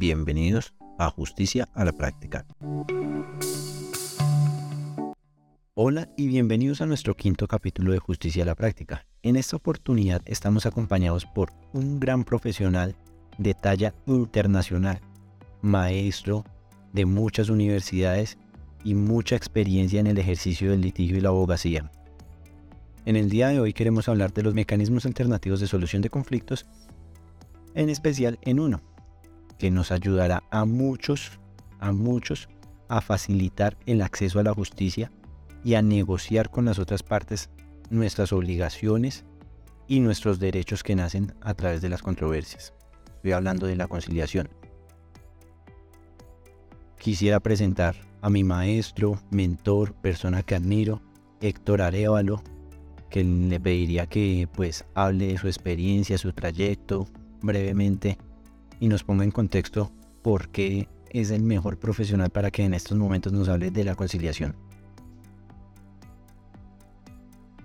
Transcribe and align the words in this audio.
Bienvenidos 0.00 0.72
a 0.98 1.10
Justicia 1.10 1.68
a 1.74 1.84
la 1.84 1.92
Práctica. 1.92 2.46
Hola 5.74 6.08
y 6.16 6.26
bienvenidos 6.26 6.80
a 6.80 6.86
nuestro 6.86 7.14
quinto 7.14 7.46
capítulo 7.46 7.92
de 7.92 7.98
Justicia 7.98 8.44
a 8.44 8.46
la 8.46 8.54
Práctica. 8.54 9.04
En 9.22 9.36
esta 9.36 9.56
oportunidad 9.56 10.22
estamos 10.24 10.64
acompañados 10.64 11.26
por 11.26 11.52
un 11.74 12.00
gran 12.00 12.24
profesional 12.24 12.96
de 13.36 13.52
talla 13.52 13.94
internacional, 14.06 15.02
maestro 15.60 16.46
de 16.94 17.04
muchas 17.04 17.50
universidades 17.50 18.38
y 18.82 18.94
mucha 18.94 19.36
experiencia 19.36 20.00
en 20.00 20.06
el 20.06 20.16
ejercicio 20.16 20.70
del 20.70 20.80
litigio 20.80 21.18
y 21.18 21.20
la 21.20 21.28
abogacía. 21.28 21.90
En 23.04 23.16
el 23.16 23.28
día 23.28 23.48
de 23.48 23.60
hoy 23.60 23.74
queremos 23.74 24.08
hablar 24.08 24.32
de 24.32 24.44
los 24.44 24.54
mecanismos 24.54 25.04
alternativos 25.04 25.60
de 25.60 25.66
solución 25.66 26.00
de 26.00 26.08
conflictos, 26.08 26.64
en 27.74 27.90
especial 27.90 28.38
en 28.40 28.60
uno, 28.60 28.80
que 29.60 29.70
nos 29.70 29.92
ayudará 29.92 30.42
a 30.50 30.64
muchos, 30.64 31.38
a 31.80 31.92
muchos, 31.92 32.48
a 32.88 33.02
facilitar 33.02 33.76
el 33.84 34.00
acceso 34.00 34.40
a 34.40 34.42
la 34.42 34.54
justicia 34.54 35.12
y 35.62 35.74
a 35.74 35.82
negociar 35.82 36.50
con 36.50 36.64
las 36.64 36.78
otras 36.78 37.02
partes 37.02 37.50
nuestras 37.90 38.32
obligaciones 38.32 39.26
y 39.86 40.00
nuestros 40.00 40.38
derechos 40.38 40.82
que 40.82 40.96
nacen 40.96 41.34
a 41.42 41.52
través 41.52 41.82
de 41.82 41.90
las 41.90 42.00
controversias. 42.00 42.72
Estoy 43.16 43.32
hablando 43.32 43.66
de 43.66 43.76
la 43.76 43.86
conciliación. 43.86 44.48
Quisiera 46.98 47.38
presentar 47.38 47.96
a 48.22 48.30
mi 48.30 48.44
maestro, 48.44 49.20
mentor, 49.30 49.92
persona 49.92 50.42
que 50.42 50.54
admiro, 50.54 51.02
Héctor 51.42 51.82
Arevalo, 51.82 52.42
que 53.10 53.24
le 53.24 53.60
pediría 53.60 54.06
que 54.06 54.48
pues 54.54 54.86
hable 54.94 55.26
de 55.26 55.38
su 55.38 55.48
experiencia, 55.48 56.16
su 56.16 56.32
trayecto 56.32 57.06
brevemente 57.42 58.16
y 58.80 58.88
nos 58.88 59.04
ponga 59.04 59.24
en 59.24 59.30
contexto 59.30 59.92
por 60.22 60.48
qué 60.48 60.88
es 61.10 61.30
el 61.30 61.42
mejor 61.42 61.78
profesional 61.78 62.30
para 62.30 62.50
que 62.50 62.64
en 62.64 62.74
estos 62.74 62.98
momentos 62.98 63.32
nos 63.32 63.48
hable 63.48 63.70
de 63.70 63.84
la 63.84 63.94
conciliación. 63.94 64.56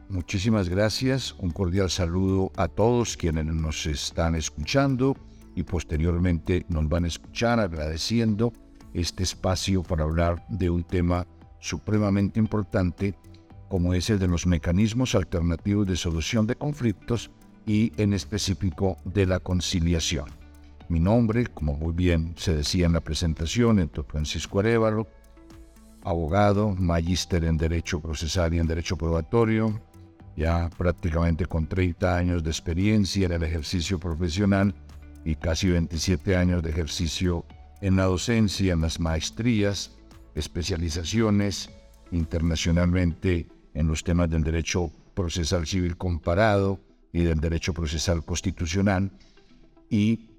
Muchísimas 0.10 0.70
gracias, 0.70 1.34
un 1.40 1.50
cordial 1.50 1.90
saludo 1.90 2.52
a 2.58 2.68
todos 2.68 3.18
quienes 3.18 3.46
nos 3.46 3.88
están 3.88 4.36
escuchando 4.36 5.18
y 5.56 5.64
posteriormente 5.64 6.66
nos 6.70 6.88
van 6.88 7.06
a 7.06 7.08
escuchar 7.08 7.60
agradeciendo 7.60 8.54
este 8.94 9.24
espacio 9.24 9.82
para 9.82 10.04
hablar 10.04 10.46
de 10.48 10.70
un 10.70 10.84
tema 10.84 11.26
supremamente 11.60 12.40
importante 12.40 13.16
como 13.68 13.94
es 13.94 14.10
el 14.10 14.20
de 14.20 14.28
los 14.28 14.46
mecanismos 14.46 15.16
alternativos 15.16 15.88
de 15.88 15.96
solución 15.96 16.46
de 16.46 16.56
conflictos 16.56 17.32
y 17.66 17.92
en 17.98 18.14
específico 18.14 18.98
de 19.06 19.26
la 19.26 19.40
conciliación. 19.40 20.45
Mi 20.88 21.00
nombre, 21.00 21.48
como 21.48 21.74
muy 21.74 21.94
bien 21.94 22.36
se 22.38 22.56
decía 22.56 22.86
en 22.86 22.94
la 22.94 23.02
presentación, 23.02 23.80
es 23.80 23.90
Francisco 24.08 24.60
Arevalo, 24.60 25.08
abogado, 26.04 26.76
magíster 26.76 27.44
en 27.46 27.58
Derecho 27.58 28.00
Procesal 28.00 28.54
y 28.54 28.60
en 28.60 28.68
Derecho 28.68 28.96
Probatorio, 28.96 29.82
ya 30.38 30.70
prácticamente 30.78 31.48
con 31.48 31.68
30 31.68 32.16
años 32.16 32.44
de 32.44 32.52
experiencia 32.52 33.26
en 33.26 33.32
el 33.32 33.44
ejercicio 33.44 34.00
profesional 34.00 34.76
y 35.24 35.36
casi 35.36 35.70
27 35.70 36.36
años 36.36 36.62
de 36.62 36.70
ejercicio 36.70 37.46
en 37.82 37.96
la 37.96 38.04
docencia, 38.04 38.74
en 38.74 38.82
las 38.82 39.00
maestrías, 39.00 39.98
especializaciones 40.36 41.72
internacionalmente 42.12 43.48
en 43.74 43.88
los 43.88 44.04
temas 44.04 44.30
del 44.30 44.44
derecho 44.44 44.92
procesal 45.16 45.66
civil 45.66 45.98
comparado 45.98 46.80
y 47.12 47.24
del 47.24 47.40
derecho 47.40 47.74
procesal 47.74 48.24
constitucional 48.24 49.12
y 49.90 50.35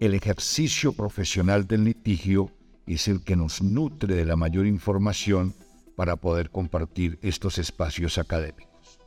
el 0.00 0.14
ejercicio 0.14 0.92
profesional 0.92 1.66
del 1.66 1.84
litigio 1.84 2.52
es 2.86 3.08
el 3.08 3.22
que 3.24 3.34
nos 3.34 3.62
nutre 3.62 4.14
de 4.14 4.24
la 4.24 4.36
mayor 4.36 4.66
información 4.66 5.54
para 5.96 6.14
poder 6.14 6.50
compartir 6.50 7.18
estos 7.20 7.58
espacios 7.58 8.16
académicos. 8.16 9.00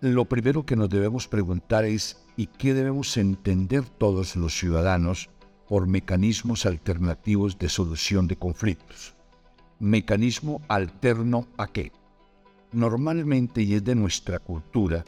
Lo 0.00 0.24
primero 0.24 0.64
que 0.64 0.76
nos 0.76 0.88
debemos 0.88 1.28
preguntar 1.28 1.84
es 1.84 2.24
¿y 2.36 2.46
qué 2.46 2.72
debemos 2.72 3.14
entender 3.18 3.84
todos 3.84 4.36
los 4.36 4.58
ciudadanos 4.58 5.28
por 5.68 5.86
mecanismos 5.86 6.64
alternativos 6.64 7.58
de 7.58 7.68
solución 7.68 8.26
de 8.26 8.36
conflictos? 8.36 9.14
¿Mecanismo 9.78 10.62
alterno 10.68 11.46
a 11.58 11.66
qué? 11.66 11.92
Normalmente, 12.72 13.62
y 13.62 13.74
es 13.74 13.84
de 13.84 13.94
nuestra 13.94 14.38
cultura, 14.38 15.04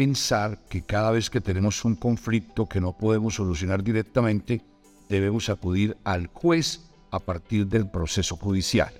pensar 0.00 0.58
que 0.70 0.80
cada 0.80 1.10
vez 1.10 1.28
que 1.28 1.42
tenemos 1.42 1.84
un 1.84 1.94
conflicto 1.94 2.64
que 2.64 2.80
no 2.80 2.96
podemos 2.96 3.34
solucionar 3.34 3.84
directamente, 3.84 4.62
debemos 5.10 5.50
acudir 5.50 5.94
al 6.04 6.28
juez 6.28 6.80
a 7.10 7.18
partir 7.18 7.66
del 7.66 7.86
proceso 7.86 8.34
judicial. 8.36 8.94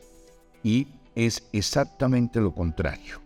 Y 0.63 0.89
es 1.15 1.49
exactamente 1.55 2.39
lo 2.39 2.53
contrario. 2.53 3.19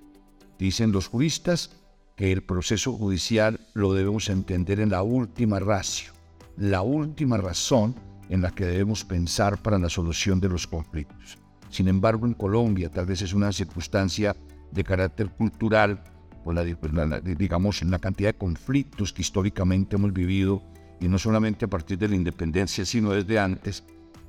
Dicen 0.57 0.93
los 0.93 1.09
juristas 1.09 1.73
que 2.15 2.31
el 2.31 2.45
proceso 2.45 2.93
judicial 2.93 3.59
lo 3.73 3.93
debemos 3.93 4.29
entender 4.29 4.79
en 4.79 4.91
la 4.91 5.03
última 5.03 5.59
ratio, 5.59 6.13
la 6.57 6.83
última 6.83 7.39
razón 7.39 7.97
en 8.29 8.43
la 8.43 8.53
que 8.53 8.67
debemos 8.67 9.05
pensar 9.05 9.61
para 9.61 9.81
la 9.81 9.89
solución 9.89 10.39
de 10.39 10.49
los 10.49 10.69
conflictos. 10.69 11.39
Sin 11.71 11.89
embargo, 11.89 12.25
en 12.25 12.35
Colombia 12.35 12.89
tal 12.89 13.07
vez 13.07 13.23
es 13.23 13.35
una 13.35 13.51
circunstancia 13.51 14.37
de 14.71 14.85
carácter 14.85 15.29
cultural 15.31 16.14
por 16.45 16.55
la, 16.55 17.21
digamos, 17.21 17.83
la 17.83 17.99
cantidad 17.99 18.29
de 18.29 18.39
conflictos 18.39 19.13
que 19.13 19.23
históricamente 19.23 19.97
hemos 19.97 20.13
vivido, 20.13 20.63
y 21.01 21.09
no 21.09 21.19
solamente 21.19 21.65
a 21.65 21.69
partir 21.69 21.99
de 21.99 22.09
la 22.09 22.15
independencia, 22.15 22.85
sino 22.85 23.11
desde 23.11 23.39
antes, 23.39 23.83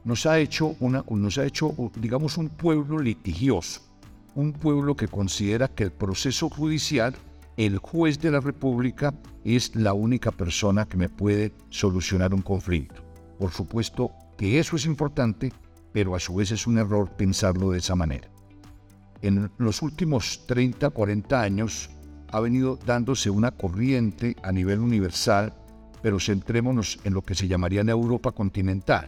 nos 0.03 0.25
ha 0.25 0.39
hecho, 0.39 0.75
una, 0.79 1.03
nos 1.09 1.37
ha 1.37 1.45
hecho 1.45 1.75
digamos, 1.97 2.37
un 2.37 2.49
pueblo 2.49 2.99
litigioso, 2.99 3.81
un 4.35 4.53
pueblo 4.53 4.95
que 4.95 5.07
considera 5.07 5.67
que 5.67 5.83
el 5.83 5.91
proceso 5.91 6.49
judicial, 6.49 7.15
el 7.57 7.77
juez 7.77 8.19
de 8.19 8.31
la 8.31 8.39
República, 8.39 9.13
es 9.43 9.75
la 9.75 9.93
única 9.93 10.31
persona 10.31 10.85
que 10.85 10.97
me 10.97 11.09
puede 11.09 11.53
solucionar 11.69 12.33
un 12.33 12.41
conflicto. 12.41 13.03
Por 13.39 13.51
supuesto 13.51 14.11
que 14.37 14.59
eso 14.59 14.75
es 14.75 14.85
importante, 14.85 15.51
pero 15.91 16.15
a 16.15 16.19
su 16.19 16.35
vez 16.35 16.51
es 16.51 16.67
un 16.67 16.77
error 16.77 17.09
pensarlo 17.15 17.71
de 17.71 17.79
esa 17.79 17.95
manera. 17.95 18.29
En 19.21 19.49
los 19.57 19.81
últimos 19.81 20.45
30, 20.45 20.89
40 20.89 21.41
años, 21.41 21.89
ha 22.31 22.39
venido 22.39 22.77
dándose 22.85 23.29
una 23.29 23.51
corriente 23.51 24.35
a 24.43 24.51
nivel 24.51 24.79
universal, 24.79 25.53
pero 26.01 26.19
centrémonos 26.19 26.99
en 27.03 27.13
lo 27.13 27.21
que 27.21 27.35
se 27.35 27.47
llamaría 27.47 27.83
la 27.83 27.91
Europa 27.91 28.31
continental, 28.31 29.05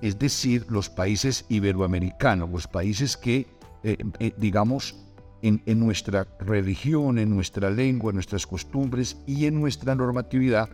es 0.00 0.18
decir, 0.18 0.66
los 0.68 0.90
países 0.90 1.44
iberoamericanos, 1.48 2.50
los 2.50 2.66
países 2.66 3.16
que, 3.16 3.46
eh, 3.84 3.96
eh, 4.18 4.34
digamos, 4.36 4.96
en, 5.42 5.80
nuestra 5.80 6.26
religión, 6.38 7.18
en 7.18 7.30
nuestra 7.30 7.70
lengua, 7.70 8.10
en 8.10 8.16
nuestras 8.16 8.46
costumbres 8.46 9.16
y 9.26 9.46
en 9.46 9.60
nuestra 9.60 9.94
normatividad 9.94 10.70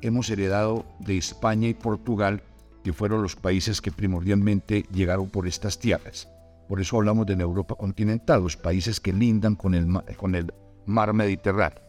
hemos 0.00 0.30
heredado 0.30 0.84
de 1.00 1.18
España 1.18 1.68
y 1.68 1.74
Portugal, 1.74 2.42
que 2.84 2.92
fueron 2.92 3.22
los 3.22 3.36
países 3.36 3.80
que 3.80 3.92
primordialmente 3.92 4.84
llegaron 4.92 5.28
por 5.28 5.46
estas 5.46 5.78
tierras. 5.78 6.28
Por 6.68 6.80
eso 6.80 6.96
hablamos 6.96 7.26
de 7.26 7.36
la 7.36 7.42
Europa 7.42 7.74
continental, 7.74 8.42
los 8.42 8.56
países 8.56 9.00
que 9.00 9.12
lindan 9.12 9.54
con 9.54 9.74
el, 9.74 9.86
con 10.16 10.34
el 10.34 10.52
mar 10.86 11.12
Mediterráneo. 11.12 11.80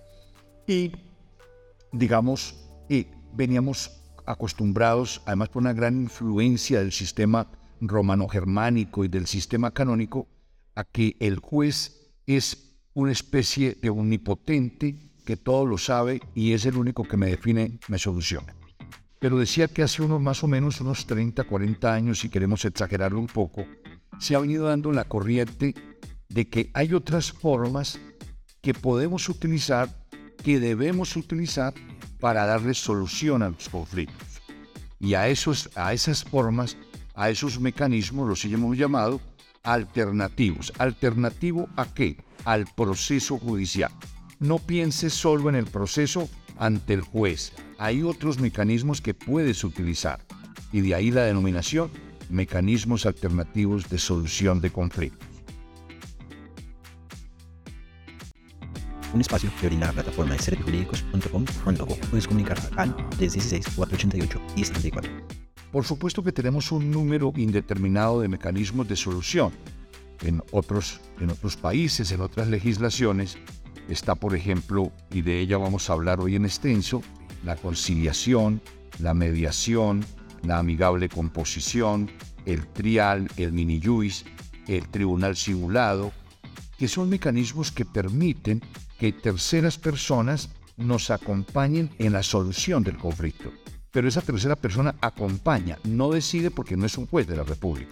Y, 0.67 0.91
digamos, 1.91 2.55
y 2.89 3.07
veníamos 3.33 4.03
acostumbrados, 4.25 5.21
además 5.25 5.49
por 5.49 5.61
una 5.61 5.73
gran 5.73 6.01
influencia 6.01 6.79
del 6.79 6.91
sistema 6.91 7.47
romano-germánico 7.81 9.03
y 9.03 9.07
del 9.07 9.27
sistema 9.27 9.71
canónico, 9.71 10.27
a 10.75 10.83
que 10.83 11.15
el 11.19 11.39
juez 11.39 12.11
es 12.25 12.77
una 12.93 13.11
especie 13.11 13.75
de 13.81 13.89
omnipotente 13.89 15.11
que 15.25 15.37
todo 15.37 15.65
lo 15.65 15.77
sabe 15.77 16.21
y 16.35 16.53
es 16.53 16.65
el 16.65 16.77
único 16.77 17.03
que 17.03 17.17
me 17.17 17.27
define, 17.27 17.79
me 17.87 17.97
soluciona. 17.97 18.55
Pero 19.19 19.37
decía 19.37 19.67
que 19.67 19.83
hace 19.83 20.01
unos 20.01 20.21
más 20.21 20.43
o 20.43 20.47
menos 20.47 20.81
unos 20.81 21.05
30, 21.05 21.45
40 21.45 21.93
años, 21.93 22.19
si 22.19 22.29
queremos 22.29 22.65
exagerarlo 22.65 23.19
un 23.19 23.27
poco, 23.27 23.65
se 24.19 24.35
ha 24.35 24.39
venido 24.39 24.65
dando 24.65 24.91
la 24.91 25.05
corriente 25.05 25.73
de 26.29 26.49
que 26.49 26.71
hay 26.73 26.93
otras 26.93 27.31
formas 27.31 27.99
que 28.63 28.73
podemos 28.73 29.27
utilizar, 29.27 29.89
que 30.41 30.57
debemos 30.57 31.17
utilizar 31.17 31.73
para 32.19 32.45
darle 32.45 32.73
solución 32.73 33.43
a 33.43 33.49
los 33.49 33.67
conflictos. 33.67 34.41
Y 35.01 35.15
a, 35.15 35.27
esos, 35.27 35.69
a 35.75 35.91
esas 35.91 36.23
formas, 36.23 36.77
a 37.13 37.29
esos 37.29 37.59
mecanismos 37.59 38.27
los 38.27 38.45
hemos 38.45 38.77
llamado 38.77 39.19
alternativos. 39.63 40.71
¿Alternativo 40.77 41.67
a 41.75 41.93
qué? 41.93 42.15
Al 42.45 42.65
proceso 42.65 43.37
judicial. 43.37 43.91
No 44.39 44.59
pienses 44.59 45.13
solo 45.13 45.49
en 45.49 45.55
el 45.55 45.65
proceso 45.65 46.29
ante 46.57 46.93
el 46.93 47.01
juez. 47.01 47.51
Hay 47.77 48.01
otros 48.01 48.39
mecanismos 48.39 49.01
que 49.01 49.13
puedes 49.13 49.65
utilizar. 49.65 50.21
Y 50.71 50.79
de 50.79 50.95
ahí 50.95 51.11
la 51.11 51.23
denominación 51.23 51.91
mecanismos 52.29 53.05
alternativos 53.05 53.89
de 53.89 53.99
solución 53.99 54.61
de 54.61 54.71
conflictos. 54.71 55.32
Un 59.13 59.21
espacio 59.21 59.51
que 59.59 59.67
brinda 59.67 59.87
la 59.87 59.93
plataforma 59.93 60.33
de 60.33 60.39
servijurídicos.com.co. 60.39 61.95
Puedes 62.09 62.27
comunicar 62.27 62.59
al 62.77 62.95
316-488 63.11 64.39
y 64.55 64.65
74. 64.65 65.11
Por 65.71 65.85
supuesto 65.85 66.23
que 66.23 66.31
tenemos 66.31 66.71
un 66.71 66.91
número 66.91 67.33
indeterminado 67.35 68.21
de 68.21 68.27
mecanismos 68.27 68.87
de 68.87 68.95
solución. 68.95 69.51
En 70.21 70.41
otros, 70.51 71.01
en 71.19 71.31
otros 71.31 71.57
países, 71.57 72.11
en 72.11 72.21
otras 72.21 72.47
legislaciones, 72.47 73.37
está, 73.89 74.15
por 74.15 74.35
ejemplo, 74.35 74.91
y 75.11 75.21
de 75.21 75.39
ella 75.39 75.57
vamos 75.57 75.89
a 75.89 75.93
hablar 75.93 76.19
hoy 76.19 76.35
en 76.35 76.45
extenso, 76.45 77.01
la 77.43 77.55
conciliación, 77.55 78.61
la 78.99 79.13
mediación, 79.13 80.05
la 80.43 80.59
amigable 80.59 81.09
composición, 81.09 82.11
el 82.45 82.67
trial, 82.67 83.27
el 83.37 83.51
mini 83.51 83.81
juiz, 83.81 84.25
el 84.67 84.87
tribunal 84.89 85.35
simulado, 85.35 86.11
que 86.77 86.87
son 86.87 87.09
mecanismos 87.09 87.71
que 87.71 87.85
permiten 87.85 88.61
que 89.03 89.11
terceras 89.11 89.77
personas 89.77 90.47
nos 90.77 91.11
acompañen 91.11 91.89
en 91.99 92.13
la 92.13 92.23
solución 92.23 92.85
del 92.85 92.97
conflicto. 92.97 93.51
Pero 93.91 94.07
esa 94.07 94.21
tercera 94.21 94.55
persona 94.55 94.95
acompaña, 95.01 95.77
no 95.83 96.09
decide 96.09 96.51
porque 96.51 96.77
no 96.77 96.85
es 96.85 96.97
un 96.97 97.07
juez 97.07 97.27
de 97.27 97.35
la 97.35 97.43
República, 97.43 97.91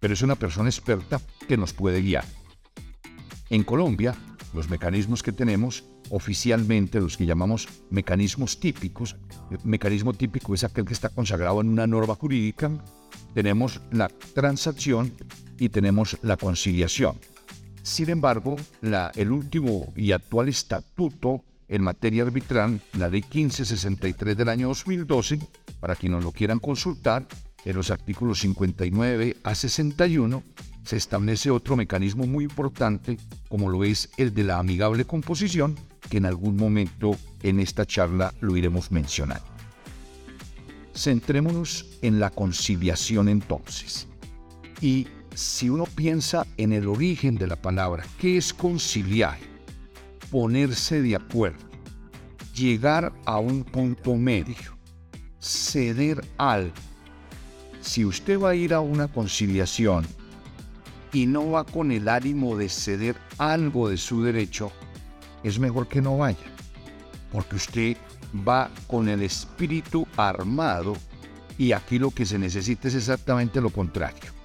pero 0.00 0.12
es 0.12 0.22
una 0.22 0.34
persona 0.34 0.68
experta 0.68 1.20
que 1.46 1.56
nos 1.56 1.72
puede 1.72 2.02
guiar. 2.02 2.24
En 3.48 3.62
Colombia, 3.62 4.16
los 4.52 4.68
mecanismos 4.68 5.22
que 5.22 5.30
tenemos 5.30 5.84
oficialmente, 6.08 7.00
los 7.00 7.16
que 7.16 7.26
llamamos 7.26 7.68
mecanismos 7.88 8.58
típicos, 8.58 9.14
mecanismo 9.62 10.14
típico 10.14 10.52
es 10.52 10.64
aquel 10.64 10.84
que 10.84 10.94
está 10.94 11.10
consagrado 11.10 11.60
en 11.60 11.68
una 11.68 11.86
norma 11.86 12.16
jurídica, 12.16 12.72
tenemos 13.34 13.80
la 13.92 14.08
transacción 14.08 15.12
y 15.60 15.68
tenemos 15.68 16.18
la 16.22 16.36
conciliación. 16.36 17.20
Sin 17.82 18.10
embargo, 18.10 18.56
el 19.14 19.32
último 19.32 19.92
y 19.96 20.12
actual 20.12 20.48
estatuto 20.48 21.42
en 21.68 21.82
materia 21.82 22.24
arbitral, 22.24 22.80
la 22.98 23.08
ley 23.08 23.22
1563 23.22 24.36
del 24.36 24.48
año 24.48 24.68
2012, 24.68 25.38
para 25.78 25.94
quienes 25.94 26.22
lo 26.22 26.32
quieran 26.32 26.58
consultar, 26.58 27.26
en 27.64 27.76
los 27.76 27.90
artículos 27.90 28.40
59 28.40 29.36
a 29.44 29.54
61, 29.54 30.42
se 30.84 30.96
establece 30.96 31.50
otro 31.50 31.76
mecanismo 31.76 32.26
muy 32.26 32.44
importante, 32.44 33.18
como 33.48 33.68
lo 33.68 33.84
es 33.84 34.10
el 34.16 34.34
de 34.34 34.44
la 34.44 34.58
amigable 34.58 35.04
composición, 35.04 35.78
que 36.08 36.18
en 36.18 36.26
algún 36.26 36.56
momento 36.56 37.12
en 37.42 37.60
esta 37.60 37.86
charla 37.86 38.34
lo 38.40 38.56
iremos 38.56 38.90
mencionando. 38.90 39.44
Centrémonos 40.94 41.86
en 42.02 42.18
la 42.18 42.30
conciliación 42.30 43.28
entonces. 43.28 44.08
Y 44.80 45.06
si 45.34 45.70
uno 45.70 45.84
piensa 45.84 46.46
en 46.56 46.72
el 46.72 46.88
origen 46.88 47.36
de 47.36 47.46
la 47.46 47.56
palabra, 47.56 48.04
¿qué 48.18 48.36
es 48.36 48.52
conciliar? 48.52 49.38
Ponerse 50.30 51.02
de 51.02 51.16
acuerdo, 51.16 51.58
llegar 52.54 53.12
a 53.24 53.38
un 53.38 53.64
punto 53.64 54.16
medio, 54.16 54.78
ceder 55.40 56.24
algo. 56.38 56.74
Si 57.80 58.04
usted 58.04 58.38
va 58.38 58.50
a 58.50 58.54
ir 58.54 58.74
a 58.74 58.80
una 58.80 59.08
conciliación 59.08 60.06
y 61.12 61.26
no 61.26 61.50
va 61.50 61.64
con 61.64 61.90
el 61.90 62.08
ánimo 62.08 62.56
de 62.56 62.68
ceder 62.68 63.16
algo 63.38 63.88
de 63.88 63.96
su 63.96 64.22
derecho, 64.22 64.70
es 65.42 65.58
mejor 65.58 65.88
que 65.88 66.02
no 66.02 66.18
vaya, 66.18 66.38
porque 67.32 67.56
usted 67.56 67.96
va 68.46 68.70
con 68.86 69.08
el 69.08 69.22
espíritu 69.22 70.06
armado 70.16 70.94
y 71.58 71.72
aquí 71.72 71.98
lo 71.98 72.10
que 72.10 72.26
se 72.26 72.38
necesita 72.38 72.88
es 72.88 72.94
exactamente 72.94 73.60
lo 73.60 73.70
contrario. 73.70 74.39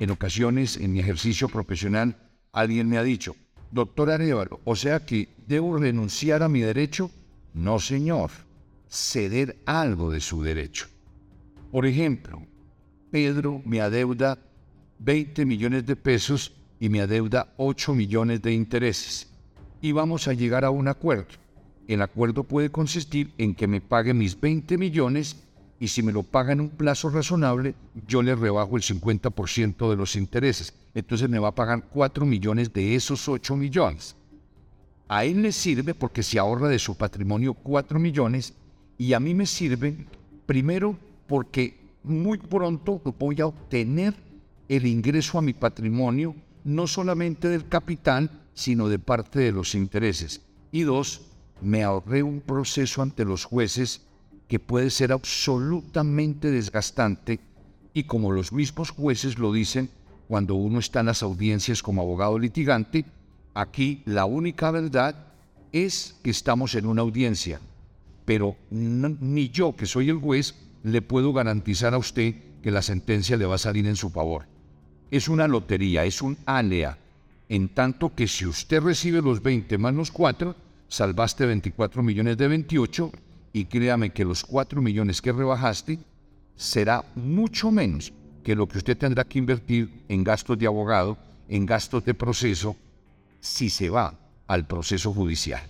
En 0.00 0.10
ocasiones, 0.10 0.78
en 0.78 0.92
mi 0.92 1.00
ejercicio 1.00 1.46
profesional, 1.48 2.16
alguien 2.52 2.88
me 2.88 2.96
ha 2.96 3.02
dicho, 3.02 3.36
doctor 3.70 4.10
Arevalo, 4.10 4.60
o 4.64 4.74
sea 4.74 5.04
que 5.04 5.28
debo 5.46 5.76
renunciar 5.76 6.42
a 6.42 6.48
mi 6.48 6.60
derecho. 6.60 7.10
No, 7.52 7.78
señor, 7.78 8.30
ceder 8.88 9.60
algo 9.66 10.10
de 10.10 10.20
su 10.20 10.42
derecho. 10.42 10.86
Por 11.70 11.84
ejemplo, 11.84 12.42
Pedro 13.10 13.60
me 13.66 13.82
adeuda 13.82 14.38
20 15.00 15.44
millones 15.44 15.84
de 15.84 15.96
pesos 15.96 16.54
y 16.78 16.88
me 16.88 17.02
adeuda 17.02 17.52
8 17.58 17.94
millones 17.94 18.40
de 18.40 18.54
intereses. 18.54 19.30
Y 19.82 19.92
vamos 19.92 20.28
a 20.28 20.32
llegar 20.32 20.64
a 20.64 20.70
un 20.70 20.88
acuerdo. 20.88 21.34
El 21.88 22.00
acuerdo 22.00 22.44
puede 22.44 22.70
consistir 22.70 23.34
en 23.36 23.54
que 23.54 23.66
me 23.66 23.82
pague 23.82 24.14
mis 24.14 24.40
20 24.40 24.78
millones 24.78 25.44
y 25.80 25.88
si 25.88 26.02
me 26.02 26.12
lo 26.12 26.22
paga 26.22 26.52
en 26.52 26.60
un 26.60 26.68
plazo 26.68 27.08
razonable, 27.08 27.74
yo 28.06 28.22
le 28.22 28.36
rebajo 28.36 28.76
el 28.76 28.82
50% 28.82 29.88
de 29.88 29.96
los 29.96 30.14
intereses. 30.14 30.74
Entonces 30.94 31.28
me 31.30 31.38
va 31.38 31.48
a 31.48 31.54
pagar 31.54 31.84
4 31.90 32.26
millones 32.26 32.70
de 32.74 32.94
esos 32.94 33.26
8 33.26 33.56
millones. 33.56 34.14
A 35.08 35.24
él 35.24 35.40
le 35.40 35.52
sirve 35.52 35.94
porque 35.94 36.22
se 36.22 36.38
ahorra 36.38 36.68
de 36.68 36.78
su 36.78 36.98
patrimonio 36.98 37.54
4 37.54 37.98
millones 37.98 38.52
y 38.98 39.14
a 39.14 39.20
mí 39.20 39.32
me 39.32 39.46
sirve 39.46 40.06
primero 40.44 40.98
porque 41.26 41.80
muy 42.02 42.36
pronto 42.36 43.00
voy 43.18 43.40
a 43.40 43.46
obtener 43.46 44.14
el 44.68 44.86
ingreso 44.86 45.38
a 45.38 45.42
mi 45.42 45.54
patrimonio, 45.54 46.34
no 46.62 46.86
solamente 46.86 47.48
del 47.48 47.66
capital, 47.68 48.30
sino 48.52 48.86
de 48.88 48.98
parte 48.98 49.38
de 49.38 49.52
los 49.52 49.74
intereses. 49.74 50.42
Y 50.72 50.82
dos, 50.82 51.22
me 51.62 51.82
ahorré 51.82 52.22
un 52.22 52.42
proceso 52.42 53.00
ante 53.00 53.24
los 53.24 53.46
jueces 53.46 54.02
que 54.50 54.58
puede 54.58 54.90
ser 54.90 55.12
absolutamente 55.12 56.50
desgastante 56.50 57.38
y 57.94 58.02
como 58.02 58.32
los 58.32 58.52
mismos 58.52 58.90
jueces 58.90 59.38
lo 59.38 59.52
dicen 59.52 59.90
cuando 60.26 60.56
uno 60.56 60.80
está 60.80 61.00
en 61.00 61.06
las 61.06 61.22
audiencias 61.22 61.84
como 61.84 62.02
abogado 62.02 62.36
litigante, 62.36 63.04
aquí 63.54 64.02
la 64.06 64.24
única 64.24 64.72
verdad 64.72 65.14
es 65.70 66.16
que 66.24 66.30
estamos 66.30 66.74
en 66.74 66.86
una 66.86 67.02
audiencia, 67.02 67.60
pero 68.24 68.56
ni 68.70 69.50
yo 69.50 69.76
que 69.76 69.86
soy 69.86 70.10
el 70.10 70.16
juez 70.16 70.56
le 70.82 71.00
puedo 71.00 71.32
garantizar 71.32 71.94
a 71.94 71.98
usted 71.98 72.34
que 72.60 72.72
la 72.72 72.82
sentencia 72.82 73.36
le 73.36 73.46
va 73.46 73.54
a 73.54 73.58
salir 73.58 73.86
en 73.86 73.94
su 73.94 74.10
favor. 74.10 74.46
Es 75.12 75.28
una 75.28 75.46
lotería, 75.46 76.04
es 76.04 76.22
un 76.22 76.36
alea, 76.44 76.98
en 77.48 77.68
tanto 77.68 78.16
que 78.16 78.26
si 78.26 78.46
usted 78.46 78.82
recibe 78.82 79.22
los 79.22 79.44
20 79.44 79.78
más 79.78 79.94
los 79.94 80.10
4, 80.10 80.56
salvaste 80.88 81.46
24 81.46 82.02
millones 82.02 82.36
de 82.36 82.48
28 82.48 83.12
y 83.52 83.64
créame 83.64 84.10
que 84.10 84.24
los 84.24 84.44
4 84.44 84.80
millones 84.80 85.20
que 85.20 85.32
rebajaste 85.32 85.98
será 86.56 87.04
mucho 87.14 87.70
menos 87.70 88.12
que 88.44 88.54
lo 88.54 88.68
que 88.68 88.78
usted 88.78 88.96
tendrá 88.96 89.24
que 89.24 89.38
invertir 89.38 90.04
en 90.08 90.24
gastos 90.24 90.58
de 90.58 90.66
abogado, 90.66 91.18
en 91.48 91.66
gastos 91.66 92.04
de 92.04 92.14
proceso, 92.14 92.76
si 93.40 93.70
se 93.70 93.90
va 93.90 94.18
al 94.46 94.66
proceso 94.66 95.12
judicial. 95.12 95.62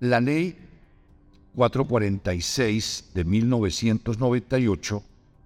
La 0.00 0.20
ley 0.20 0.56
446 1.54 3.10
de 3.14 3.24
1998, 3.24 5.02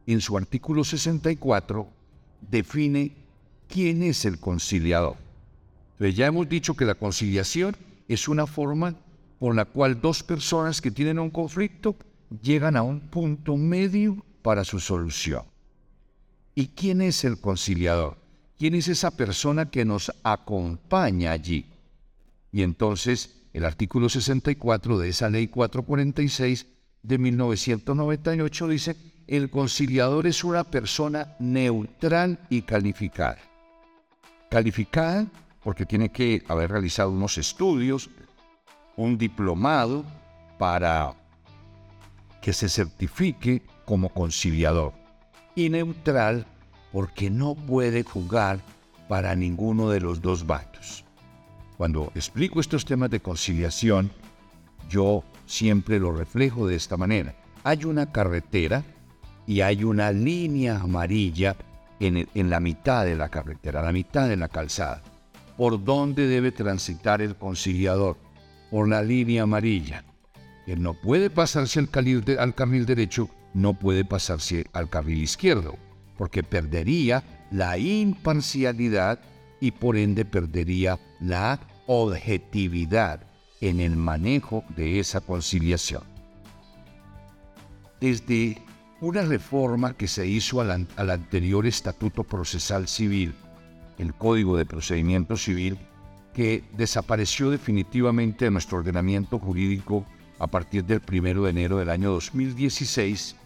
en 0.06 0.20
su 0.20 0.36
artículo 0.36 0.84
64, 0.84 1.88
define 2.40 3.12
quién 3.68 4.02
es 4.02 4.24
el 4.24 4.38
conciliador. 4.38 5.16
Ya 5.98 6.26
hemos 6.26 6.48
dicho 6.48 6.74
que 6.74 6.84
la 6.84 6.94
conciliación 6.94 7.76
es 8.08 8.28
una 8.28 8.46
forma 8.46 8.94
por 9.38 9.54
la 9.54 9.64
cual 9.64 10.00
dos 10.00 10.22
personas 10.22 10.80
que 10.80 10.90
tienen 10.90 11.18
un 11.18 11.30
conflicto 11.30 11.96
llegan 12.42 12.76
a 12.76 12.82
un 12.82 13.00
punto 13.00 13.56
medio 13.56 14.24
para 14.42 14.64
su 14.64 14.80
solución. 14.80 15.44
¿Y 16.54 16.68
quién 16.68 17.02
es 17.02 17.24
el 17.24 17.40
conciliador? 17.40 18.16
¿Quién 18.58 18.74
es 18.74 18.88
esa 18.88 19.10
persona 19.10 19.70
que 19.70 19.84
nos 19.84 20.10
acompaña 20.22 21.32
allí? 21.32 21.66
Y 22.50 22.62
entonces 22.62 23.42
el 23.52 23.64
artículo 23.64 24.08
64 24.08 24.98
de 24.98 25.08
esa 25.08 25.28
ley 25.28 25.48
446 25.48 26.66
de 27.02 27.18
1998 27.18 28.68
dice, 28.68 28.96
el 29.26 29.50
conciliador 29.50 30.26
es 30.26 30.44
una 30.44 30.64
persona 30.64 31.36
neutral 31.38 32.38
y 32.48 32.62
calificada. 32.62 33.38
Calificada 34.50 35.26
porque 35.62 35.84
tiene 35.84 36.10
que 36.10 36.44
haber 36.48 36.70
realizado 36.70 37.10
unos 37.10 37.38
estudios, 37.38 38.08
un 38.96 39.18
diplomado 39.18 40.04
para 40.58 41.14
que 42.40 42.52
se 42.52 42.68
certifique 42.68 43.62
como 43.84 44.08
conciliador. 44.08 44.92
Y 45.54 45.68
neutral 45.68 46.46
porque 46.92 47.30
no 47.30 47.54
puede 47.54 48.02
jugar 48.02 48.60
para 49.08 49.34
ninguno 49.34 49.90
de 49.90 50.00
los 50.00 50.20
dos 50.20 50.46
bandos. 50.46 51.04
Cuando 51.76 52.10
explico 52.14 52.60
estos 52.60 52.84
temas 52.84 53.10
de 53.10 53.20
conciliación, 53.20 54.10
yo 54.88 55.24
siempre 55.44 55.98
lo 55.98 56.12
reflejo 56.12 56.66
de 56.66 56.76
esta 56.76 56.96
manera. 56.96 57.34
Hay 57.64 57.84
una 57.84 58.10
carretera 58.12 58.82
y 59.46 59.60
hay 59.60 59.84
una 59.84 60.10
línea 60.10 60.80
amarilla 60.80 61.56
en, 62.00 62.28
en 62.34 62.50
la 62.50 62.60
mitad 62.60 63.04
de 63.04 63.16
la 63.16 63.28
carretera, 63.28 63.82
la 63.82 63.92
mitad 63.92 64.28
de 64.28 64.36
la 64.36 64.48
calzada. 64.48 65.02
¿Por 65.56 65.82
dónde 65.82 66.26
debe 66.26 66.52
transitar 66.52 67.22
el 67.22 67.36
conciliador? 67.36 68.16
Por 68.70 68.88
la 68.88 69.02
línea 69.02 69.42
amarilla. 69.42 70.04
Él 70.66 70.82
no 70.82 70.94
puede 70.94 71.30
pasarse 71.30 71.78
al 71.78 71.90
carril, 71.90 72.86
derecho, 72.86 73.30
no 73.54 73.74
puede 73.74 74.04
pasarse 74.04 74.66
al 74.72 74.90
carril 74.90 75.22
izquierdo, 75.22 75.76
porque 76.18 76.42
perdería 76.42 77.22
la 77.50 77.78
imparcialidad 77.78 79.20
y 79.60 79.70
por 79.70 79.96
ende 79.96 80.24
perdería 80.24 80.98
la 81.20 81.60
objetividad 81.86 83.20
en 83.60 83.80
el 83.80 83.96
manejo 83.96 84.64
de 84.76 84.98
esa 84.98 85.20
conciliación. 85.20 86.02
Desde 88.00 88.60
una 89.00 89.22
reforma 89.22 89.96
que 89.96 90.08
se 90.08 90.26
hizo 90.26 90.60
al, 90.60 90.86
al 90.96 91.10
anterior 91.10 91.66
Estatuto 91.66 92.24
Procesal 92.24 92.88
Civil, 92.88 93.34
el 93.98 94.14
Código 94.14 94.56
de 94.56 94.66
Procedimiento 94.66 95.36
Civil, 95.36 95.78
que 96.36 96.62
desapareció 96.76 97.48
definitivamente 97.48 98.44
de 98.44 98.50
nuestro 98.50 98.76
ordenamiento 98.76 99.38
jurídico 99.38 100.04
a 100.38 100.46
partir 100.46 100.84
del 100.84 101.00
1 101.10 101.44
de 101.44 101.48
enero 101.50 101.78
del 101.78 101.88
año 101.88 102.12
2016. 102.12 103.36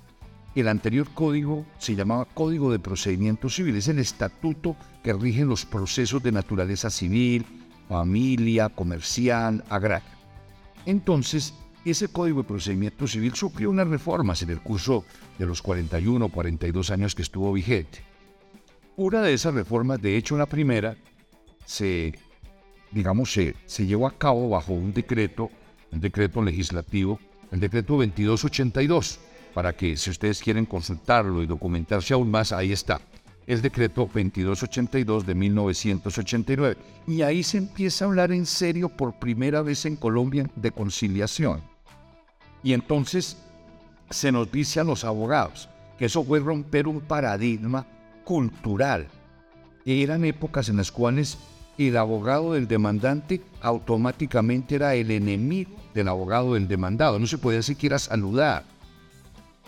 El 0.56 0.66
anterior 0.66 1.06
código 1.14 1.64
se 1.78 1.94
llamaba 1.94 2.25
Código 2.25 2.73
de 2.73 2.80
Procedimiento 2.80 3.49
Civil, 3.49 3.76
es 3.76 3.87
el 3.87 4.00
estatuto 4.00 4.75
que 5.04 5.12
rige 5.12 5.44
los 5.44 5.64
procesos 5.64 6.20
de 6.20 6.32
naturaleza 6.32 6.90
civil, 6.90 7.47
familia, 7.88 8.68
comercial, 8.70 9.64
agraria. 9.70 10.18
Entonces, 10.85 11.54
ese 11.85 12.09
Código 12.09 12.42
de 12.42 12.49
Procedimiento 12.49 13.06
Civil 13.06 13.35
sufrió 13.37 13.70
unas 13.70 13.87
reformas 13.87 14.42
en 14.42 14.50
el 14.50 14.61
curso 14.61 15.04
de 15.38 15.47
los 15.47 15.62
41 15.62 16.25
o 16.25 16.28
42 16.28 16.90
años 16.90 17.14
que 17.14 17.23
estuvo 17.23 17.52
vigente. 17.52 18.00
Una 18.97 19.23
de 19.23 19.32
esas 19.32 19.54
reformas, 19.54 20.02
de 20.02 20.16
hecho 20.16 20.37
la 20.37 20.47
primera, 20.47 20.97
se, 21.64 22.18
digamos, 22.90 23.32
se, 23.32 23.54
se 23.66 23.87
llevó 23.87 24.06
a 24.06 24.16
cabo 24.16 24.49
bajo 24.49 24.73
un 24.73 24.92
decreto, 24.92 25.50
un 25.92 26.00
decreto 26.00 26.42
legislativo, 26.42 27.18
el 27.50 27.61
decreto 27.61 27.94
2282, 27.94 29.20
para 29.54 29.73
que 29.73 29.97
si 29.97 30.11
ustedes 30.11 30.40
quieren 30.40 30.66
consultarlo 30.66 31.42
y 31.42 31.47
documentarse 31.47 32.14
aún 32.14 32.30
más, 32.30 32.52
ahí 32.52 32.73
está. 32.73 33.00
El 33.47 33.62
decreto 33.62 34.02
2282 34.02 35.26
de 35.26 35.35
1989. 35.35 36.76
Y 37.09 37.23
ahí 37.23 37.42
se 37.42 37.59
empieza 37.59 38.04
a 38.04 38.09
hablar 38.09 38.30
en 38.30 38.47
serio 38.47 38.88
por 38.88 39.18
primera 39.18 39.62
vez 39.62 39.87
en 39.87 39.97
Colombia 39.97 40.49
de 40.54 40.70
conciliación. 40.70 41.61
Y 42.62 42.75
entonces 42.75 43.37
se 44.11 44.30
nos 44.30 44.52
dice 44.52 44.80
a 44.80 44.85
los 44.85 45.04
abogados 45.04 45.68
que 45.99 46.04
eso 46.06 46.23
fue 46.23 46.38
romper 46.40 46.87
un 46.87 47.00
paradigma 47.00 47.87
cultural. 48.25 49.09
Eran 49.85 50.25
épocas 50.25 50.68
en 50.68 50.76
las 50.76 50.92
cuales 50.92 51.38
el 51.88 51.96
abogado 51.96 52.52
del 52.52 52.68
demandante 52.68 53.40
automáticamente 53.60 54.75
era 54.75 54.94
el 54.94 55.10
enemigo 55.10 55.70
del 55.94 56.08
abogado 56.08 56.54
del 56.54 56.68
demandado. 56.68 57.18
No 57.18 57.26
se 57.26 57.38
podía 57.38 57.62
siquiera 57.62 57.99
saludar. 57.99 58.64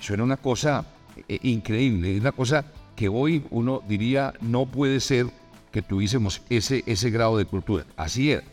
Eso 0.01 0.15
era 0.15 0.25
una 0.25 0.37
cosa 0.37 0.85
eh, 1.29 1.39
increíble, 1.43 2.19
una 2.19 2.33
cosa 2.33 2.65
que 2.97 3.09
hoy 3.09 3.45
uno 3.51 3.83
diría 3.89 4.35
no 4.41 4.67
puede 4.67 5.01
ser 5.01 5.27
que 5.71 5.83
tuviésemos 5.83 6.43
ese, 6.51 6.83
ese 6.87 7.11
grado 7.11 7.39
de 7.39 7.47
cultura. 7.47 7.87
Así 7.97 8.33
era. 8.33 8.45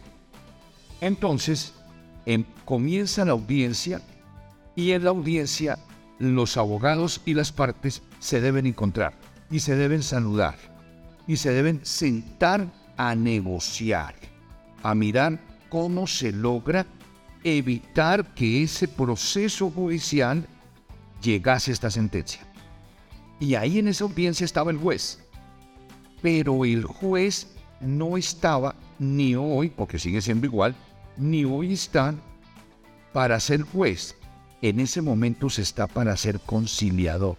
Entonces, 1.02 1.74
em, 2.26 2.46
comienza 2.66 3.26
la 3.26 3.34
audiencia 3.34 4.02
y 4.76 4.92
en 4.92 5.04
la 5.04 5.10
audiencia 5.10 5.80
los 6.18 6.58
abogados 6.58 7.22
y 7.26 7.34
las 7.34 7.52
partes 7.52 8.02
se 8.20 8.42
deben 8.42 8.66
encontrar 8.66 9.14
y 9.50 9.60
se 9.60 9.76
deben 9.76 10.04
saludar 10.04 10.56
y 11.28 11.38
se 11.38 11.52
deben 11.52 11.82
sentar 11.84 12.68
a 13.00 13.16
negociar, 13.16 14.14
a 14.84 14.94
mirar 14.94 15.40
cómo 15.70 16.06
se 16.06 16.34
logra 16.34 16.86
evitar 17.46 18.36
que 18.36 18.64
ese 18.64 18.90
proceso 18.90 19.72
judicial 19.72 20.46
llegase 21.22 21.72
a 21.72 21.74
esta 21.76 21.90
sentencia. 21.90 22.42
Y 23.40 23.56
ahí 23.56 23.80
en 23.80 23.88
esa 23.88 24.04
audiencia 24.04 24.44
estaba 24.44 24.72
el 24.72 24.78
juez. 24.78 25.20
Pero 26.22 26.66
el 26.66 26.84
juez 26.84 27.48
no 27.80 28.18
estaba 28.18 28.76
ni 29.00 29.34
hoy, 29.34 29.70
porque 29.70 29.98
sigue 29.98 30.22
siendo 30.22 30.46
igual, 30.46 30.76
ni 31.16 31.46
hoy 31.46 31.72
está 31.72 32.14
para 33.14 33.40
ser 33.40 33.62
juez 33.62 34.18
en 34.62 34.82
ese 34.82 35.02
momento 35.02 35.50
se 35.50 35.62
está 35.62 35.88
para 35.88 36.18
ser 36.18 36.40
conciliador. 36.42 37.38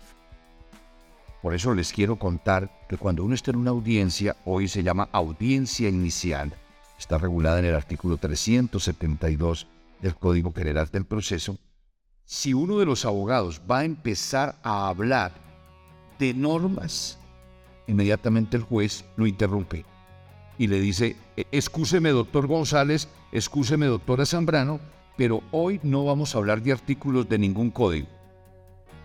Por 1.43 1.55
eso 1.55 1.75
les 1.75 1.93
quiero 1.93 2.17
contar 2.17 2.87
que 2.89 2.99
cuando 2.99 3.25
uno 3.25 3.35
está 3.35 3.51
en 3.51 3.57
una 3.57 3.71
audiencia, 3.71 4.37
hoy 4.45 4.69
se 4.69 4.83
llama 4.83 5.09
audiencia 5.13 5.89
inicial, 5.89 6.53
está 6.99 7.17
regulada 7.17 7.61
en 7.61 7.65
el 7.65 7.75
artículo 7.75 8.19
372 8.19 9.67
del 10.03 10.15
Código 10.17 10.53
General 10.53 10.89
del 10.93 11.07
Proceso, 11.07 11.57
si 12.27 12.53
uno 12.55 12.79
de 12.79 12.85
los 12.85 13.05
abogados 13.07 13.63
va 13.69 13.81
a 13.81 13.85
empezar 13.85 14.57
a 14.63 14.89
hablar 14.89 15.33
de 16.19 16.35
normas, 16.35 17.19
inmediatamente 17.87 18.57
el 18.57 18.63
juez 18.63 19.05
lo 19.17 19.27
interrumpe 19.27 19.85
y 20.59 20.67
le 20.67 20.79
dice, 20.79 21.17
e-, 21.37 21.47
excúseme 21.53 22.11
doctor 22.11 22.47
González, 22.47 23.09
excúseme 23.33 23.87
doctora 23.87 24.27
Zambrano, 24.27 24.79
pero 25.17 25.43
hoy 25.53 25.81
no 25.83 26.05
vamos 26.05 26.35
a 26.35 26.39
hablar 26.39 26.63
de 26.63 26.73
artículos 26.73 27.29
de 27.31 27.39
ningún 27.39 27.71
código, 27.71 28.09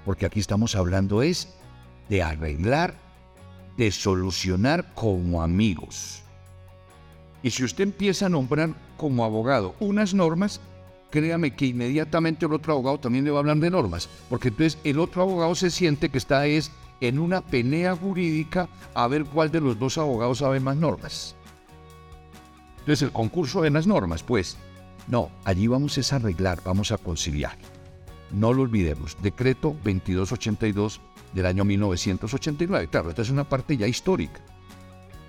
porque 0.03 0.25
aquí 0.25 0.41
estamos 0.41 0.75
hablando 0.75 1.21
es 1.21 1.55
de 2.09 2.23
arreglar, 2.23 2.95
de 3.77 3.91
solucionar 3.91 4.93
como 4.93 5.41
amigos. 5.41 6.21
Y 7.43 7.51
si 7.51 7.63
usted 7.63 7.83
empieza 7.83 8.25
a 8.25 8.29
nombrar 8.29 8.73
como 8.97 9.23
abogado 9.23 9.75
unas 9.79 10.13
normas, 10.13 10.61
créame 11.11 11.55
que 11.55 11.67
inmediatamente 11.67 12.45
el 12.45 12.53
otro 12.53 12.73
abogado 12.73 12.99
también 12.99 13.23
le 13.23 13.31
va 13.31 13.37
a 13.37 13.41
hablar 13.41 13.57
de 13.57 13.69
normas, 13.69 14.09
porque 14.29 14.47
entonces 14.49 14.79
el 14.83 14.99
otro 14.99 15.21
abogado 15.21 15.53
se 15.55 15.69
siente 15.69 16.09
que 16.09 16.17
está 16.17 16.45
es 16.47 16.71
en 17.01 17.19
una 17.19 17.41
pelea 17.41 17.95
jurídica 17.95 18.69
a 18.93 19.07
ver 19.07 19.25
cuál 19.25 19.51
de 19.51 19.61
los 19.61 19.77
dos 19.77 19.97
abogados 19.97 20.39
sabe 20.39 20.59
más 20.59 20.77
normas. 20.77 21.35
Entonces 22.79 23.03
el 23.03 23.11
concurso 23.11 23.61
de 23.61 23.71
las 23.71 23.87
normas, 23.87 24.23
pues, 24.23 24.57
no, 25.07 25.29
allí 25.43 25.67
vamos 25.67 25.97
a 26.11 26.15
arreglar, 26.15 26.61
vamos 26.63 26.91
a 26.91 26.97
conciliar. 26.97 27.57
No 28.31 28.53
lo 28.53 28.63
olvidemos, 28.63 29.17
decreto 29.21 29.69
2282 29.83 30.99
del 31.35 31.45
año 31.45 31.65
1989. 31.65 32.87
Claro, 32.87 33.09
esta 33.09 33.21
es 33.21 33.29
una 33.29 33.43
parte 33.43 33.77
ya 33.77 33.87
histórica. 33.87 34.41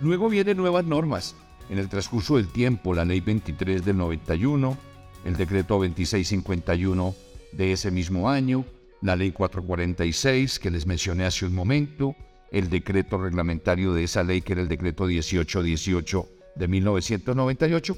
Luego 0.00 0.28
vienen 0.28 0.56
nuevas 0.56 0.84
normas. 0.84 1.34
En 1.68 1.78
el 1.78 1.88
transcurso 1.88 2.36
del 2.36 2.48
tiempo, 2.48 2.94
la 2.94 3.04
ley 3.04 3.20
23 3.20 3.84
del 3.84 3.96
91, 3.96 4.78
el 5.24 5.36
decreto 5.36 5.74
2651 5.74 7.14
de 7.52 7.72
ese 7.72 7.90
mismo 7.90 8.30
año, 8.30 8.64
la 9.02 9.16
ley 9.16 9.32
446 9.32 10.60
que 10.60 10.70
les 10.70 10.86
mencioné 10.86 11.24
hace 11.24 11.44
un 11.44 11.54
momento, 11.54 12.14
el 12.52 12.70
decreto 12.70 13.18
reglamentario 13.18 13.92
de 13.92 14.04
esa 14.04 14.22
ley 14.22 14.42
que 14.42 14.52
era 14.52 14.62
el 14.62 14.68
decreto 14.68 15.04
1818 15.06 16.28
de 16.54 16.68
1998, 16.68 17.96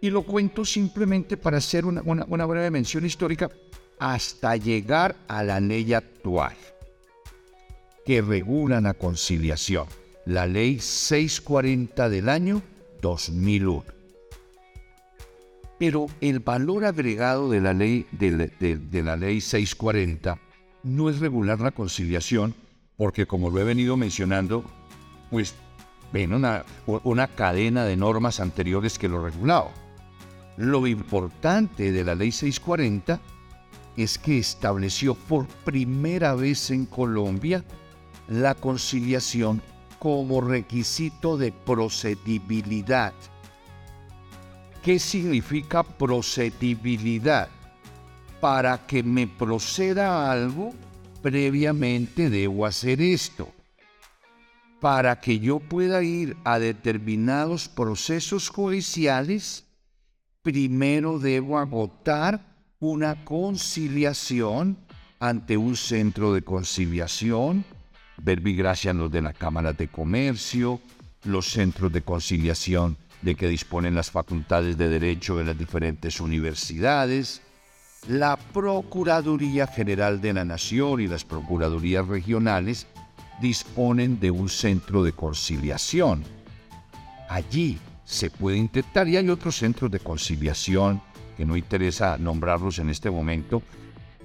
y 0.00 0.08
lo 0.08 0.22
cuento 0.22 0.64
simplemente 0.64 1.36
para 1.36 1.58
hacer 1.58 1.84
una, 1.84 2.46
breve 2.46 2.70
mención 2.70 3.04
histórica 3.04 3.50
hasta 3.98 4.56
llegar 4.56 5.14
a 5.28 5.42
la 5.42 5.60
ley 5.60 5.92
actual 5.92 6.56
que 8.04 8.20
regula 8.20 8.80
la 8.80 8.94
conciliación, 8.94 9.86
la 10.26 10.46
ley 10.46 10.78
640 10.78 12.08
del 12.08 12.28
año 12.28 12.62
2001. 13.00 13.84
Pero 15.78 16.06
el 16.20 16.40
valor 16.40 16.84
agregado 16.84 17.50
de 17.50 17.60
la 17.60 17.72
ley, 17.72 18.06
de, 18.12 19.02
la 19.02 19.16
ley 19.16 19.40
640 19.40 20.38
no 20.82 21.10
es 21.10 21.18
regular 21.18 21.60
la 21.60 21.72
conciliación, 21.72 22.54
porque 22.96 23.26
como 23.26 23.50
lo 23.50 23.60
he 23.60 23.64
venido 23.64 23.96
mencionando, 23.96 24.64
pues 25.30 25.54
ven 26.12 26.32
una, 26.32 26.64
una 26.86 27.26
cadena 27.28 27.84
de 27.84 27.96
normas 27.96 28.38
anteriores 28.38 28.98
que 28.98 29.08
lo 29.08 29.24
regulaban. 29.24 29.72
Lo 30.56 30.86
importante 30.86 31.90
de 31.90 32.04
la 32.04 32.14
ley 32.14 32.30
640 32.30 33.20
es 33.96 34.18
que 34.18 34.38
estableció 34.38 35.14
por 35.14 35.46
primera 35.46 36.34
vez 36.34 36.70
en 36.70 36.86
Colombia 36.86 37.64
la 38.28 38.54
conciliación 38.54 39.62
como 39.98 40.40
requisito 40.40 41.36
de 41.36 41.52
procedibilidad. 41.52 43.12
¿Qué 44.82 44.98
significa 44.98 45.82
procedibilidad? 45.82 47.48
Para 48.40 48.86
que 48.86 49.02
me 49.02 49.26
proceda 49.26 50.30
algo, 50.30 50.74
previamente 51.22 52.28
debo 52.28 52.66
hacer 52.66 53.00
esto. 53.00 53.48
Para 54.80 55.18
que 55.20 55.38
yo 55.38 55.58
pueda 55.58 56.02
ir 56.02 56.36
a 56.44 56.58
determinados 56.58 57.68
procesos 57.68 58.50
judiciales, 58.50 59.64
primero 60.42 61.18
debo 61.18 61.58
agotar 61.58 62.44
una 62.78 63.24
conciliación 63.24 64.76
ante 65.18 65.56
un 65.56 65.74
centro 65.74 66.34
de 66.34 66.42
conciliación, 66.42 67.64
verbigracian 68.18 68.98
los 68.98 69.10
de 69.10 69.22
la 69.22 69.32
Cámara 69.32 69.72
de 69.72 69.88
Comercio, 69.88 70.80
los 71.24 71.50
centros 71.50 71.92
de 71.92 72.02
conciliación 72.02 72.96
de 73.22 73.34
que 73.34 73.48
disponen 73.48 73.94
las 73.94 74.10
facultades 74.10 74.76
de 74.76 74.88
derecho 74.88 75.36
de 75.36 75.44
las 75.44 75.58
diferentes 75.58 76.20
universidades, 76.20 77.40
la 78.08 78.36
Procuraduría 78.36 79.66
General 79.66 80.20
de 80.20 80.34
la 80.34 80.44
Nación 80.44 81.00
y 81.00 81.06
las 81.06 81.24
Procuradurías 81.24 82.06
Regionales 82.06 82.86
disponen 83.40 84.20
de 84.20 84.30
un 84.30 84.48
centro 84.48 85.02
de 85.02 85.12
conciliación. 85.12 86.22
Allí 87.30 87.78
se 88.04 88.30
puede 88.30 88.58
intentar 88.58 89.08
y 89.08 89.16
hay 89.16 89.28
otros 89.30 89.56
centros 89.56 89.90
de 89.90 90.00
conciliación 90.00 91.00
que 91.36 91.46
no 91.46 91.56
interesa 91.56 92.18
nombrarlos 92.18 92.78
en 92.78 92.90
este 92.90 93.10
momento, 93.10 93.62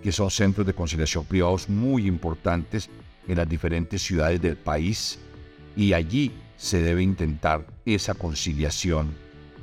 que 0.03 0.11
son 0.11 0.29
centros 0.29 0.67
de 0.67 0.73
conciliación 0.73 1.25
privados 1.25 1.69
muy 1.69 2.05
importantes 2.05 2.89
en 3.29 3.37
las 3.37 3.47
diferentes 3.47 4.01
ciudades 4.01 4.41
del 4.41 4.57
país 4.57 5.19
y 5.75 5.93
allí 5.93 6.31
se 6.57 6.81
debe 6.81 7.03
intentar 7.03 7.65
esa 7.85 8.15
conciliación. 8.15 9.15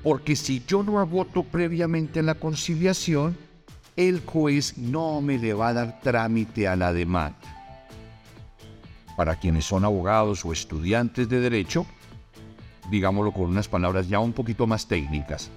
Porque 0.02 0.36
si 0.36 0.62
yo 0.66 0.84
no 0.84 1.00
agoto 1.00 1.42
previamente 1.42 2.22
la 2.22 2.36
conciliación, 2.36 3.36
el 3.96 4.20
juez 4.20 4.78
no 4.78 5.20
me 5.20 5.36
le 5.36 5.52
va 5.52 5.68
a 5.68 5.72
dar 5.74 6.00
trámite 6.00 6.68
a 6.68 6.76
la 6.76 6.92
demanda. 6.92 7.36
Para 9.16 9.34
quienes 9.36 9.64
son 9.64 9.84
abogados 9.84 10.44
o 10.44 10.52
estudiantes 10.52 11.28
de 11.28 11.40
derecho, 11.40 11.86
digámoslo 12.88 13.32
con 13.32 13.46
unas 13.46 13.66
palabras 13.66 14.08
ya 14.08 14.20
un 14.20 14.32
poquito 14.32 14.66
más 14.66 14.86
técnicas, 14.86 15.50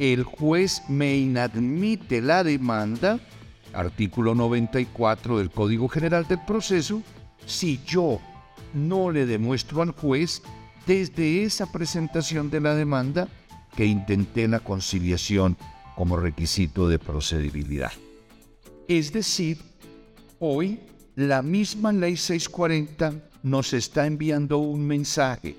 el 0.00 0.24
juez 0.24 0.82
me 0.88 1.16
inadmite 1.16 2.20
la 2.20 2.42
demanda, 2.42 3.20
artículo 3.72 4.34
94 4.34 5.38
del 5.38 5.50
Código 5.50 5.88
General 5.88 6.26
del 6.26 6.40
Proceso, 6.44 7.02
si 7.44 7.80
yo 7.86 8.20
no 8.74 9.10
le 9.10 9.26
demuestro 9.26 9.82
al 9.82 9.90
juez 9.90 10.42
desde 10.86 11.42
esa 11.42 11.70
presentación 11.70 12.50
de 12.50 12.60
la 12.60 12.74
demanda 12.74 13.28
que 13.76 13.84
intenté 13.84 14.48
la 14.48 14.60
conciliación 14.60 15.56
como 15.96 16.16
requisito 16.16 16.88
de 16.88 16.98
procedibilidad. 16.98 17.92
Es 18.88 19.12
decir, 19.12 19.58
hoy 20.38 20.80
la 21.16 21.42
misma 21.42 21.92
ley 21.92 22.16
640 22.16 23.14
nos 23.42 23.72
está 23.72 24.06
enviando 24.06 24.58
un 24.58 24.86
mensaje. 24.86 25.56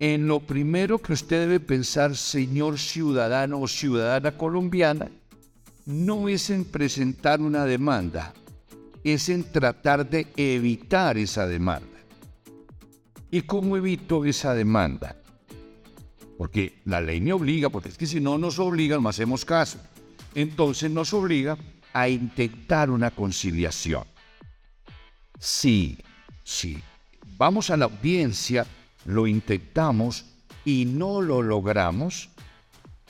En 0.00 0.26
lo 0.26 0.40
primero 0.40 0.98
que 0.98 1.12
usted 1.12 1.42
debe 1.42 1.60
pensar, 1.60 2.16
señor 2.16 2.78
ciudadano 2.78 3.60
o 3.60 3.68
ciudadana 3.68 4.36
colombiana, 4.36 5.10
no 5.86 6.28
es 6.28 6.50
en 6.50 6.64
presentar 6.64 7.40
una 7.40 7.64
demanda, 7.64 8.34
es 9.04 9.28
en 9.28 9.44
tratar 9.44 10.08
de 10.08 10.26
evitar 10.36 11.18
esa 11.18 11.46
demanda. 11.46 11.86
¿Y 13.30 13.42
cómo 13.42 13.76
evito 13.76 14.24
esa 14.24 14.54
demanda? 14.54 15.16
Porque 16.38 16.80
la 16.84 17.00
ley 17.00 17.20
me 17.20 17.32
obliga, 17.32 17.68
porque 17.68 17.90
es 17.90 17.98
que 17.98 18.06
si 18.06 18.20
no 18.20 18.38
nos 18.38 18.58
obliga, 18.58 18.98
no 18.98 19.08
hacemos 19.08 19.44
caso. 19.44 19.78
Entonces 20.34 20.90
nos 20.90 21.12
obliga 21.12 21.56
a 21.92 22.08
intentar 22.08 22.90
una 22.90 23.10
conciliación. 23.10 24.04
Sí, 25.38 25.98
sí. 26.42 26.78
Vamos 27.36 27.70
a 27.70 27.76
la 27.76 27.84
audiencia, 27.86 28.66
lo 29.04 29.26
intentamos 29.26 30.24
y 30.64 30.84
no 30.86 31.20
lo 31.20 31.42
logramos. 31.42 32.30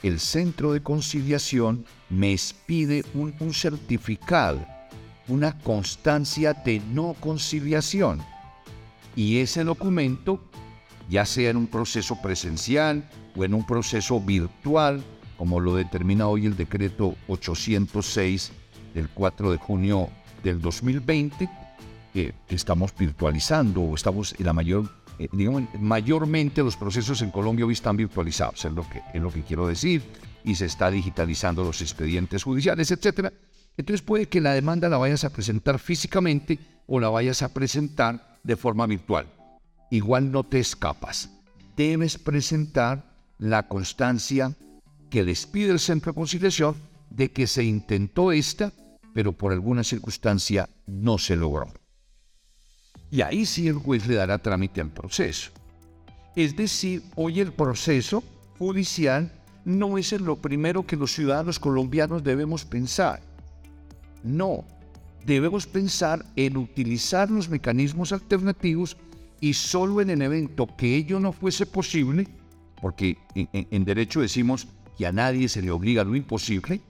El 0.03 0.19
centro 0.19 0.73
de 0.73 0.83
conciliación 0.83 1.85
me 2.09 2.33
expide 2.33 3.05
un, 3.13 3.33
un 3.39 3.53
certificado, 3.53 4.65
una 5.27 5.57
constancia 5.59 6.53
de 6.53 6.79
no 6.91 7.15
conciliación. 7.19 8.21
Y 9.15 9.39
ese 9.39 9.63
documento 9.63 10.41
ya 11.09 11.25
sea 11.25 11.51
en 11.51 11.57
un 11.57 11.67
proceso 11.67 12.21
presencial 12.21 13.07
o 13.35 13.43
en 13.43 13.53
un 13.53 13.65
proceso 13.65 14.19
virtual, 14.19 15.03
como 15.37 15.59
lo 15.59 15.75
determina 15.75 16.27
hoy 16.27 16.45
el 16.45 16.55
decreto 16.55 17.15
806 17.27 18.51
del 18.93 19.09
4 19.09 19.51
de 19.51 19.57
junio 19.57 20.09
del 20.43 20.61
2020, 20.61 21.49
que 22.13 22.33
estamos 22.49 22.93
virtualizando 22.97 23.81
o 23.81 23.95
estamos 23.95 24.35
en 24.39 24.45
la 24.45 24.53
mayor, 24.53 24.89
eh, 25.19 25.27
digamos, 25.31 25.63
mayormente 25.79 26.63
los 26.63 26.77
procesos 26.77 27.21
en 27.21 27.31
Colombia 27.31 27.65
hoy 27.65 27.73
están 27.73 27.97
virtualizados, 27.97 28.63
es 28.63 28.71
lo 28.71 28.87
que, 28.87 29.01
es 29.13 29.21
lo 29.21 29.31
que 29.31 29.41
quiero 29.41 29.67
decir, 29.67 30.01
y 30.43 30.55
se 30.55 30.65
está 30.65 30.89
digitalizando 30.89 31.63
los 31.63 31.81
expedientes 31.81 32.43
judiciales, 32.43 32.89
etc. 32.91 33.33
Entonces 33.77 34.01
puede 34.01 34.27
que 34.27 34.41
la 34.41 34.53
demanda 34.53 34.89
la 34.89 34.97
vayas 34.97 35.23
a 35.23 35.31
presentar 35.31 35.79
físicamente 35.79 36.59
o 36.87 36.99
la 36.99 37.09
vayas 37.09 37.41
a 37.41 37.53
presentar 37.53 38.37
de 38.43 38.55
forma 38.55 38.85
virtual 38.85 39.27
igual 39.89 40.31
no 40.31 40.43
te 40.43 40.59
escapas. 40.59 41.29
Debes 41.75 42.17
presentar 42.17 43.03
la 43.37 43.67
constancia 43.67 44.53
que 45.09 45.25
despide 45.25 45.71
el 45.71 45.79
centro 45.79 46.11
de 46.11 46.15
conciliación 46.15 46.75
de 47.09 47.31
que 47.31 47.47
se 47.47 47.63
intentó 47.63 48.31
esta, 48.31 48.71
pero 49.13 49.31
por 49.33 49.51
alguna 49.51 49.83
circunstancia 49.83 50.69
no 50.85 51.17
se 51.17 51.35
logró. 51.35 51.71
Y 53.11 53.21
ahí 53.21 53.45
sí 53.45 53.67
el 53.67 53.75
juez 53.75 54.07
le 54.07 54.15
dará 54.15 54.37
trámite 54.39 54.81
al 54.81 54.89
proceso. 54.89 55.51
Es 56.35 56.55
decir, 56.55 57.03
hoy 57.15 57.39
el 57.39 57.53
proceso 57.53 58.23
judicial 58.57 59.31
no 59.63 59.97
es 59.97 60.11
lo 60.13 60.35
primero 60.37 60.85
que 60.85 60.97
los 60.97 61.13
ciudadanos 61.13 61.59
colombianos 61.59 62.23
debemos 62.23 62.65
pensar. 62.65 63.21
No, 64.25 64.65
debemos 65.23 65.67
pensar 65.67 66.25
en 66.35 66.57
utilizar 66.57 67.29
los 67.29 67.47
mecanismos 67.47 68.11
alternativos 68.11 68.97
y 69.39 69.53
solo 69.53 70.01
en 70.01 70.09
el 70.09 70.23
evento 70.23 70.67
que 70.75 70.95
ello 70.95 71.19
no 71.19 71.31
fuese 71.31 71.67
posible, 71.67 72.27
porque 72.81 73.19
en, 73.35 73.85
derecho 73.85 74.21
decimos 74.21 74.67
que 74.97 75.05
a 75.05 75.11
nadie 75.11 75.47
se 75.47 75.61
le 75.61 75.69
obliga 75.69 76.03
lo 76.03 76.15
imposible, 76.15 76.81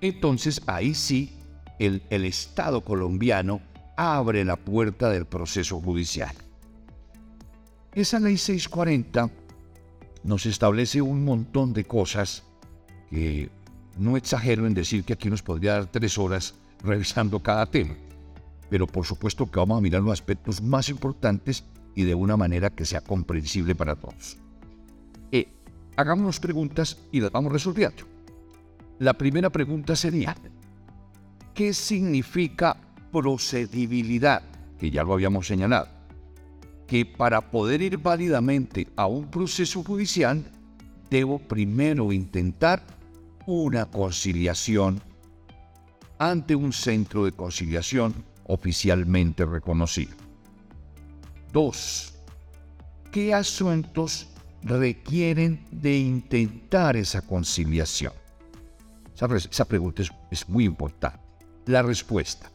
entonces 0.00 0.62
ahí 0.66 0.94
sí 0.94 1.30
el, 1.78 2.02
el 2.08 2.24
Estado 2.24 2.82
colombiano 2.82 3.60
abre 3.98 4.46
la 4.46 4.56
puerta 4.56 5.10
del 5.10 5.26
proceso 5.26 5.78
judicial. 5.78 6.34
Esa 7.94 8.18
ley 8.18 8.38
640 8.38 9.30
nos 10.24 10.46
establece 10.46 11.02
un 11.02 11.22
montón 11.22 11.74
de 11.74 11.84
cosas 11.84 12.44
que 13.10 13.50
no 13.98 14.16
exagero 14.16 14.66
en 14.66 14.72
decir 14.72 15.04
que 15.04 15.12
aquí 15.12 15.28
nos 15.28 15.42
podría 15.42 15.74
dar 15.74 15.86
tres 15.86 16.16
horas 16.16 16.54
revisando 16.82 17.40
cada 17.40 17.66
tema, 17.66 17.94
pero 18.70 18.86
por 18.86 19.04
supuesto 19.04 19.50
que 19.50 19.58
vamos 19.58 19.78
a 19.78 19.80
mirar 19.80 20.02
los 20.02 20.12
aspectos 20.12 20.62
más 20.62 20.88
importantes 20.88 21.64
y 21.94 22.04
de 22.04 22.14
una 22.14 22.36
manera 22.36 22.70
que 22.70 22.84
sea 22.84 23.00
comprensible 23.00 23.74
para 23.74 23.96
todos. 23.96 24.36
Eh, 25.32 25.48
hagámonos 25.96 26.38
preguntas 26.38 26.98
y 27.10 27.20
las 27.20 27.32
vamos 27.32 27.52
resolviendo. 27.52 28.04
La 28.98 29.14
primera 29.14 29.50
pregunta 29.50 29.96
sería, 29.96 30.36
¿qué 31.54 31.72
significa 31.72 32.76
procedibilidad? 33.12 34.42
Que 34.78 34.90
ya 34.90 35.02
lo 35.02 35.14
habíamos 35.14 35.46
señalado. 35.46 35.88
Que 36.86 37.04
para 37.04 37.50
poder 37.50 37.82
ir 37.82 37.98
válidamente 37.98 38.88
a 38.96 39.06
un 39.06 39.30
proceso 39.30 39.82
judicial, 39.82 40.44
debo 41.10 41.38
primero 41.38 42.12
intentar 42.12 42.82
una 43.46 43.86
conciliación 43.86 45.00
ante 46.18 46.54
un 46.54 46.72
centro 46.72 47.24
de 47.24 47.32
conciliación 47.32 48.14
oficialmente 48.44 49.44
reconocido. 49.44 50.14
Dos, 51.52 52.14
¿qué 53.12 53.32
asuntos 53.32 54.28
requieren 54.62 55.64
de 55.70 55.98
intentar 55.98 56.96
esa 56.96 57.22
conciliación? 57.22 58.12
Esa, 59.14 59.64
pregunta 59.64 60.02
es, 60.02 60.10
es 60.30 60.48
muy 60.48 60.64
importante. 60.64 61.18
La 61.66 61.82
respuesta. 61.82 62.50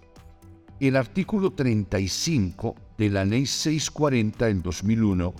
El 0.79 0.95
artículo 0.95 1.51
35 1.51 2.75
de 2.97 3.09
la 3.09 3.25
Ley 3.25 3.45
640 3.45 4.49
en 4.49 4.61
2001, 4.61 5.33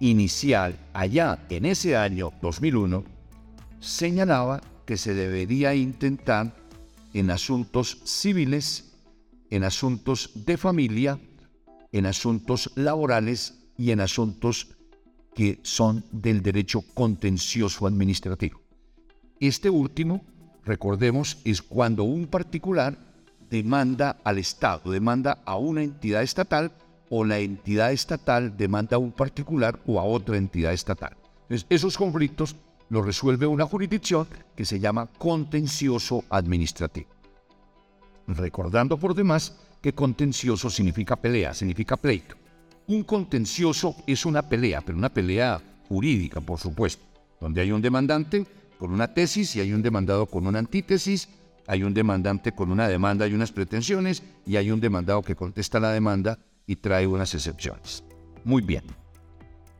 inicial 0.00 0.78
allá 0.92 1.38
en 1.48 1.66
ese 1.66 1.96
año 1.96 2.32
2001, 2.42 3.04
señalaba 3.80 4.60
que 4.84 4.96
se 4.96 5.14
debería 5.14 5.74
intentar 5.74 6.54
en 7.18 7.30
asuntos 7.30 8.00
civiles, 8.04 8.92
en 9.50 9.64
asuntos 9.64 10.30
de 10.34 10.56
familia 10.56 11.18
en 11.92 12.06
asuntos 12.06 12.70
laborales 12.74 13.54
y 13.78 13.90
en 13.90 14.00
asuntos 14.00 14.68
que 15.34 15.60
son 15.62 16.04
del 16.12 16.42
derecho 16.42 16.82
contencioso 16.94 17.86
administrativo. 17.86 18.60
Este 19.40 19.70
último, 19.70 20.24
recordemos, 20.64 21.38
es 21.44 21.62
cuando 21.62 22.04
un 22.04 22.26
particular 22.26 22.98
demanda 23.48 24.18
al 24.24 24.38
Estado, 24.38 24.90
demanda 24.90 25.42
a 25.44 25.56
una 25.56 25.82
entidad 25.82 26.22
estatal 26.22 26.72
o 27.08 27.24
la 27.24 27.38
entidad 27.38 27.92
estatal 27.92 28.56
demanda 28.56 28.96
a 28.96 28.98
un 28.98 29.12
particular 29.12 29.80
o 29.86 30.00
a 30.00 30.04
otra 30.04 30.36
entidad 30.36 30.72
estatal. 30.72 31.16
esos 31.48 31.96
conflictos 31.96 32.56
los 32.88 33.04
resuelve 33.04 33.46
una 33.46 33.66
jurisdicción 33.66 34.26
que 34.54 34.64
se 34.64 34.78
llama 34.78 35.06
contencioso 35.18 36.24
administrativo. 36.30 37.08
Recordando 38.28 38.98
por 38.98 39.14
demás 39.14 39.56
que 39.80 39.92
contencioso 39.92 40.70
significa 40.70 41.16
pelea, 41.16 41.54
significa 41.54 41.96
pleito. 41.96 42.36
Un 42.88 43.04
contencioso 43.04 43.96
es 44.06 44.26
una 44.26 44.42
pelea, 44.42 44.80
pero 44.80 44.96
una 44.96 45.08
pelea 45.08 45.60
jurídica, 45.88 46.40
por 46.40 46.58
supuesto, 46.58 47.04
donde 47.40 47.60
hay 47.60 47.72
un 47.72 47.82
demandante 47.82 48.46
con 48.78 48.92
una 48.92 49.12
tesis 49.12 49.56
y 49.56 49.60
hay 49.60 49.72
un 49.72 49.82
demandado 49.82 50.26
con 50.26 50.46
una 50.46 50.58
antítesis, 50.58 51.28
hay 51.66 51.82
un 51.82 51.94
demandante 51.94 52.52
con 52.52 52.70
una 52.70 52.88
demanda 52.88 53.26
y 53.26 53.34
unas 53.34 53.52
pretensiones 53.52 54.22
y 54.44 54.56
hay 54.56 54.70
un 54.70 54.80
demandado 54.80 55.22
que 55.22 55.34
contesta 55.34 55.80
la 55.80 55.90
demanda 55.90 56.38
y 56.66 56.76
trae 56.76 57.06
unas 57.06 57.34
excepciones. 57.34 58.04
Muy 58.44 58.62
bien. 58.62 58.84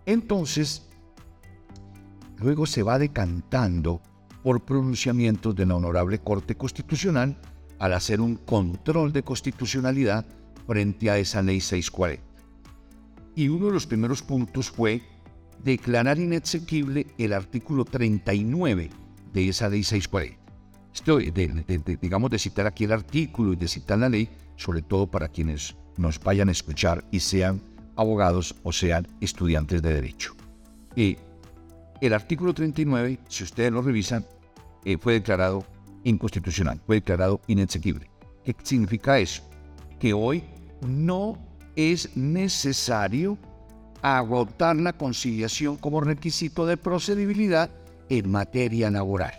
Entonces, 0.04 0.88
luego 2.38 2.66
se 2.66 2.82
va 2.82 2.98
decantando 2.98 4.00
por 4.42 4.64
pronunciamientos 4.64 5.54
de 5.54 5.66
la 5.66 5.74
Honorable 5.74 6.18
Corte 6.20 6.54
Constitucional 6.56 7.36
al 7.78 7.92
hacer 7.92 8.20
un 8.20 8.36
control 8.36 9.12
de 9.12 9.22
constitucionalidad 9.22 10.24
frente 10.66 11.10
a 11.10 11.18
esa 11.18 11.42
ley 11.42 11.60
640. 11.60 12.22
Y 13.34 13.48
uno 13.48 13.66
de 13.66 13.72
los 13.72 13.86
primeros 13.86 14.22
puntos 14.22 14.70
fue 14.70 15.02
declarar 15.62 16.18
inexequible 16.18 17.06
el 17.18 17.32
artículo 17.32 17.84
39 17.84 18.90
de 19.32 19.48
esa 19.48 19.68
ley 19.68 19.82
640. 19.82 20.46
Estoy, 20.94 21.30
de, 21.30 21.98
digamos, 22.00 22.30
de 22.30 22.38
citar 22.38 22.66
aquí 22.66 22.84
el 22.84 22.92
artículo 22.92 23.52
y 23.52 23.56
de 23.56 23.68
citar 23.68 23.98
la 23.98 24.08
ley, 24.08 24.30
sobre 24.56 24.80
todo 24.80 25.06
para 25.06 25.28
quienes 25.28 25.76
nos 25.98 26.18
vayan 26.18 26.48
a 26.48 26.52
escuchar 26.52 27.04
y 27.10 27.20
sean 27.20 27.60
abogados 27.96 28.54
o 28.62 28.72
sean 28.72 29.06
estudiantes 29.20 29.82
de 29.82 29.92
derecho. 29.92 30.34
Y 30.94 31.18
el 32.00 32.12
artículo 32.12 32.52
39, 32.54 33.18
si 33.28 33.44
ustedes 33.44 33.72
lo 33.72 33.82
revisan, 33.82 34.24
eh, 34.84 34.98
fue 34.98 35.14
declarado 35.14 35.64
inconstitucional, 36.04 36.80
fue 36.86 36.96
declarado 36.96 37.40
inexequible. 37.46 38.10
¿Qué 38.44 38.54
significa 38.62 39.18
eso? 39.18 39.42
Que 39.98 40.12
hoy 40.12 40.44
no 40.86 41.38
es 41.74 42.16
necesario 42.16 43.38
agotar 44.02 44.76
la 44.76 44.92
conciliación 44.92 45.76
como 45.76 46.00
requisito 46.00 46.66
de 46.66 46.76
procedibilidad 46.76 47.70
en 48.08 48.30
materia 48.30 48.90
laboral. 48.90 49.34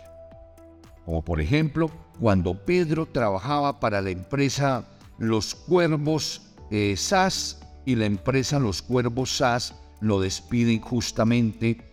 Como 1.04 1.24
por 1.24 1.40
ejemplo, 1.40 1.90
cuando 2.20 2.54
Pedro 2.66 3.06
trabajaba 3.06 3.80
para 3.80 4.02
la 4.02 4.10
empresa 4.10 4.84
Los 5.18 5.54
Cuervos 5.54 6.42
eh, 6.70 6.94
SAS 6.96 7.60
y 7.86 7.94
la 7.94 8.04
empresa 8.04 8.58
Los 8.58 8.82
Cuervos 8.82 9.36
SAS 9.38 9.74
lo 10.00 10.20
despide 10.20 10.72
injustamente, 10.72 11.87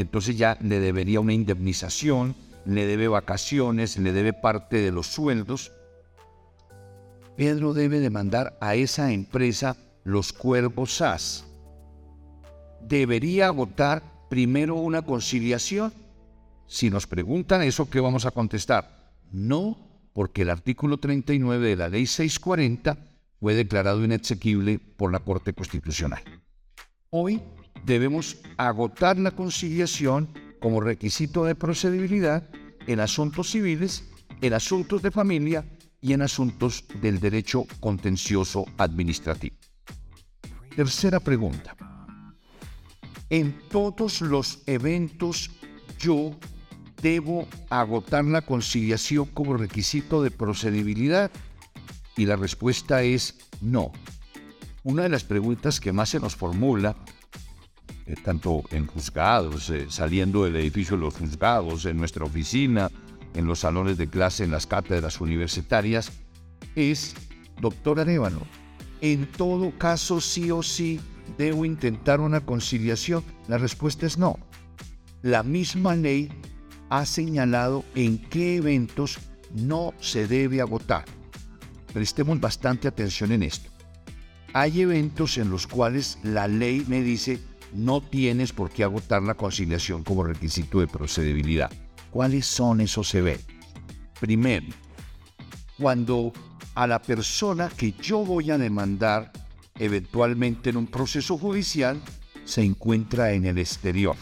entonces 0.00 0.38
ya 0.38 0.56
le 0.60 0.78
debería 0.80 1.20
una 1.20 1.32
indemnización, 1.32 2.36
le 2.64 2.86
debe 2.86 3.08
vacaciones, 3.08 3.98
le 3.98 4.12
debe 4.12 4.32
parte 4.32 4.76
de 4.76 4.92
los 4.92 5.08
sueldos. 5.08 5.72
Pedro 7.36 7.74
debe 7.74 7.98
demandar 7.98 8.56
a 8.60 8.74
esa 8.74 9.12
empresa 9.12 9.76
Los 10.04 10.32
Cuervos 10.32 10.94
SAS. 10.94 11.46
¿Debería 12.80 13.46
agotar 13.46 14.02
primero 14.30 14.76
una 14.76 15.02
conciliación? 15.02 15.92
Si 16.66 16.90
nos 16.90 17.06
preguntan 17.06 17.62
eso, 17.62 17.90
¿qué 17.90 17.98
vamos 17.98 18.24
a 18.24 18.30
contestar? 18.30 19.14
No, 19.32 19.78
porque 20.12 20.42
el 20.42 20.50
artículo 20.50 20.98
39 20.98 21.70
de 21.70 21.76
la 21.76 21.88
ley 21.88 22.06
640 22.06 22.98
fue 23.40 23.54
declarado 23.54 24.04
inexequible 24.04 24.78
por 24.78 25.10
la 25.10 25.20
Corte 25.20 25.54
Constitucional. 25.54 26.22
Hoy 27.10 27.40
debemos 27.84 28.38
agotar 28.56 29.18
la 29.18 29.30
conciliación 29.30 30.28
como 30.60 30.80
requisito 30.80 31.44
de 31.44 31.54
procedibilidad 31.54 32.48
en 32.86 33.00
asuntos 33.00 33.50
civiles, 33.50 34.04
en 34.40 34.54
asuntos 34.54 35.02
de 35.02 35.10
familia 35.10 35.64
y 36.00 36.12
en 36.12 36.22
asuntos 36.22 36.84
del 37.00 37.20
derecho 37.20 37.64
contencioso 37.80 38.66
administrativo. 38.78 39.56
Tercera 40.74 41.20
pregunta. 41.20 41.76
En 43.30 43.58
todos 43.68 44.20
los 44.20 44.62
eventos 44.66 45.50
yo 45.98 46.38
debo 47.02 47.46
agotar 47.70 48.24
la 48.24 48.42
conciliación 48.42 49.26
como 49.26 49.56
requisito 49.56 50.22
de 50.22 50.30
procedibilidad? 50.30 51.30
Y 52.16 52.26
la 52.26 52.36
respuesta 52.36 53.02
es 53.02 53.38
no. 53.60 53.92
Una 54.82 55.04
de 55.04 55.08
las 55.08 55.24
preguntas 55.24 55.80
que 55.80 55.92
más 55.92 56.08
se 56.10 56.20
nos 56.20 56.36
formula, 56.36 56.96
eh, 58.08 58.14
tanto 58.24 58.64
en 58.70 58.86
juzgados, 58.86 59.68
eh, 59.68 59.86
saliendo 59.90 60.44
del 60.44 60.56
edificio 60.56 60.96
de 60.96 61.02
los 61.02 61.14
juzgados, 61.14 61.84
en 61.84 61.98
nuestra 61.98 62.24
oficina, 62.24 62.90
en 63.34 63.44
los 63.44 63.58
salones 63.58 63.98
de 63.98 64.08
clase, 64.08 64.44
en 64.44 64.50
las 64.50 64.66
cátedras 64.66 65.20
universitarias, 65.20 66.10
es, 66.74 67.14
doctor 67.60 68.00
Arevalo, 68.00 68.40
en 69.02 69.26
todo 69.26 69.76
caso 69.76 70.22
sí 70.22 70.50
o 70.50 70.62
sí 70.62 71.00
debo 71.36 71.66
intentar 71.66 72.20
una 72.20 72.40
conciliación. 72.40 73.22
La 73.46 73.58
respuesta 73.58 74.06
es 74.06 74.16
no. 74.16 74.38
La 75.20 75.42
misma 75.42 75.94
ley 75.94 76.30
ha 76.88 77.04
señalado 77.04 77.84
en 77.94 78.16
qué 78.30 78.56
eventos 78.56 79.18
no 79.54 79.92
se 80.00 80.26
debe 80.26 80.62
agotar. 80.62 81.04
Prestemos 81.92 82.40
bastante 82.40 82.88
atención 82.88 83.32
en 83.32 83.42
esto. 83.42 83.70
Hay 84.54 84.80
eventos 84.80 85.36
en 85.36 85.50
los 85.50 85.66
cuales 85.66 86.18
la 86.22 86.48
ley 86.48 86.86
me 86.88 87.02
dice 87.02 87.38
no 87.74 88.00
tienes 88.00 88.52
por 88.52 88.70
qué 88.70 88.84
agotar 88.84 89.22
la 89.22 89.34
conciliación 89.34 90.04
como 90.04 90.24
requisito 90.24 90.80
de 90.80 90.86
procedibilidad. 90.86 91.70
¿Cuáles 92.10 92.46
son 92.46 92.80
esos 92.80 93.14
eventos? 93.14 93.54
Primero, 94.20 94.66
cuando 95.78 96.32
a 96.74 96.86
la 96.86 97.00
persona 97.00 97.68
que 97.68 97.92
yo 97.92 98.24
voy 98.24 98.50
a 98.50 98.58
demandar 98.58 99.32
eventualmente 99.78 100.70
en 100.70 100.76
un 100.76 100.86
proceso 100.86 101.38
judicial 101.38 102.00
se 102.44 102.62
encuentra 102.62 103.32
en 103.32 103.44
el 103.46 103.58
exterior. 103.58 104.16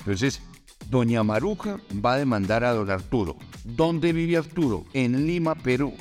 Entonces, 0.00 0.42
Doña 0.88 1.22
Maruja 1.22 1.78
va 2.04 2.14
a 2.14 2.18
demandar 2.18 2.64
a 2.64 2.72
don 2.72 2.90
Arturo. 2.90 3.36
¿Dónde 3.64 4.12
vive 4.12 4.36
Arturo? 4.36 4.84
En 4.92 5.26
Lima, 5.26 5.54
Perú. 5.54 5.92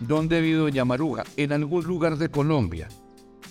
¿Dónde 0.00 0.40
vive 0.40 0.58
Doña 0.58 0.84
Maruja? 0.84 1.24
En 1.36 1.52
algún 1.52 1.84
lugar 1.84 2.18
de 2.18 2.28
Colombia. 2.28 2.88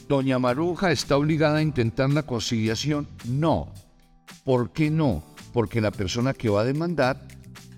¿Doña 0.07 0.37
Maruja 0.37 0.91
está 0.91 1.17
obligada 1.17 1.57
a 1.57 1.61
intentar 1.63 2.11
la 2.11 2.23
conciliación? 2.23 3.07
No. 3.25 3.73
¿Por 4.43 4.71
qué 4.71 4.91
no? 4.91 5.23
Porque 5.51 5.81
la 5.81 5.89
persona 5.89 6.33
que 6.33 6.49
va 6.49 6.61
a 6.61 6.65
demandar 6.65 7.27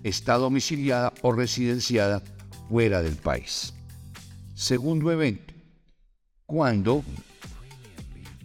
está 0.02 0.34
domiciliada 0.34 1.14
o 1.22 1.32
residenciada 1.32 2.22
fuera 2.68 3.02
del 3.02 3.16
país. 3.16 3.72
Segundo 4.54 5.10
evento, 5.10 5.54
cuando 6.44 7.02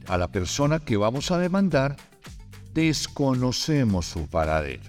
a 0.08 0.18
la 0.18 0.30
persona 0.30 0.80
que 0.80 0.96
vamos 0.96 1.32
a 1.32 1.38
demandar 1.38 1.98
desconocemos 2.74 4.06
su 4.06 4.28
paradero. 4.28 4.84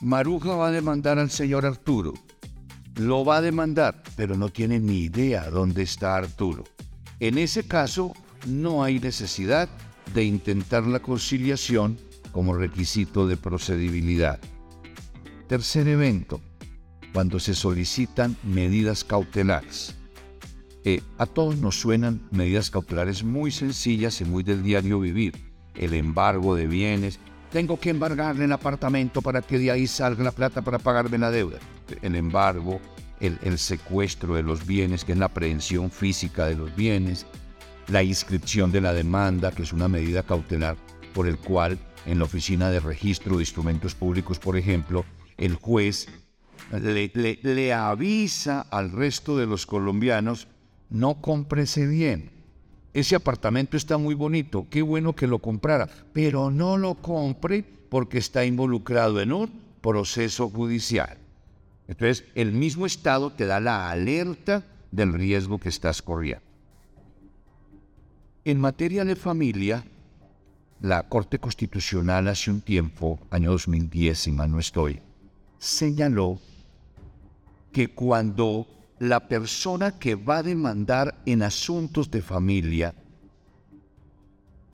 Maruja 0.00 0.54
va 0.54 0.68
a 0.68 0.72
demandar 0.72 1.18
al 1.18 1.30
señor 1.30 1.66
Arturo. 1.66 2.14
Lo 2.96 3.24
va 3.24 3.36
a 3.36 3.40
demandar, 3.42 4.02
pero 4.16 4.36
no 4.36 4.48
tiene 4.48 4.80
ni 4.80 5.00
idea 5.00 5.50
dónde 5.50 5.82
está 5.82 6.16
Arturo. 6.16 6.64
En 7.20 7.36
ese 7.36 7.64
caso, 7.64 8.14
no 8.46 8.82
hay 8.82 8.98
necesidad 8.98 9.68
de 10.14 10.24
intentar 10.24 10.86
la 10.86 11.00
conciliación 11.00 11.98
como 12.32 12.54
requisito 12.54 13.26
de 13.26 13.36
procedibilidad. 13.36 14.40
Tercer 15.46 15.86
evento, 15.88 16.40
cuando 17.12 17.38
se 17.38 17.54
solicitan 17.54 18.36
medidas 18.42 19.04
cautelares. 19.04 19.94
Eh, 20.84 21.02
a 21.18 21.26
todos 21.26 21.58
nos 21.58 21.78
suenan 21.78 22.26
medidas 22.30 22.70
cautelares 22.70 23.22
muy 23.22 23.50
sencillas 23.50 24.20
y 24.22 24.24
muy 24.24 24.42
del 24.42 24.62
diario 24.62 24.98
vivir 24.98 25.34
el 25.74 25.92
embargo 25.92 26.54
de 26.54 26.66
bienes. 26.66 27.18
Tengo 27.52 27.78
que 27.78 27.90
embargarle 27.90 28.46
el 28.46 28.52
apartamento 28.52 29.20
para 29.20 29.42
que 29.42 29.58
de 29.58 29.70
ahí 29.70 29.86
salga 29.86 30.24
la 30.24 30.32
plata 30.32 30.62
para 30.62 30.78
pagarme 30.78 31.18
la 31.18 31.30
deuda. 31.30 31.58
El 32.00 32.14
embargo, 32.14 32.80
el, 33.20 33.58
secuestro 33.58 34.34
de 34.34 34.42
los 34.42 34.66
bienes, 34.66 35.04
que 35.04 35.12
es 35.12 35.18
la 35.18 35.26
aprehensión 35.26 35.90
física 35.90 36.46
de 36.46 36.56
los 36.56 36.74
bienes, 36.74 37.26
la 37.88 38.02
inscripción 38.02 38.72
de 38.72 38.80
la 38.80 38.92
demanda, 38.92 39.52
que 39.52 39.62
es 39.62 39.72
una 39.72 39.88
medida 39.88 40.22
cautelar 40.22 40.76
por 41.14 41.26
el 41.26 41.36
cual 41.38 41.78
en 42.06 42.18
la 42.18 42.24
Oficina 42.24 42.70
de 42.70 42.80
Registro 42.80 43.36
de 43.36 43.42
Instrumentos 43.42 43.94
Públicos, 43.94 44.38
por 44.38 44.56
ejemplo, 44.56 45.04
el 45.36 45.54
juez 45.54 46.08
le, 46.72 47.10
le, 47.14 47.38
le 47.42 47.72
avisa 47.72 48.62
al 48.62 48.92
resto 48.92 49.36
de 49.36 49.46
los 49.46 49.66
colombianos, 49.66 50.48
no 50.88 51.20
compre 51.20 51.62
ese 51.62 51.86
bien, 51.86 52.30
ese 52.92 53.14
apartamento 53.16 53.76
está 53.76 53.98
muy 53.98 54.14
bonito, 54.14 54.66
qué 54.70 54.82
bueno 54.82 55.14
que 55.14 55.26
lo 55.26 55.38
comprara, 55.38 55.88
pero 56.12 56.50
no 56.50 56.76
lo 56.76 56.94
compre 56.94 57.64
porque 57.88 58.18
está 58.18 58.44
involucrado 58.44 59.20
en 59.20 59.32
un 59.32 59.50
proceso 59.80 60.48
judicial. 60.48 61.19
Entonces, 61.90 62.24
el 62.36 62.52
mismo 62.52 62.86
Estado 62.86 63.32
te 63.32 63.46
da 63.46 63.58
la 63.58 63.90
alerta 63.90 64.64
del 64.92 65.12
riesgo 65.12 65.58
que 65.58 65.68
estás 65.68 66.00
corriendo. 66.00 66.44
En 68.44 68.60
materia 68.60 69.04
de 69.04 69.16
familia, 69.16 69.84
la 70.80 71.08
Corte 71.08 71.40
Constitucional 71.40 72.28
hace 72.28 72.48
un 72.52 72.60
tiempo, 72.60 73.18
año 73.28 73.50
2010, 73.50 74.16
si 74.16 74.30
mal 74.30 74.52
no 74.52 74.60
estoy, 74.60 75.02
señaló 75.58 76.38
que 77.72 77.88
cuando 77.88 78.68
la 79.00 79.26
persona 79.26 79.98
que 79.98 80.14
va 80.14 80.38
a 80.38 80.42
demandar 80.44 81.20
en 81.26 81.42
asuntos 81.42 82.08
de 82.08 82.22
familia 82.22 82.94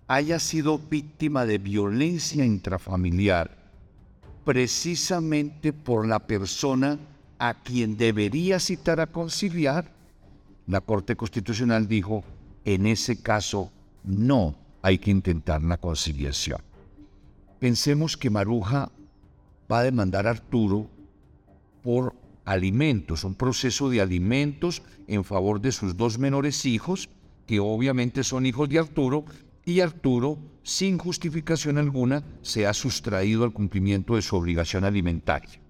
haya 0.07 0.39
sido 0.39 0.79
víctima 0.79 1.47
de 1.47 1.57
violencia 1.57 2.45
intrafamiliar 2.45 3.56
precisamente 4.47 5.73
por 5.73 6.07
la 6.07 6.21
persona 6.21 7.01
a 7.37 7.55
quien 7.65 7.97
debería 7.97 8.61
citar 8.61 9.01
a 9.01 9.09
conciliar, 9.09 9.93
la 10.69 10.81
Corte 10.81 11.17
Constitucional 11.17 11.89
dijo, 11.89 12.23
en 12.65 12.87
ese 12.87 13.21
caso 13.21 13.73
no 14.05 14.55
hay 14.83 14.99
que 14.99 15.11
intentar 15.11 15.65
la 15.65 15.79
conciliación. 15.79 16.61
Pensemos 17.59 18.17
que 18.17 18.31
Maruja 18.31 18.93
va 19.71 19.81
a 19.81 19.83
demandar 19.83 20.29
a 20.29 20.31
Arturo 20.31 20.89
por 21.83 22.15
alimentos, 22.45 23.25
un 23.25 23.35
proceso 23.35 23.91
de 23.91 24.01
alimentos 24.01 24.81
en 25.09 25.25
favor 25.25 25.61
de 25.61 25.73
sus 25.73 25.97
dos 25.97 26.21
menores 26.21 26.65
hijos, 26.67 27.09
que 27.47 27.59
obviamente 27.59 28.23
son 28.23 28.47
hijos 28.47 28.69
de 28.69 28.79
Arturo, 28.79 29.25
y 29.67 29.81
Arturo, 29.81 30.39
sin 30.63 30.97
justificación 30.97 31.77
alguna, 31.77 32.23
se 32.41 32.67
ha 32.69 32.73
sustraído 32.73 33.43
al 33.43 33.53
cumplimiento 33.53 34.15
de 34.15 34.23
su 34.23 34.37
obligación 34.37 34.85
alimentaria. 34.85 35.61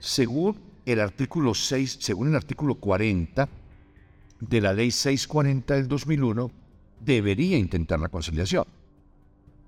Según 0.00 0.58
el 0.84 0.98
artículo 0.98 1.54
6, 1.54 1.98
según 2.00 2.28
el 2.28 2.36
artículo 2.36 2.74
40 2.74 3.48
de 4.40 4.60
la 4.60 4.72
ley 4.72 4.90
640 4.90 5.76
del 5.76 5.86
2001, 5.86 6.50
debería 6.98 7.56
intentar 7.56 8.00
la 8.00 8.08
conciliación. 8.08 8.64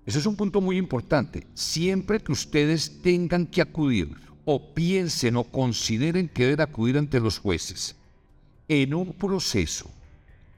Ese 0.04 0.18
es 0.18 0.26
un 0.26 0.34
punto 0.34 0.60
muy 0.60 0.76
importante. 0.76 1.46
Siempre 1.54 2.18
que 2.18 2.32
ustedes 2.32 3.02
tengan 3.02 3.46
que 3.46 3.62
acudir 3.62 4.16
o 4.44 4.74
piensen 4.74 5.36
o 5.36 5.44
consideren 5.44 6.28
que 6.28 6.46
deben 6.46 6.62
acudir 6.62 6.98
ante 6.98 7.20
los 7.20 7.38
jueces 7.38 7.94
en 8.66 8.94
un 8.94 9.12
proceso 9.12 9.88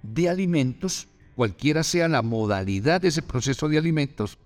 de 0.03 0.31
alimentos, 0.31 1.09
cualquiera 1.35 1.83
sea 1.83 2.09
la 2.09 2.23
modalidad 2.23 3.01
de 3.01 3.09
ese 3.09 3.23
proceso 3.23 3.69
de 3.69 3.79
alimentos, 3.79 4.39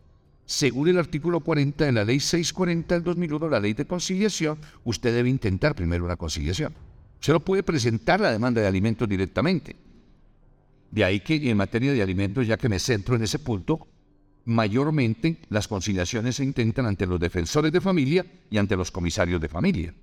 según 0.47 0.89
el 0.89 0.99
artículo 0.99 1.41
40 1.41 1.85
de 1.85 1.93
la 1.93 2.05
ley 2.05 2.21
640 2.21 2.95
del 2.95 3.05
2001, 3.05 3.49
la 3.51 3.61
ley 3.61 3.75
de 3.75 3.87
conciliación, 3.87 4.59
usted 4.83 5.15
debe 5.15 5.29
intentar 5.29 5.75
primero 5.75 6.07
una 6.07 6.17
conciliación. 6.17 6.75
Usted 7.21 7.35
no 7.35 7.41
puede 7.41 7.63
presentar 7.63 8.19
la 8.19 8.33
demanda 8.33 8.63
de 8.63 8.67
alimentos 8.67 9.07
directamente. 9.07 9.77
De 10.91 11.05
ahí 11.05 11.21
que 11.21 11.35
en 11.51 11.57
materia 11.57 11.93
de 11.93 12.03
alimentos, 12.03 12.47
ya 12.47 12.57
que 12.57 12.71
me 12.71 12.79
centro 12.79 13.15
en 13.15 13.25
ese 13.25 13.39
punto, 13.39 13.87
mayormente 14.47 15.37
las 15.51 15.69
conciliaciones 15.69 16.37
se 16.37 16.45
intentan 16.45 16.87
ante 16.87 17.07
los 17.07 17.21
defensores 17.21 17.71
de 17.71 17.83
familia 17.83 18.25
y 18.51 18.57
ante 18.57 18.77
los 18.77 18.91
comisarios 18.91 19.43
de 19.43 19.49
familia. 19.49 19.95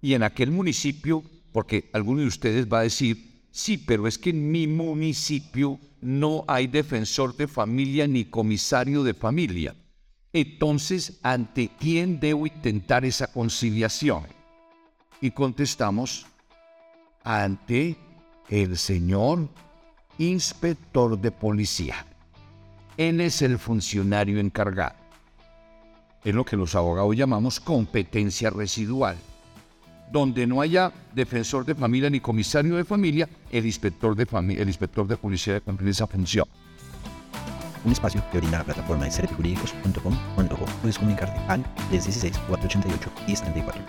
Y 0.00 0.14
en 0.14 0.22
aquel 0.22 0.52
municipio, 0.52 1.24
porque 1.50 1.90
alguno 1.92 2.20
de 2.20 2.28
ustedes 2.28 2.72
va 2.72 2.78
a 2.78 2.82
decir, 2.82 3.33
sí, 3.54 3.78
pero 3.78 4.08
es 4.08 4.18
que 4.18 4.30
en 4.30 4.50
mi 4.50 4.66
municipio 4.66 5.78
no 6.00 6.44
hay 6.48 6.66
defensor 6.66 7.36
de 7.36 7.46
familia 7.46 8.06
ni 8.08 8.24
comisario 8.24 9.04
de 9.04 9.14
familia. 9.14 9.76
Entonces, 10.32 11.20
¿ante 11.22 11.70
quién 11.78 12.18
debo 12.18 12.48
intentar 12.48 13.04
esa 13.04 13.28
conciliación? 13.28 14.24
Y 15.20 15.30
contestamos, 15.30 16.26
ante 17.22 17.96
el 18.50 18.76
señor 18.76 19.48
inspector 20.18 21.16
de 21.16 21.30
policía. 21.30 22.04
Él 22.96 23.20
es 23.20 23.40
el 23.40 23.58
funcionario 23.58 24.40
encargado. 24.40 24.96
Es 26.24 26.34
lo 26.34 26.44
que 26.44 26.56
los 26.56 26.74
abogados 26.74 27.16
llamamos 27.16 27.60
competencia 27.60 28.50
residual. 28.50 29.16
Donde 30.10 30.46
no 30.46 30.60
haya 30.60 30.92
defensor 31.14 31.64
de 31.64 31.74
familia 31.74 32.08
ni 32.10 32.20
comisario 32.20 32.76
de 32.76 32.84
familia, 32.84 33.28
el 33.50 33.66
inspector 33.66 34.14
de, 34.14 34.26
familia, 34.26 34.62
el 34.62 34.68
inspector 34.68 35.06
de 35.06 35.16
policía 35.16 35.60
cumplir 35.60 35.90
esa 35.90 36.06
función. 36.06 36.46
Un 37.84 37.92
espacio 37.92 38.22
que 38.30 38.38
brinda 38.38 38.58
la 38.58 38.64
plataforma 38.64 39.04
de 39.04 39.10
serjurídicos.com.co. 39.10 40.66
Puedes 40.80 40.98
comunicarte 40.98 41.38
al 41.48 41.64
316-488 41.90 43.10
y 43.26 43.34
34. 43.34 43.82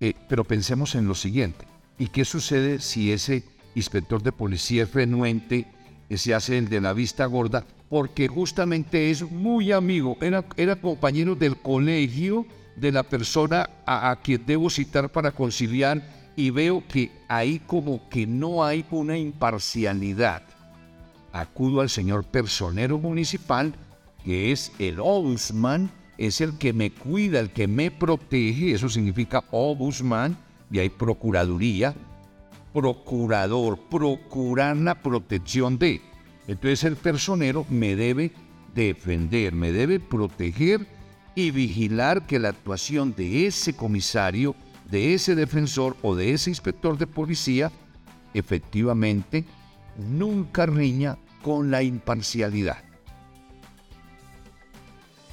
Eh, 0.00 0.14
pero 0.28 0.44
pensemos 0.44 0.94
en 0.94 1.08
lo 1.08 1.14
siguiente. 1.14 1.66
¿Y 1.98 2.08
qué 2.08 2.24
sucede 2.24 2.80
si 2.80 3.12
ese 3.12 3.44
inspector 3.74 4.22
de 4.22 4.32
policía 4.32 4.84
es 4.84 4.92
renuente, 4.92 5.66
se 6.16 6.34
hace 6.34 6.58
el 6.58 6.68
de 6.68 6.80
la 6.80 6.92
vista 6.92 7.26
gorda 7.26 7.64
porque 7.88 8.26
justamente 8.26 9.10
es 9.10 9.30
muy 9.30 9.70
amigo, 9.70 10.16
era, 10.22 10.46
era 10.56 10.76
compañero 10.76 11.34
del 11.34 11.58
colegio 11.58 12.46
de 12.76 12.92
la 12.92 13.02
persona 13.02 13.68
a, 13.86 14.16
quien 14.22 14.44
debo 14.46 14.70
citar 14.70 15.10
para 15.10 15.32
conciliar 15.32 16.02
y 16.36 16.50
veo 16.50 16.82
que 16.88 17.12
ahí 17.28 17.58
como 17.58 18.08
que 18.08 18.26
no 18.26 18.64
hay 18.64 18.84
una 18.90 19.18
imparcialidad. 19.18 20.42
Acudo 21.32 21.80
al 21.80 21.90
señor 21.90 22.24
personero 22.24 22.98
municipal, 22.98 23.74
que 24.24 24.52
es 24.52 24.72
el 24.78 25.00
ombudsman, 25.00 25.90
es 26.18 26.40
el 26.40 26.58
que 26.58 26.72
me 26.72 26.90
cuida, 26.90 27.40
el 27.40 27.50
que 27.50 27.66
me 27.66 27.90
protege, 27.90 28.72
eso 28.72 28.88
significa 28.88 29.44
ombudsman, 29.50 30.36
y 30.70 30.78
hay 30.78 30.88
procuraduría, 30.88 31.94
procurador, 32.72 33.78
procurar 33.90 34.76
la 34.76 34.94
protección 34.94 35.78
de. 35.78 36.00
Entonces 36.46 36.84
el 36.84 36.96
personero 36.96 37.66
me 37.68 37.94
debe 37.94 38.32
defender, 38.74 39.52
me 39.52 39.72
debe 39.72 40.00
proteger 40.00 40.86
y 41.34 41.50
vigilar 41.50 42.26
que 42.26 42.38
la 42.38 42.50
actuación 42.50 43.14
de 43.14 43.46
ese 43.46 43.74
comisario, 43.74 44.54
de 44.90 45.14
ese 45.14 45.34
defensor 45.34 45.96
o 46.02 46.14
de 46.14 46.32
ese 46.32 46.50
inspector 46.50 46.98
de 46.98 47.06
policía 47.06 47.72
efectivamente 48.34 49.44
nunca 49.96 50.66
riña 50.66 51.18
con 51.42 51.70
la 51.70 51.82
imparcialidad. 51.82 52.78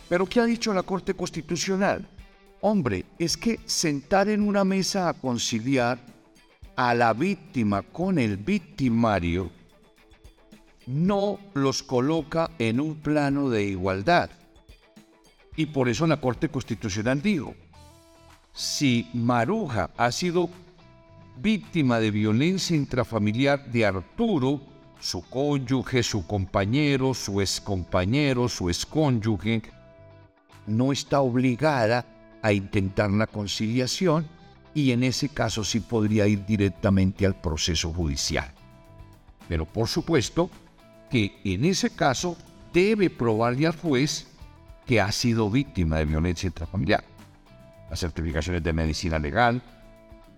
Pero 0.08 0.26
¿qué 0.26 0.40
ha 0.40 0.46
dicho 0.46 0.74
la 0.74 0.84
Corte 0.84 1.14
Constitucional? 1.14 2.08
Hombre, 2.62 3.06
es 3.20 3.38
que 3.38 3.60
sentar 3.66 4.28
en 4.28 4.42
una 4.42 4.64
mesa 4.64 5.08
a 5.08 5.14
conciliar 5.14 6.00
a 6.76 6.94
la 6.94 7.14
víctima 7.14 7.84
con 7.84 8.18
el 8.18 8.38
victimario 8.38 9.52
no 10.88 11.40
los 11.54 11.84
coloca 11.84 12.50
en 12.58 12.80
un 12.80 12.96
plano 12.96 13.50
de 13.50 13.66
igualdad. 13.66 14.32
Y 15.60 15.66
por 15.66 15.90
eso 15.90 16.08
la 16.08 16.22
Corte 16.22 16.48
Constitucional 16.48 17.22
dijo, 17.22 17.54
si 18.54 19.10
Maruja 19.14 19.90
ha 19.98 20.10
sido 20.10 20.50
víctima 21.36 22.00
de 22.00 22.12
violencia 22.12 22.78
intrafamiliar 22.78 23.70
de 23.70 23.86
Arturo, 23.86 24.62
su 25.02 25.22
cónyuge, 25.22 26.02
su 26.02 26.26
compañero, 26.26 27.14
su 27.14 27.42
excompañero, 27.42 28.48
su 28.48 28.70
excónyuge, 28.70 29.64
no 30.66 30.94
está 30.94 31.20
obligada 31.20 32.06
a 32.42 32.54
intentar 32.54 33.12
la 33.12 33.28
conciliación 33.28 34.26
y 34.74 34.92
en 34.92 35.04
ese 35.04 35.28
caso 35.28 35.66
sí 35.66 35.82
podría 35.82 36.26
ir 36.26 36.46
directamente 36.46 37.26
al 37.26 37.36
proceso 37.36 37.92
judicial. 37.92 38.50
Pero 39.50 39.66
por 39.66 39.90
supuesto, 39.90 40.50
que 41.10 41.38
en 41.44 41.66
ese 41.66 41.90
caso 41.90 42.38
debe 42.72 43.10
probarle 43.10 43.68
al 43.68 43.76
juez 43.76 44.30
que 44.90 45.00
ha 45.00 45.12
sido 45.12 45.52
víctima 45.52 45.98
de 45.98 46.06
violencia 46.06 46.48
intrafamiliar. 46.48 47.04
Las 47.92 48.00
certificaciones 48.00 48.64
de 48.64 48.74
medicina 48.74 49.20
legal, 49.20 49.62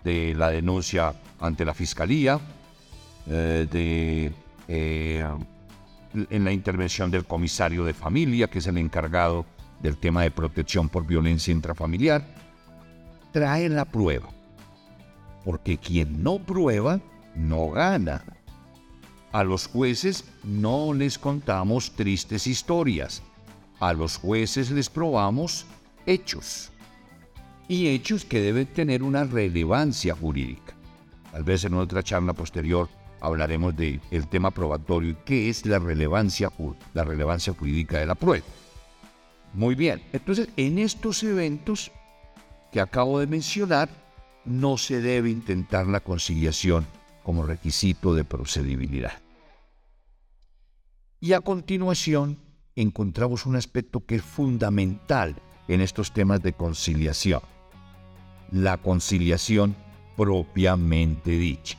de 0.04 0.36
la 0.36 0.50
denuncia 0.50 1.14
ante 1.40 1.64
la 1.64 1.74
fiscalía, 1.74 2.38
eh, 3.28 3.66
de 3.72 4.34
eh, 4.68 5.26
en 6.30 6.44
la 6.44 6.52
intervención 6.52 7.10
del 7.10 7.24
comisario 7.24 7.86
de 7.86 7.94
familia, 7.94 8.50
que 8.50 8.60
es 8.60 8.68
el 8.68 8.78
encargado 8.78 9.46
del 9.82 9.96
tema 9.96 10.24
de 10.24 10.32
protección 10.32 10.90
por 10.90 11.08
violencia 11.08 11.54
intrafamiliar, 11.54 12.28
trae 13.32 13.70
la 13.70 13.86
prueba. 13.86 14.28
Porque 15.46 15.78
quien 15.78 16.22
no 16.22 16.40
prueba, 16.40 17.00
no 17.36 17.70
gana. 17.70 18.22
A 19.32 19.46
los 19.46 19.68
jueces 19.68 20.26
no 20.44 20.94
les 20.94 21.18
contamos 21.18 21.92
tristes 21.92 22.48
historias. 22.48 23.24
A 23.82 23.94
los 23.94 24.18
jueces 24.18 24.70
les 24.70 24.90
probamos 24.90 25.66
hechos. 26.06 26.72
Y 27.68 27.88
hechos 27.88 28.24
que 28.24 28.40
deben 28.40 28.68
tener 28.68 29.02
una 29.02 29.24
relevancia 29.24 30.16
jurídica. 30.16 30.76
Tal 31.32 31.44
vez 31.44 31.66
en 31.66 31.74
otra 31.74 32.04
charla 32.04 32.34
posterior 32.34 32.88
hablaremos 33.22 33.76
del 33.76 34.00
el 34.12 34.28
tema 34.28 34.52
probatorio 34.52 35.10
y 35.10 35.18
qué 35.26 35.50
es 35.50 35.66
la 35.66 35.80
relevancia, 35.80 36.52
la 36.94 37.04
relevancia 37.04 37.54
jurídica 37.54 37.98
de 37.98 38.06
la 38.06 38.14
prueba. 38.14 38.46
Muy 39.54 39.74
bien, 39.74 40.04
entonces 40.14 40.50
en 40.58 40.78
estos 40.78 41.24
eventos 41.24 41.92
que 42.72 42.82
acabo 42.82 43.20
de 43.20 43.26
mencionar, 43.26 43.90
no 44.46 44.78
se 44.78 45.02
debe 45.02 45.32
intentar 45.32 45.88
la 45.88 46.02
conciliación 46.02 46.86
como 47.24 47.44
requisito 47.44 48.14
de 48.14 48.26
procedibilidad. 48.26 49.14
Y 51.20 51.34
a 51.34 51.42
continuación 51.42 52.38
encontramos 52.76 53.46
un 53.46 53.56
aspecto 53.56 54.06
que 54.06 54.16
es 54.16 54.22
fundamental 54.22 55.36
en 55.68 55.82
estos 55.82 56.12
temas 56.12 56.42
de 56.42 56.54
conciliación, 56.54 57.42
la 58.52 58.78
conciliación 58.78 59.76
propiamente 60.18 61.32
dicha. 61.32 61.78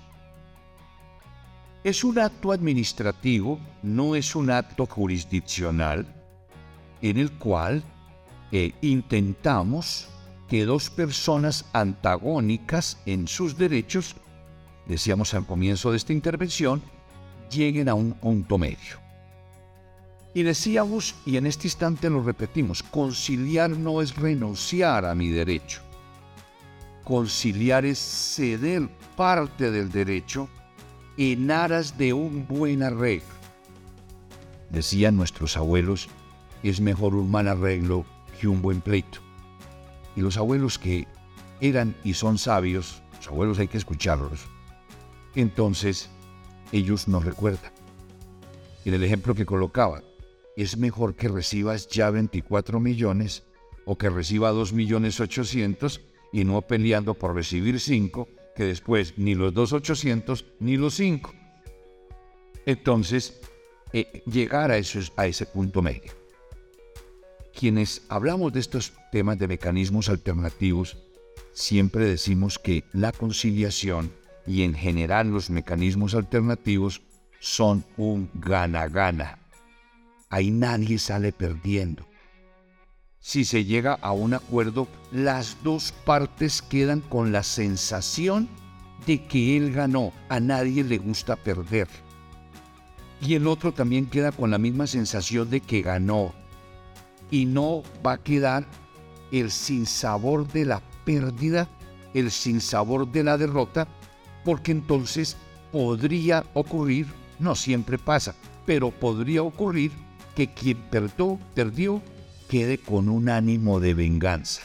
Es 1.84 2.04
un 2.04 2.18
acto 2.18 2.52
administrativo, 2.52 3.58
no 3.82 4.14
es 4.14 4.36
un 4.36 4.50
acto 4.50 4.86
jurisdiccional, 4.86 6.06
en 7.00 7.18
el 7.18 7.32
cual 7.32 7.82
eh, 8.52 8.72
intentamos 8.82 10.08
que 10.48 10.64
dos 10.64 10.90
personas 10.90 11.64
antagónicas 11.72 12.98
en 13.06 13.26
sus 13.26 13.56
derechos, 13.56 14.14
decíamos 14.86 15.34
al 15.34 15.46
comienzo 15.46 15.90
de 15.90 15.96
esta 15.96 16.12
intervención, 16.12 16.82
lleguen 17.50 17.88
a 17.88 17.94
un 17.94 18.12
punto 18.12 18.58
medio. 18.58 19.01
Y 20.34 20.42
decíamos, 20.44 21.14
y 21.26 21.36
en 21.36 21.46
este 21.46 21.66
instante 21.66 22.08
lo 22.08 22.22
repetimos, 22.22 22.82
conciliar 22.82 23.70
no 23.70 24.00
es 24.00 24.16
renunciar 24.16 25.04
a 25.04 25.14
mi 25.14 25.28
derecho. 25.28 25.80
conciliar 27.04 27.84
es 27.84 27.98
ceder 27.98 28.88
parte 29.16 29.70
del 29.70 29.90
derecho 29.90 30.48
en 31.16 31.50
aras 31.50 31.98
de 31.98 32.12
un 32.12 32.46
buen 32.46 32.82
arreglo. 32.82 33.26
Decían 34.70 35.16
nuestros 35.16 35.56
abuelos, 35.56 36.08
es 36.62 36.80
mejor 36.80 37.14
un 37.14 37.30
mal 37.30 37.48
arreglo 37.48 38.06
que 38.40 38.48
un 38.48 38.62
buen 38.62 38.80
pleito. 38.80 39.18
Y 40.16 40.20
los 40.20 40.36
abuelos 40.36 40.78
que 40.78 41.06
eran 41.60 41.94
y 42.04 42.14
son 42.14 42.38
sabios, 42.38 43.02
los 43.16 43.28
abuelos 43.28 43.58
hay 43.58 43.68
que 43.68 43.78
escucharlos, 43.78 44.46
entonces 45.34 46.08
ellos 46.70 47.08
nos 47.08 47.24
recuerdan. 47.24 47.72
En 48.84 48.94
el 48.94 49.04
ejemplo 49.04 49.34
que 49.34 49.46
colocaba, 49.46 50.02
es 50.56 50.76
mejor 50.76 51.14
que 51.14 51.28
recibas 51.28 51.88
ya 51.88 52.10
24 52.10 52.80
millones 52.80 53.44
o 53.84 53.96
que 53.96 54.10
reciba 54.10 54.50
2 54.50 54.72
millones 54.72 55.20
800 55.20 56.00
y 56.32 56.44
no 56.44 56.62
peleando 56.62 57.14
por 57.14 57.34
recibir 57.34 57.80
5, 57.80 58.28
que 58.56 58.64
después 58.64 59.14
ni 59.16 59.34
los 59.34 59.52
2.800 59.54 60.44
ni 60.60 60.76
los 60.76 60.94
5. 60.94 61.32
Entonces, 62.66 63.40
eh, 63.92 64.22
llegar 64.26 64.70
a, 64.70 64.74
a 64.74 65.26
ese 65.26 65.46
punto 65.46 65.82
medio. 65.82 66.12
Quienes 67.54 68.02
hablamos 68.08 68.52
de 68.52 68.60
estos 68.60 68.92
temas 69.10 69.38
de 69.38 69.48
mecanismos 69.48 70.08
alternativos, 70.08 70.96
siempre 71.52 72.06
decimos 72.06 72.58
que 72.58 72.84
la 72.92 73.12
conciliación 73.12 74.10
y 74.46 74.62
en 74.62 74.74
general 74.74 75.30
los 75.30 75.50
mecanismos 75.50 76.14
alternativos 76.14 77.02
son 77.40 77.84
un 77.96 78.30
gana-gana. 78.34 79.41
Ahí 80.32 80.50
nadie 80.50 80.98
sale 80.98 81.30
perdiendo. 81.30 82.06
Si 83.20 83.44
se 83.44 83.66
llega 83.66 83.98
a 84.00 84.12
un 84.12 84.32
acuerdo, 84.32 84.88
las 85.12 85.58
dos 85.62 85.92
partes 86.06 86.62
quedan 86.62 87.02
con 87.02 87.32
la 87.32 87.42
sensación 87.42 88.48
de 89.06 89.22
que 89.26 89.58
él 89.58 89.74
ganó. 89.74 90.10
A 90.30 90.40
nadie 90.40 90.84
le 90.84 90.96
gusta 90.96 91.36
perder. 91.36 91.86
Y 93.20 93.34
el 93.34 93.46
otro 93.46 93.72
también 93.72 94.06
queda 94.06 94.32
con 94.32 94.50
la 94.50 94.56
misma 94.56 94.86
sensación 94.86 95.50
de 95.50 95.60
que 95.60 95.82
ganó. 95.82 96.32
Y 97.30 97.44
no 97.44 97.82
va 98.04 98.12
a 98.12 98.22
quedar 98.22 98.66
el 99.32 99.50
sinsabor 99.50 100.50
de 100.50 100.64
la 100.64 100.80
pérdida, 101.04 101.68
el 102.14 102.30
sinsabor 102.30 103.06
de 103.12 103.22
la 103.22 103.36
derrota, 103.36 103.86
porque 104.46 104.72
entonces 104.72 105.36
podría 105.72 106.42
ocurrir, 106.54 107.06
no 107.38 107.54
siempre 107.54 107.98
pasa, 107.98 108.34
pero 108.64 108.90
podría 108.90 109.42
ocurrir 109.42 109.92
que 110.34 110.48
quien 110.48 110.78
perdió, 110.90 111.38
perdió 111.54 112.02
quede 112.48 112.78
con 112.78 113.08
un 113.08 113.28
ánimo 113.28 113.80
de 113.80 113.94
venganza. 113.94 114.62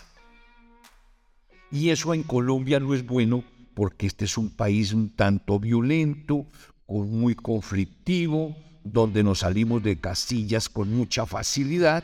Y 1.71 1.89
eso 1.89 2.13
en 2.13 2.23
Colombia 2.23 2.79
no 2.79 2.93
es 2.93 3.05
bueno 3.05 3.43
porque 3.73 4.07
este 4.07 4.25
es 4.25 4.37
un 4.37 4.49
país 4.49 4.93
un 4.93 5.09
tanto 5.09 5.59
violento, 5.59 6.47
muy 6.87 7.35
conflictivo, 7.35 8.55
donde 8.83 9.23
nos 9.23 9.39
salimos 9.39 9.83
de 9.83 9.99
casillas 9.99 10.69
con 10.69 10.95
mucha 10.95 11.25
facilidad. 11.25 12.03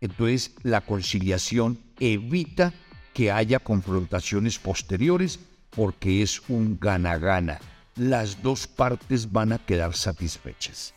Entonces 0.00 0.54
la 0.62 0.80
conciliación 0.80 1.78
evita 1.98 2.74
que 3.14 3.30
haya 3.30 3.60
confrontaciones 3.60 4.58
posteriores 4.58 5.38
porque 5.70 6.22
es 6.22 6.42
un 6.48 6.78
gana-gana. 6.78 7.60
Las 7.94 8.42
dos 8.42 8.66
partes 8.66 9.32
van 9.32 9.52
a 9.52 9.58
quedar 9.58 9.94
satisfechas. 9.94 10.95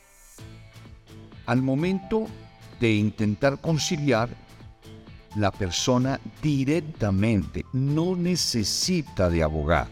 Al 1.50 1.64
momento 1.64 2.28
de 2.80 2.94
intentar 2.94 3.60
conciliar, 3.60 4.30
la 5.36 5.50
persona 5.50 6.20
directamente 6.44 7.66
no 7.74 8.16
necesita 8.16 9.32
de 9.32 9.42
abogado. 9.42 9.90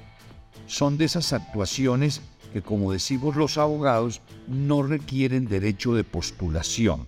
Son 0.67 0.99
de 0.99 1.05
esas 1.05 1.33
actuaciones 1.33 2.21
que, 2.53 2.61
como 2.61 2.91
decimos 2.91 3.35
los 3.35 3.57
abogados, 3.57 4.21
no 4.47 4.83
requieren 4.83 5.47
derecho 5.47 5.95
de 5.95 6.03
postulación. 6.03 7.07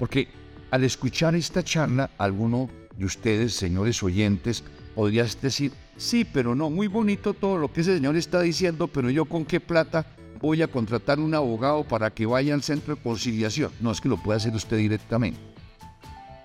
Porque 0.00 0.26
al 0.72 0.82
escuchar 0.82 1.36
esta 1.36 1.62
charla, 1.62 2.10
alguno 2.18 2.68
de 2.96 3.04
ustedes, 3.04 3.54
señores 3.54 4.02
oyentes, 4.02 4.64
podría 4.96 5.22
decir, 5.22 5.70
sí, 5.96 6.24
pero 6.24 6.56
no, 6.56 6.70
muy 6.70 6.88
bonito 6.88 7.34
todo 7.34 7.56
lo 7.56 7.72
que 7.72 7.82
ese 7.82 7.94
señor 7.94 8.16
está 8.16 8.40
diciendo, 8.40 8.88
pero 8.88 9.10
yo 9.10 9.26
con 9.26 9.44
qué 9.44 9.60
plata 9.60 10.15
voy 10.40 10.62
a 10.62 10.68
contratar 10.68 11.18
un 11.18 11.34
abogado 11.34 11.84
para 11.84 12.10
que 12.10 12.26
vaya 12.26 12.54
al 12.54 12.62
centro 12.62 12.94
de 12.94 13.02
conciliación. 13.02 13.70
No, 13.80 13.90
es 13.90 14.00
que 14.00 14.08
lo 14.08 14.16
puede 14.16 14.38
hacer 14.38 14.54
usted 14.54 14.78
directamente. 14.78 15.38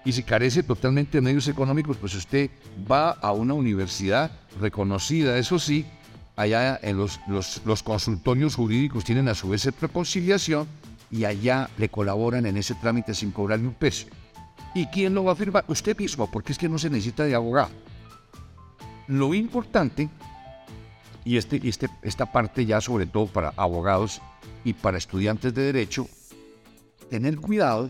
Y 0.04 0.13
si 0.13 0.23
carece 0.23 0.63
totalmente 0.63 1.17
de 1.17 1.21
medios 1.21 1.47
económicos, 1.47 1.97
pues 1.97 2.15
usted 2.15 2.49
va 2.89 3.12
a 3.12 3.32
una 3.34 3.54
universidad 3.54 4.32
reconocida, 4.60 5.38
eso 5.38 5.60
sí, 5.60 5.86
allá 6.36 6.80
en 6.82 6.97
los, 6.97 7.19
los, 7.27 7.84
consultorios 7.84 8.56
jurídicos 8.56 9.04
tienen 9.04 9.27
a 9.27 9.36
su 9.36 9.49
vez 9.49 9.65
el 9.65 9.73
conciliación 9.73 10.67
y 11.12 11.25
allá 11.25 11.69
le 11.77 11.89
colaboran 11.89 12.45
en 12.45 12.58
ese 12.58 12.73
trámite 12.75 13.13
sin 13.13 13.32
cobrarle 13.32 13.67
un 13.67 13.75
peso. 13.75 14.08
¿Y 14.73 14.88
quién 14.88 15.13
lo 15.13 15.25
va 15.25 15.34
a 15.34 15.36
firmar? 15.36 15.65
Usted 15.67 15.97
mismo, 15.97 16.32
porque 16.32 16.54
es 16.54 16.58
que 16.58 16.69
no 16.69 16.80
se 16.80 16.89
necesita 16.89 17.23
de 17.23 17.36
abogado. 17.36 17.69
Lo 19.08 19.34
importante 19.34 20.10
y 21.23 21.38
este, 21.38 21.62
este, 21.63 21.89
esta 22.01 22.31
parte 22.31 22.65
ya 22.65 22.81
sobre 22.81 23.05
todo 23.05 23.27
para 23.27 23.53
abogados 23.55 24.21
y 24.63 24.73
para 24.73 24.97
estudiantes 24.97 25.53
de 25.53 25.63
derecho, 25.63 26.07
tener 27.10 27.38
cuidado 27.38 27.89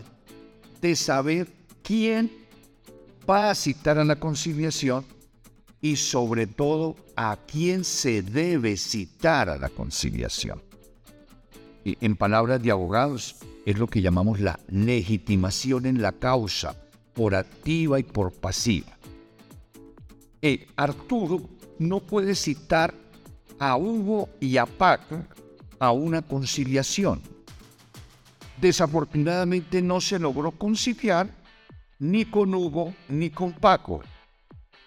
de 0.80 0.96
saber 0.96 1.48
quién 1.82 2.30
va 3.28 3.50
a 3.50 3.54
citar 3.54 3.98
a 3.98 4.04
la 4.04 4.16
conciliación 4.16 5.04
y 5.80 5.96
sobre 5.96 6.46
todo 6.46 6.96
a 7.16 7.36
quién 7.46 7.84
se 7.84 8.22
debe 8.22 8.76
citar 8.76 9.48
a 9.48 9.58
la 9.58 9.68
conciliación. 9.68 10.62
Y 11.84 11.96
en 12.00 12.16
palabras 12.16 12.62
de 12.62 12.70
abogados, 12.70 13.36
es 13.66 13.78
lo 13.78 13.86
que 13.86 14.02
llamamos 14.02 14.40
la 14.40 14.58
legitimación 14.68 15.86
en 15.86 16.02
la 16.02 16.12
causa, 16.12 16.76
por 17.14 17.34
activa 17.34 17.98
y 17.98 18.02
por 18.02 18.32
pasiva. 18.32 18.96
Eh, 20.40 20.66
Arturo 20.76 21.42
no 21.78 22.00
puede 22.00 22.34
citar 22.34 22.94
a 23.62 23.76
Hugo 23.76 24.28
y 24.40 24.56
a 24.56 24.66
Paco 24.66 25.22
a 25.78 25.92
una 25.92 26.20
conciliación. 26.20 27.22
Desafortunadamente 28.60 29.80
no 29.80 30.00
se 30.00 30.18
logró 30.18 30.50
conciliar 30.50 31.30
ni 32.00 32.24
con 32.24 32.52
Hugo 32.56 32.92
ni 33.08 33.30
con 33.30 33.52
Paco. 33.52 34.02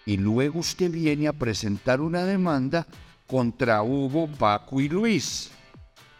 Y 0.04 0.18
luego 0.18 0.58
usted 0.58 0.90
viene 0.90 1.26
a 1.26 1.32
presentar 1.32 2.02
una 2.02 2.24
demanda 2.24 2.86
contra 3.26 3.82
Hugo, 3.82 4.28
Paco 4.38 4.78
y 4.78 4.90
Luis. 4.90 5.50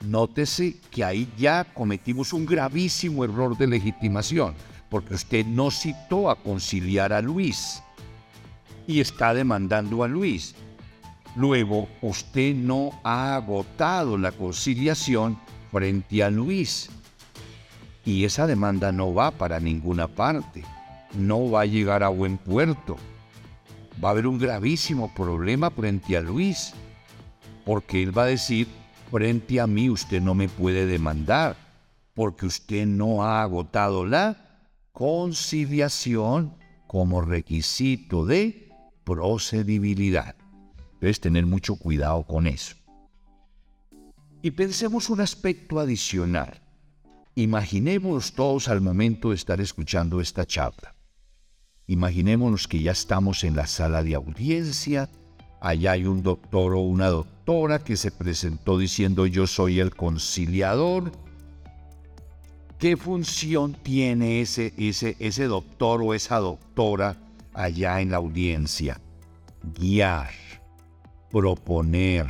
Nótese 0.00 0.76
que 0.90 1.04
ahí 1.04 1.30
ya 1.36 1.62
cometimos 1.74 2.32
un 2.32 2.46
gravísimo 2.46 3.22
error 3.22 3.58
de 3.58 3.66
legitimación, 3.66 4.54
porque 4.88 5.12
usted 5.12 5.44
no 5.44 5.70
citó 5.70 6.30
a 6.30 6.36
conciliar 6.36 7.12
a 7.12 7.20
Luis 7.20 7.82
y 8.86 9.00
está 9.00 9.34
demandando 9.34 10.02
a 10.02 10.08
Luis. 10.08 10.54
Luego, 11.36 11.86
usted 12.00 12.54
no 12.54 12.98
ha 13.04 13.36
agotado 13.36 14.16
la 14.16 14.32
conciliación 14.32 15.38
frente 15.70 16.24
a 16.24 16.30
Luis. 16.30 16.88
Y 18.06 18.24
esa 18.24 18.46
demanda 18.46 18.90
no 18.90 19.12
va 19.12 19.30
para 19.32 19.60
ninguna 19.60 20.08
parte. 20.08 20.64
No 21.14 21.50
va 21.50 21.62
a 21.62 21.66
llegar 21.66 22.02
a 22.02 22.08
buen 22.08 22.38
puerto. 22.38 22.96
Va 24.02 24.08
a 24.08 24.12
haber 24.12 24.26
un 24.26 24.38
gravísimo 24.38 25.12
problema 25.14 25.70
frente 25.70 26.16
a 26.16 26.22
Luis. 26.22 26.72
Porque 27.66 28.02
él 28.02 28.16
va 28.16 28.22
a 28.22 28.26
decir, 28.26 28.66
frente 29.10 29.60
a 29.60 29.66
mí 29.66 29.90
usted 29.90 30.22
no 30.22 30.34
me 30.34 30.48
puede 30.48 30.86
demandar. 30.86 31.56
Porque 32.14 32.46
usted 32.46 32.86
no 32.86 33.22
ha 33.22 33.42
agotado 33.42 34.06
la 34.06 34.38
conciliación 34.92 36.54
como 36.86 37.20
requisito 37.20 38.24
de 38.24 38.70
procedibilidad. 39.04 40.34
Debes 41.00 41.20
tener 41.20 41.46
mucho 41.46 41.76
cuidado 41.76 42.22
con 42.24 42.46
eso. 42.46 42.74
Y 44.42 44.52
pensemos 44.52 45.10
un 45.10 45.20
aspecto 45.20 45.80
adicional. 45.80 46.60
Imaginémonos 47.34 48.32
todos 48.32 48.68
al 48.68 48.80
momento 48.80 49.30
de 49.30 49.34
estar 49.34 49.60
escuchando 49.60 50.20
esta 50.20 50.46
charla. 50.46 50.94
Imaginémonos 51.86 52.66
que 52.66 52.80
ya 52.80 52.92
estamos 52.92 53.44
en 53.44 53.56
la 53.56 53.66
sala 53.66 54.02
de 54.02 54.14
audiencia, 54.14 55.10
allá 55.60 55.92
hay 55.92 56.06
un 56.06 56.22
doctor 56.22 56.74
o 56.74 56.80
una 56.80 57.08
doctora 57.08 57.78
que 57.78 57.96
se 57.96 58.10
presentó 58.10 58.78
diciendo 58.78 59.26
yo 59.26 59.46
soy 59.46 59.80
el 59.80 59.94
conciliador. 59.94 61.12
¿Qué 62.78 62.96
función 62.96 63.74
tiene 63.74 64.40
ese, 64.40 64.72
ese, 64.76 65.16
ese 65.18 65.44
doctor 65.44 66.02
o 66.02 66.14
esa 66.14 66.38
doctora 66.38 67.16
allá 67.52 68.00
en 68.00 68.10
la 68.10 68.18
audiencia? 68.18 69.00
Guiar 69.78 70.45
proponer, 71.30 72.26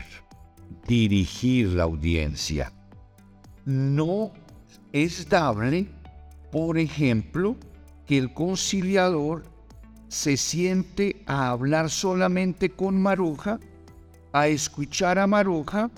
dirigir 0.86 1.68
la 1.68 1.84
audiencia. 1.84 2.72
No 3.64 4.32
es 4.92 5.28
dable, 5.28 5.88
por 6.50 6.78
ejemplo, 6.78 7.56
que 8.06 8.18
el 8.18 8.32
conciliador 8.32 9.44
se 10.08 10.36
siente 10.36 11.22
a 11.26 11.50
hablar 11.50 11.90
solamente 11.90 12.70
con 12.70 13.00
Maruja, 13.00 13.58
a 14.32 14.48
escuchar 14.48 15.18
a 15.18 15.26
Maruja 15.26 15.90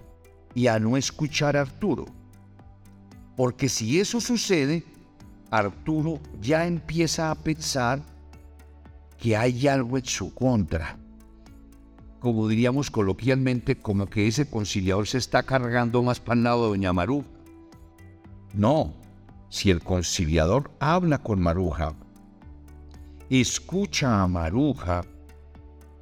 y 0.55 0.67
a 0.67 0.79
no 0.79 0.97
escuchar 0.97 1.57
a 1.57 1.63
Arturo. 1.63 2.07
Porque 3.37 3.69
si 3.69 4.01
eso 4.01 4.21
sucede, 4.21 4.85
Arturo 5.51 6.19
ya 6.41 6.67
empieza 6.67 7.31
a 7.31 7.35
pensar 7.35 8.03
que 9.19 9.37
hay 9.37 9.69
algo 9.69 9.99
en 9.99 10.05
su 10.05 10.35
contra. 10.35 10.99
Como 12.21 12.49
diríamos 12.49 12.91
coloquialmente, 12.91 13.79
como 13.79 14.07
que 14.07 14.27
ese 14.27 14.49
conciliador 14.51 15.07
se 15.07 15.19
está 15.19 15.43
cargando 15.45 16.03
más 16.03 16.21
para 16.21 16.39
el 16.39 16.45
de 16.45 16.51
Doña 16.51 16.93
Maruja. 16.93 17.29
No, 18.55 18.95
si 19.49 19.71
el 19.71 19.83
conciliador 19.83 20.71
habla 20.81 21.19
con 21.19 21.41
Maruja, 21.41 21.95
escucha 23.31 24.23
a 24.23 24.27
Maruja 24.27 25.05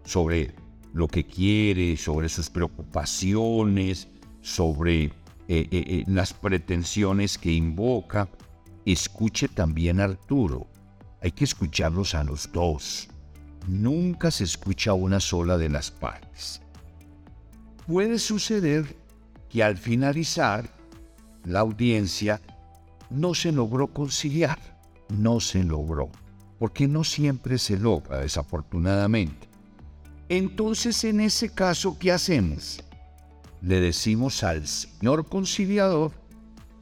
sobre 0.05 0.55
lo 0.93 1.09
que 1.09 1.27
quiere, 1.27 1.97
sobre 1.97 2.29
sus 2.29 2.49
preocupaciones, 2.49 4.09
sobre 4.41 5.05
eh, 5.05 5.12
eh, 5.49 5.69
eh, 5.71 6.05
las 6.07 6.33
pretensiones 6.33 7.37
que 7.37 7.53
invoca, 7.53 8.29
escuche 8.85 9.49
también 9.49 10.01
a 10.01 10.05
Arturo. 10.05 10.67
Hay 11.21 11.33
que 11.33 11.45
escucharlos 11.45 12.14
a 12.14 12.25
los 12.25 12.51
dos. 12.53 13.09
Nunca 13.67 14.31
se 14.31 14.45
escucha 14.45 14.93
una 14.95 15.21
sola 15.21 15.59
de 15.59 15.69
las 15.69 15.91
partes. 15.91 16.61
Puede 17.87 18.19
suceder 18.19 18.97
que 19.49 19.62
al 19.62 19.77
finalizar 19.77 20.69
la 21.45 21.61
audiencia 21.61 22.41
no 23.11 23.35
se 23.35 23.53
logró 23.53 23.89
conciliar, 23.89 24.59
no 25.09 25.41
se 25.41 25.62
logró, 25.62 26.11
porque 26.59 26.89
no 26.89 27.05
siempre 27.05 27.59
se 27.59 27.79
logra, 27.79 28.19
desafortunadamente. 28.21 29.49
Entonces, 30.29 31.05
en 31.05 31.21
ese 31.21 31.51
caso, 31.51 31.99
¿qué 31.99 32.11
hacemos? 32.11 32.83
Le 33.62 33.81
decimos 33.81 34.43
al 34.43 34.67
señor 34.67 35.29
conciliador, 35.29 36.12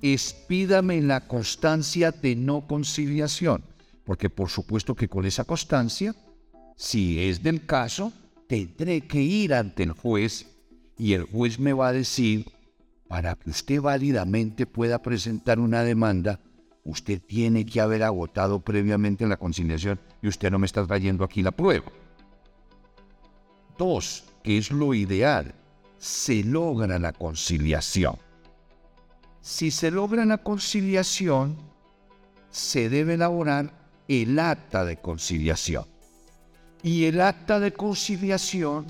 expídame 0.01 1.01
la 1.03 1.27
constancia 1.27 2.11
de 2.11 2.37
no 2.37 2.67
conciliación, 2.67 3.63
porque 4.05 4.31
por 4.31 4.49
supuesto 4.49 4.95
que 4.95 5.09
con 5.09 5.25
esa 5.27 5.45
constancia, 5.45 6.15
si 6.77 7.21
es 7.29 7.43
del 7.43 7.65
caso, 7.67 8.13
tendré 8.47 9.03
que 9.03 9.21
ir 9.21 9.55
ante 9.55 9.85
el 9.85 9.93
juez 9.93 10.47
y 10.99 11.13
el 11.15 11.25
juez 11.25 11.59
me 11.59 11.73
va 11.73 11.89
a 11.89 11.93
decir 11.93 12.47
para 13.09 13.35
que 13.37 13.51
usted 13.51 13.81
válidamente 13.81 14.67
pueda 14.67 15.01
presentar 15.01 15.59
una 15.61 15.83
demanda, 15.83 16.41
usted 16.85 17.21
tiene 17.21 17.65
que 17.65 17.81
haber 17.81 18.03
agotado 18.03 18.61
previamente 18.61 19.27
la 19.27 19.37
conciliación 19.37 20.01
y 20.23 20.29
usted 20.29 20.51
no 20.51 20.59
me 20.59 20.67
está 20.67 20.87
trayendo 20.87 21.25
aquí 21.25 21.43
la 21.43 21.53
prueba. 21.53 21.87
Dos, 23.79 24.25
que 24.43 24.59
es 24.59 24.71
lo 24.71 24.95
ideal, 24.95 25.55
se 25.99 26.45
logra 26.45 26.99
la 26.99 27.13
conciliación. 27.13 28.17
Si 29.41 29.71
se 29.71 29.91
logra 29.91 30.25
la 30.25 30.39
conciliación, 30.39 31.57
se 32.51 32.89
debe 32.89 33.15
elaborar 33.15 33.73
el 34.09 34.39
acta 34.39 34.85
de 34.85 34.97
conciliación. 34.97 35.94
Y 36.85 37.07
el 37.07 37.23
acta 37.23 37.59
de 37.61 37.73
conciliación 37.73 38.85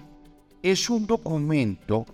es 0.64 0.90
un 0.90 1.06
documento 1.06 2.04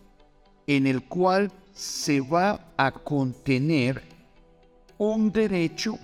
en 0.66 0.86
el 0.86 1.04
cual 1.04 1.50
se 1.72 2.20
va 2.20 2.74
a 2.76 2.92
contener 2.92 4.02
un 4.98 5.32
derecho 5.32 5.98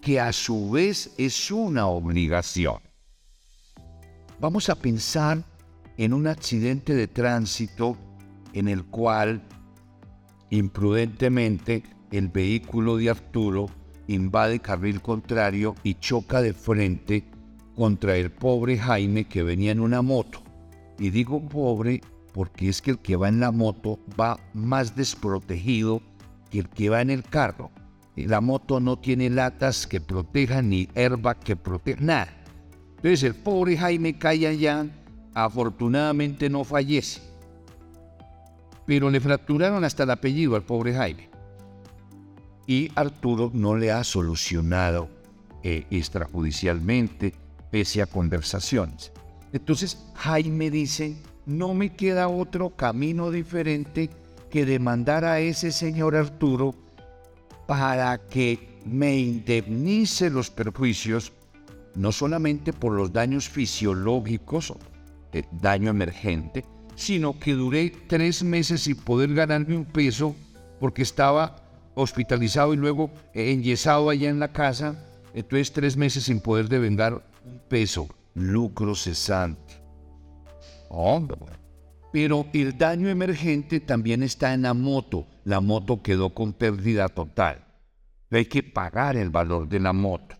que 0.00 0.18
a 0.18 0.32
su 0.32 0.70
vez 0.70 1.12
es 1.18 1.50
una 1.50 1.86
obligación. 1.86 2.78
Vamos 4.40 4.70
a 4.70 4.74
pensar 4.74 5.44
en 5.98 6.14
un 6.14 6.26
accidente 6.26 6.94
de 6.94 7.06
tránsito 7.06 7.98
en 8.54 8.68
el 8.68 8.86
cual 8.86 9.42
imprudentemente 10.48 11.82
el 12.10 12.28
vehículo 12.28 12.96
de 12.96 13.10
Arturo 13.10 13.66
invade 14.06 14.60
carril 14.60 15.02
contrario 15.02 15.74
y 15.82 15.96
choca 15.96 16.40
de 16.40 16.54
frente 16.54 17.29
contra 17.80 18.14
el 18.18 18.30
pobre 18.30 18.76
Jaime 18.76 19.24
que 19.24 19.42
venía 19.42 19.72
en 19.72 19.80
una 19.80 20.02
moto. 20.02 20.42
Y 20.98 21.08
digo 21.08 21.40
pobre 21.48 22.02
porque 22.34 22.68
es 22.68 22.82
que 22.82 22.90
el 22.90 22.98
que 22.98 23.16
va 23.16 23.30
en 23.30 23.40
la 23.40 23.52
moto 23.52 23.98
va 24.20 24.38
más 24.52 24.94
desprotegido 24.94 26.02
que 26.50 26.58
el 26.58 26.68
que 26.68 26.90
va 26.90 27.00
en 27.00 27.08
el 27.08 27.22
carro. 27.22 27.70
La 28.16 28.42
moto 28.42 28.80
no 28.80 28.98
tiene 28.98 29.30
latas 29.30 29.86
que 29.86 29.98
protejan 29.98 30.68
ni 30.68 30.90
airbag 30.94 31.38
que 31.38 31.56
proteja, 31.56 32.02
nada. 32.02 32.28
Entonces 32.96 33.22
el 33.22 33.34
pobre 33.34 33.78
Jaime 33.78 34.18
cae 34.18 34.46
allá, 34.46 34.86
afortunadamente 35.32 36.50
no 36.50 36.64
fallece. 36.64 37.22
Pero 38.84 39.08
le 39.08 39.20
fracturaron 39.20 39.84
hasta 39.84 40.02
el 40.02 40.10
apellido 40.10 40.54
al 40.54 40.64
pobre 40.64 40.92
Jaime. 40.92 41.30
Y 42.66 42.90
Arturo 42.94 43.50
no 43.54 43.74
le 43.74 43.90
ha 43.90 44.04
solucionado 44.04 45.08
eh, 45.62 45.86
extrajudicialmente, 45.90 47.32
pese 47.70 48.02
a 48.02 48.06
conversaciones. 48.06 49.12
Entonces 49.52 49.98
Jaime 50.14 50.70
dice, 50.70 51.16
no 51.46 51.74
me 51.74 51.94
queda 51.94 52.28
otro 52.28 52.70
camino 52.70 53.30
diferente 53.30 54.10
que 54.50 54.66
demandar 54.66 55.24
a 55.24 55.40
ese 55.40 55.72
señor 55.72 56.16
Arturo 56.16 56.74
para 57.66 58.18
que 58.18 58.80
me 58.84 59.16
indemnice 59.18 60.30
los 60.30 60.50
perjuicios, 60.50 61.32
no 61.94 62.12
solamente 62.12 62.72
por 62.72 62.92
los 62.92 63.12
daños 63.12 63.48
fisiológicos, 63.48 64.74
daño 65.52 65.90
emergente, 65.90 66.64
sino 66.96 67.38
que 67.38 67.52
duré 67.52 67.90
tres 68.08 68.42
meses 68.42 68.82
sin 68.82 68.96
poder 68.96 69.32
ganarme 69.34 69.76
un 69.76 69.84
peso 69.84 70.34
porque 70.80 71.02
estaba 71.02 71.56
hospitalizado 71.94 72.74
y 72.74 72.76
luego 72.76 73.10
enyesado 73.34 74.10
allá 74.10 74.28
en 74.28 74.40
la 74.40 74.52
casa, 74.52 75.04
entonces 75.34 75.72
tres 75.72 75.96
meses 75.96 76.24
sin 76.24 76.40
poder 76.40 76.68
devengar 76.68 77.22
un 77.44 77.60
peso, 77.68 78.08
lucro 78.34 78.94
cesante. 78.94 79.74
Pero 82.12 82.46
el 82.52 82.76
daño 82.76 83.08
emergente 83.08 83.80
también 83.80 84.22
está 84.22 84.52
en 84.52 84.62
la 84.62 84.74
moto. 84.74 85.26
La 85.44 85.60
moto 85.60 86.02
quedó 86.02 86.34
con 86.34 86.52
pérdida 86.52 87.08
total. 87.08 87.64
Hay 88.30 88.46
que 88.46 88.62
pagar 88.62 89.16
el 89.16 89.30
valor 89.30 89.68
de 89.68 89.80
la 89.80 89.92
moto. 89.92 90.36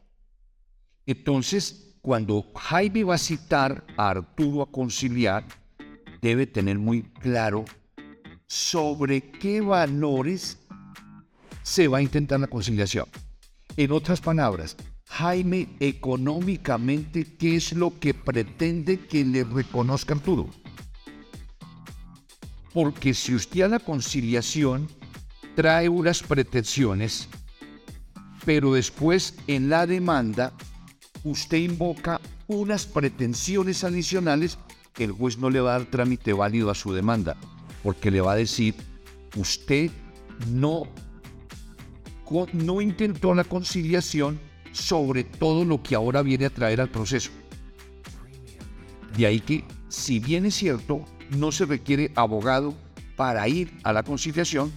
Entonces, 1.07 1.96
cuando 2.03 2.44
Jaime 2.55 3.05
va 3.05 3.14
a 3.14 3.18
citar 3.18 3.84
a 3.96 4.11
Arturo 4.11 4.62
a 4.62 4.70
conciliar, 4.70 5.44
debe 6.20 6.46
tener 6.46 6.78
muy 6.78 7.03
claro 7.03 7.64
sobre 8.46 9.30
qué 9.30 9.61
valores 9.61 10.59
se 11.62 11.88
va 11.88 11.98
a 11.98 12.03
intentar 12.03 12.40
la 12.40 12.46
conciliación. 12.46 13.07
En 13.76 13.92
otras 13.92 14.20
palabras, 14.20 14.76
Jaime 15.11 15.69
económicamente, 15.81 17.27
¿qué 17.37 17.57
es 17.57 17.73
lo 17.73 17.99
que 17.99 18.15
pretende 18.15 19.01
que 19.01 19.25
le 19.25 19.43
reconozca 19.43 20.15
Arturo? 20.15 20.49
Porque 22.73 23.13
si 23.13 23.35
usted 23.35 23.63
a 23.63 23.69
la 23.69 23.81
conciliación 23.81 24.89
trae 25.57 25.89
unas 25.89 26.23
pretensiones, 26.23 27.29
pero 28.45 28.75
después 28.75 29.35
en 29.49 29.69
la 29.69 29.85
demanda 29.85 30.53
usted 31.25 31.59
invoca 31.59 32.21
unas 32.47 32.87
pretensiones 32.87 33.83
adicionales, 33.83 34.59
el 34.97 35.11
juez 35.11 35.39
no 35.39 35.51
le 35.51 35.61
va 35.61 35.75
a 35.75 35.79
dar 35.81 35.91
trámite 35.91 36.33
válido 36.33 36.71
a 36.71 36.77
su 36.77 36.93
demanda, 36.93 37.37
porque 37.83 38.13
le 38.13 38.21
va 38.21 38.33
a 38.33 38.37
decir, 38.37 38.77
usted 39.37 39.91
no, 40.49 40.85
no 42.53 42.81
intentó 42.81 43.35
la 43.35 43.45
conciliación 43.45 44.39
sobre 44.73 45.25
todo 45.25 45.64
lo 45.64 45.83
que 45.83 45.95
ahora 45.95 46.23
viene 46.23 46.47
a 46.47 46.51
traer 46.51 46.81
al 46.81 46.91
proceso. 46.91 47.31
De 49.16 49.27
ahí 49.27 49.41
que, 49.41 49.64
si 49.89 50.18
bien 50.18 50.47
es 50.47 50.55
cierto, 50.55 51.05
no 51.31 51.53
se 51.53 51.66
requiere 51.66 52.12
abogado 52.14 52.75
para 53.16 53.47
ir 53.49 53.73
a 53.83 53.93
la 53.93 54.03
conciliación, 54.03 54.73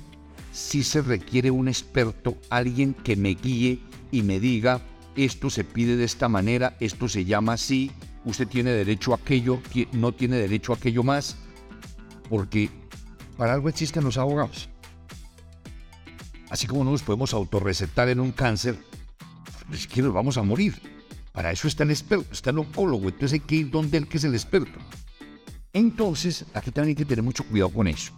sí 0.51 0.83
se 0.83 1.01
requiere 1.01 1.51
un 1.51 1.67
experto, 1.67 2.37
alguien 2.49 2.93
que 2.93 3.15
me 3.15 3.35
guíe 3.35 3.79
y 4.11 4.21
me 4.21 4.39
diga, 4.39 4.81
esto 5.15 5.49
se 5.49 5.63
pide 5.63 5.95
de 5.95 6.03
esta 6.03 6.29
manera, 6.29 6.75
esto 6.79 7.07
se 7.07 7.25
llama 7.25 7.53
así, 7.53 7.91
usted 8.25 8.47
tiene 8.47 8.71
derecho 8.71 9.13
a 9.13 9.17
aquello, 9.17 9.59
no 9.91 10.11
tiene 10.11 10.37
derecho 10.37 10.73
a 10.73 10.75
aquello 10.75 11.03
más, 11.03 11.37
porque 12.29 12.69
para 13.37 13.53
algo 13.53 13.69
existen 13.69 14.03
los 14.03 14.17
abogados. 14.17 14.69
Así 16.49 16.67
como 16.67 16.83
no 16.83 16.91
nos 16.91 17.01
podemos 17.01 17.33
autorrecetar 17.33 18.09
en 18.09 18.19
un 18.19 18.31
cáncer, 18.31 18.77
es 19.75 19.87
que 19.87 20.01
nos 20.01 20.13
vamos 20.13 20.37
a 20.37 20.43
morir. 20.43 20.79
Para 21.31 21.51
eso 21.51 21.67
está 21.67 21.83
el 21.83 21.91
experto, 21.91 22.31
está 22.31 22.51
el 22.51 22.59
oncólogo, 22.59 23.05
entonces 23.05 23.33
hay 23.33 23.39
que 23.39 23.55
ir 23.55 23.71
donde 23.71 23.97
el 23.97 24.07
que 24.07 24.17
es 24.17 24.23
el 24.23 24.33
experto. 24.33 24.79
Entonces, 25.73 26.45
aquí 26.53 26.69
también 26.69 26.89
hay 26.89 26.95
que 26.95 27.05
tener 27.05 27.23
mucho 27.23 27.43
cuidado 27.43 27.71
con 27.71 27.87
eso. 27.87 28.13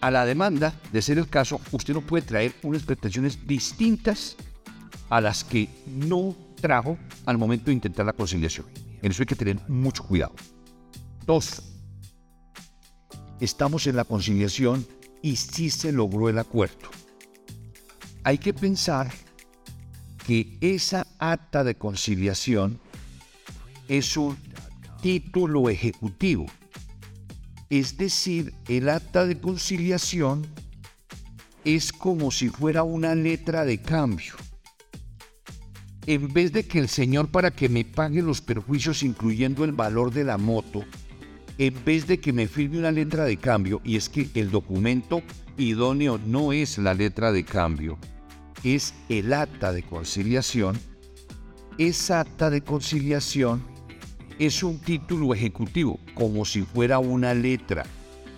A 0.00 0.10
la 0.10 0.24
demanda, 0.24 0.74
de 0.90 1.02
ser 1.02 1.18
el 1.18 1.28
caso, 1.28 1.60
usted 1.70 1.94
no 1.94 2.00
puede 2.00 2.26
traer 2.26 2.54
unas 2.62 2.82
pretensiones 2.82 3.46
distintas 3.46 4.36
a 5.10 5.20
las 5.20 5.44
que 5.44 5.68
no 5.86 6.34
trajo 6.60 6.96
al 7.26 7.36
momento 7.36 7.66
de 7.66 7.74
intentar 7.74 8.06
la 8.06 8.14
conciliación. 8.14 8.66
En 9.02 9.10
eso 9.12 9.22
hay 9.22 9.26
que 9.26 9.36
tener 9.36 9.60
mucho 9.68 10.04
cuidado. 10.04 10.34
Dos, 11.26 11.62
estamos 13.40 13.86
en 13.86 13.96
la 13.96 14.04
conciliación 14.04 14.86
y 15.20 15.36
sí 15.36 15.70
se 15.70 15.92
logró 15.92 16.28
el 16.28 16.38
acuerdo. 16.38 16.90
Hay 18.24 18.38
que 18.38 18.54
pensar 18.54 19.12
que 20.26 20.56
esa 20.60 21.06
acta 21.18 21.64
de 21.64 21.74
conciliación 21.74 22.78
es 23.88 24.16
un 24.16 24.36
título 25.02 25.68
ejecutivo. 25.68 26.46
Es 27.70 27.96
decir, 27.96 28.54
el 28.68 28.88
acta 28.88 29.26
de 29.26 29.40
conciliación 29.40 30.46
es 31.64 31.92
como 31.92 32.30
si 32.30 32.48
fuera 32.48 32.82
una 32.82 33.14
letra 33.14 33.64
de 33.64 33.80
cambio. 33.80 34.34
En 36.06 36.32
vez 36.32 36.52
de 36.52 36.66
que 36.66 36.78
el 36.78 36.88
señor 36.88 37.28
para 37.28 37.50
que 37.50 37.68
me 37.68 37.84
pague 37.84 38.22
los 38.22 38.40
perjuicios 38.40 39.02
incluyendo 39.02 39.64
el 39.64 39.72
valor 39.72 40.12
de 40.12 40.24
la 40.24 40.36
moto, 40.36 40.84
en 41.58 41.84
vez 41.84 42.06
de 42.06 42.18
que 42.18 42.32
me 42.32 42.48
firme 42.48 42.78
una 42.78 42.90
letra 42.90 43.24
de 43.24 43.36
cambio, 43.36 43.80
y 43.84 43.96
es 43.96 44.08
que 44.08 44.28
el 44.34 44.50
documento 44.50 45.22
idóneo 45.56 46.18
no 46.18 46.52
es 46.52 46.78
la 46.78 46.94
letra 46.94 47.30
de 47.30 47.44
cambio, 47.44 47.98
es 48.64 48.94
el 49.08 49.32
acta 49.32 49.72
de 49.72 49.82
conciliación, 49.82 50.78
esa 51.78 52.20
acta 52.20 52.50
de 52.50 52.62
conciliación 52.62 53.62
es 54.38 54.62
un 54.62 54.78
título 54.78 55.34
ejecutivo, 55.34 55.98
como 56.14 56.44
si 56.44 56.62
fuera 56.62 56.98
una 56.98 57.34
letra, 57.34 57.84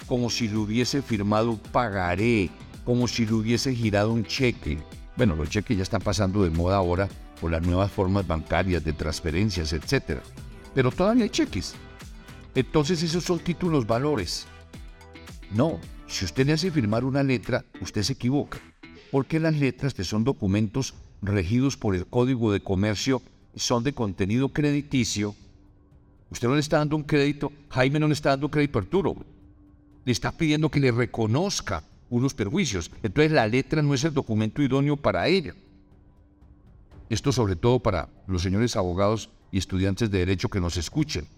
como 0.07 0.31
si 0.31 0.49
lo 0.49 0.63
hubiese 0.63 1.03
firmado 1.03 1.59
pagaré, 1.73 2.51
como 2.85 3.09
si 3.09 3.27
lo 3.27 3.39
hubiese 3.39 3.75
girado 3.75 4.13
un 4.13 4.25
cheque. 4.25 4.79
Bueno, 5.17 5.37
los 5.37 5.49
cheques 5.49 5.77
ya 5.77 5.83
están 5.83 6.03
pasando 6.03 6.43
de 6.45 6.51
moda 6.51 6.77
ahora 6.77 7.09
por 7.41 7.51
las 7.51 7.63
nuevas 7.63 7.91
formas 7.91 8.27
bancarias 8.27 8.85
de 8.85 8.93
transferencias, 8.93 9.73
etc. 9.73 10.21
Pero 10.75 10.91
todavía 10.91 11.25
hay 11.25 11.31
cheques. 11.31 11.75
Entonces 12.55 13.03
esos 13.03 13.25
son 13.25 13.39
títulos 13.41 13.87
valores. 13.87 14.47
No, 15.53 15.79
si 16.07 16.25
usted 16.25 16.47
le 16.47 16.53
hace 16.53 16.71
firmar 16.71 17.05
una 17.05 17.23
letra, 17.23 17.65
usted 17.81 18.03
se 18.03 18.13
equivoca, 18.13 18.59
porque 19.15 19.39
las 19.39 19.55
letras, 19.55 19.95
que 19.95 20.03
son 20.03 20.25
documentos 20.25 20.93
regidos 21.23 21.77
por 21.77 21.95
el 21.95 22.05
Código 22.05 22.51
de 22.51 22.59
Comercio, 22.59 23.23
son 23.55 23.85
de 23.85 23.93
contenido 23.93 24.49
crediticio. 24.49 25.37
Usted 26.31 26.49
no 26.49 26.55
le 26.55 26.61
está 26.61 26.79
dando 26.79 26.97
un 26.97 27.05
crédito, 27.05 27.53
Jaime 27.69 28.01
no 28.01 28.09
le 28.09 28.15
está 28.15 28.31
dando 28.31 28.51
crédito 28.51 28.77
a 28.77 28.83
Arturo. 28.83 29.15
Le 30.05 30.11
está 30.11 30.33
pidiendo 30.33 30.69
que 30.69 30.81
le 30.81 30.91
reconozca 30.91 31.85
unos 32.11 32.35
perjuicios. 32.35 32.91
Entonces 33.05 33.31
la 33.31 33.47
letra 33.47 33.83
no 33.83 33.95
es 33.95 34.03
el 34.03 34.13
documento 34.13 34.61
idóneo 34.63 34.97
para 34.97 35.29
ella. 35.29 35.55
Esto 37.09 37.31
sobre 37.31 37.55
todo 37.55 37.79
para 37.79 38.09
los 38.27 38.43
señores 38.43 38.75
abogados 38.75 39.31
y 39.53 39.59
estudiantes 39.59 40.11
de 40.11 40.19
derecho 40.19 40.49
que 40.49 40.59
nos 40.59 40.77
escuchen. 40.77 41.29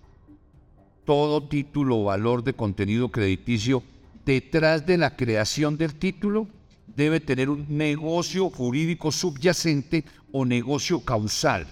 Todo 1.05 1.47
título 1.47 1.99
o 1.99 2.05
valor 2.05 2.43
de 2.43 2.55
contenido 2.55 3.11
crediticio 3.11 3.83
detrás 4.24 4.87
de 4.87 4.97
la 4.97 5.14
creación 5.14 5.77
del 5.77 5.95
título 5.95 6.49
debe 6.87 7.20
tener 7.20 7.51
un 7.51 7.66
negocio 7.68 8.51
jurídico 8.51 9.11
subyacente 9.12 10.05
o 10.32 10.45
negocio 10.45 11.01
causal. 11.01 11.66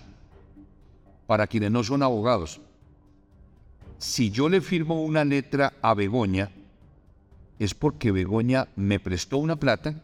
Para 1.26 1.46
quienes 1.46 1.70
no 1.70 1.82
son 1.82 2.02
abogados, 2.02 2.60
si 3.98 4.30
yo 4.30 4.48
le 4.48 4.60
firmo 4.60 5.02
una 5.02 5.24
letra 5.24 5.72
a 5.80 5.94
Begoña, 5.94 6.50
es 7.58 7.74
porque 7.74 8.12
Begoña 8.12 8.68
me 8.76 9.00
prestó 9.00 9.38
una 9.38 9.56
plata, 9.56 10.02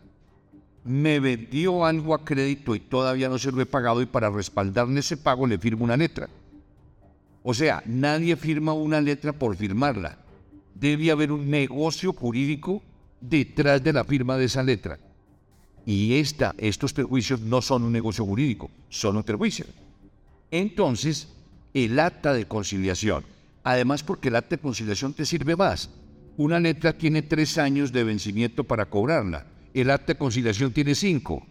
me 0.84 1.20
vendió 1.20 1.84
algo 1.84 2.14
a 2.14 2.24
crédito 2.24 2.74
y 2.74 2.80
todavía 2.80 3.28
no 3.28 3.38
se 3.38 3.52
lo 3.52 3.60
he 3.60 3.66
pagado 3.66 4.00
y 4.00 4.06
para 4.06 4.30
respaldarle 4.30 5.00
ese 5.00 5.16
pago 5.16 5.46
le 5.46 5.58
firmo 5.58 5.84
una 5.84 5.96
letra. 5.96 6.28
O 7.42 7.52
sea, 7.52 7.82
nadie 7.86 8.36
firma 8.36 8.72
una 8.72 9.00
letra 9.00 9.32
por 9.32 9.56
firmarla. 9.56 10.18
Debe 10.74 11.10
haber 11.10 11.32
un 11.32 11.50
negocio 11.50 12.12
jurídico 12.12 12.82
detrás 13.20 13.82
de 13.82 13.92
la 13.92 14.04
firma 14.04 14.36
de 14.36 14.46
esa 14.46 14.62
letra. 14.62 14.98
Y 15.86 16.14
esta, 16.14 16.54
estos 16.58 16.92
perjuicios 16.92 17.40
no 17.40 17.62
son 17.62 17.82
un 17.82 17.92
negocio 17.92 18.24
jurídico, 18.24 18.70
son 18.88 19.16
un 19.16 19.22
perjuicio. 19.22 19.66
Entonces, 20.50 21.28
el 21.74 21.98
acta 21.98 22.32
de 22.32 22.46
conciliación, 22.46 23.24
además 23.62 24.02
porque 24.02 24.28
el 24.28 24.36
acta 24.36 24.56
de 24.56 24.62
conciliación 24.62 25.14
te 25.14 25.24
sirve 25.24 25.56
más, 25.56 25.90
una 26.36 26.58
letra 26.58 26.92
tiene 26.92 27.22
tres 27.22 27.58
años 27.58 27.92
de 27.92 28.04
vencimiento 28.04 28.64
para 28.64 28.86
cobrarla. 28.86 29.46
El 29.74 29.90
acta 29.90 30.14
de 30.14 30.18
conciliación 30.18 30.72
tiene 30.72 30.94
cinco. 30.94 31.46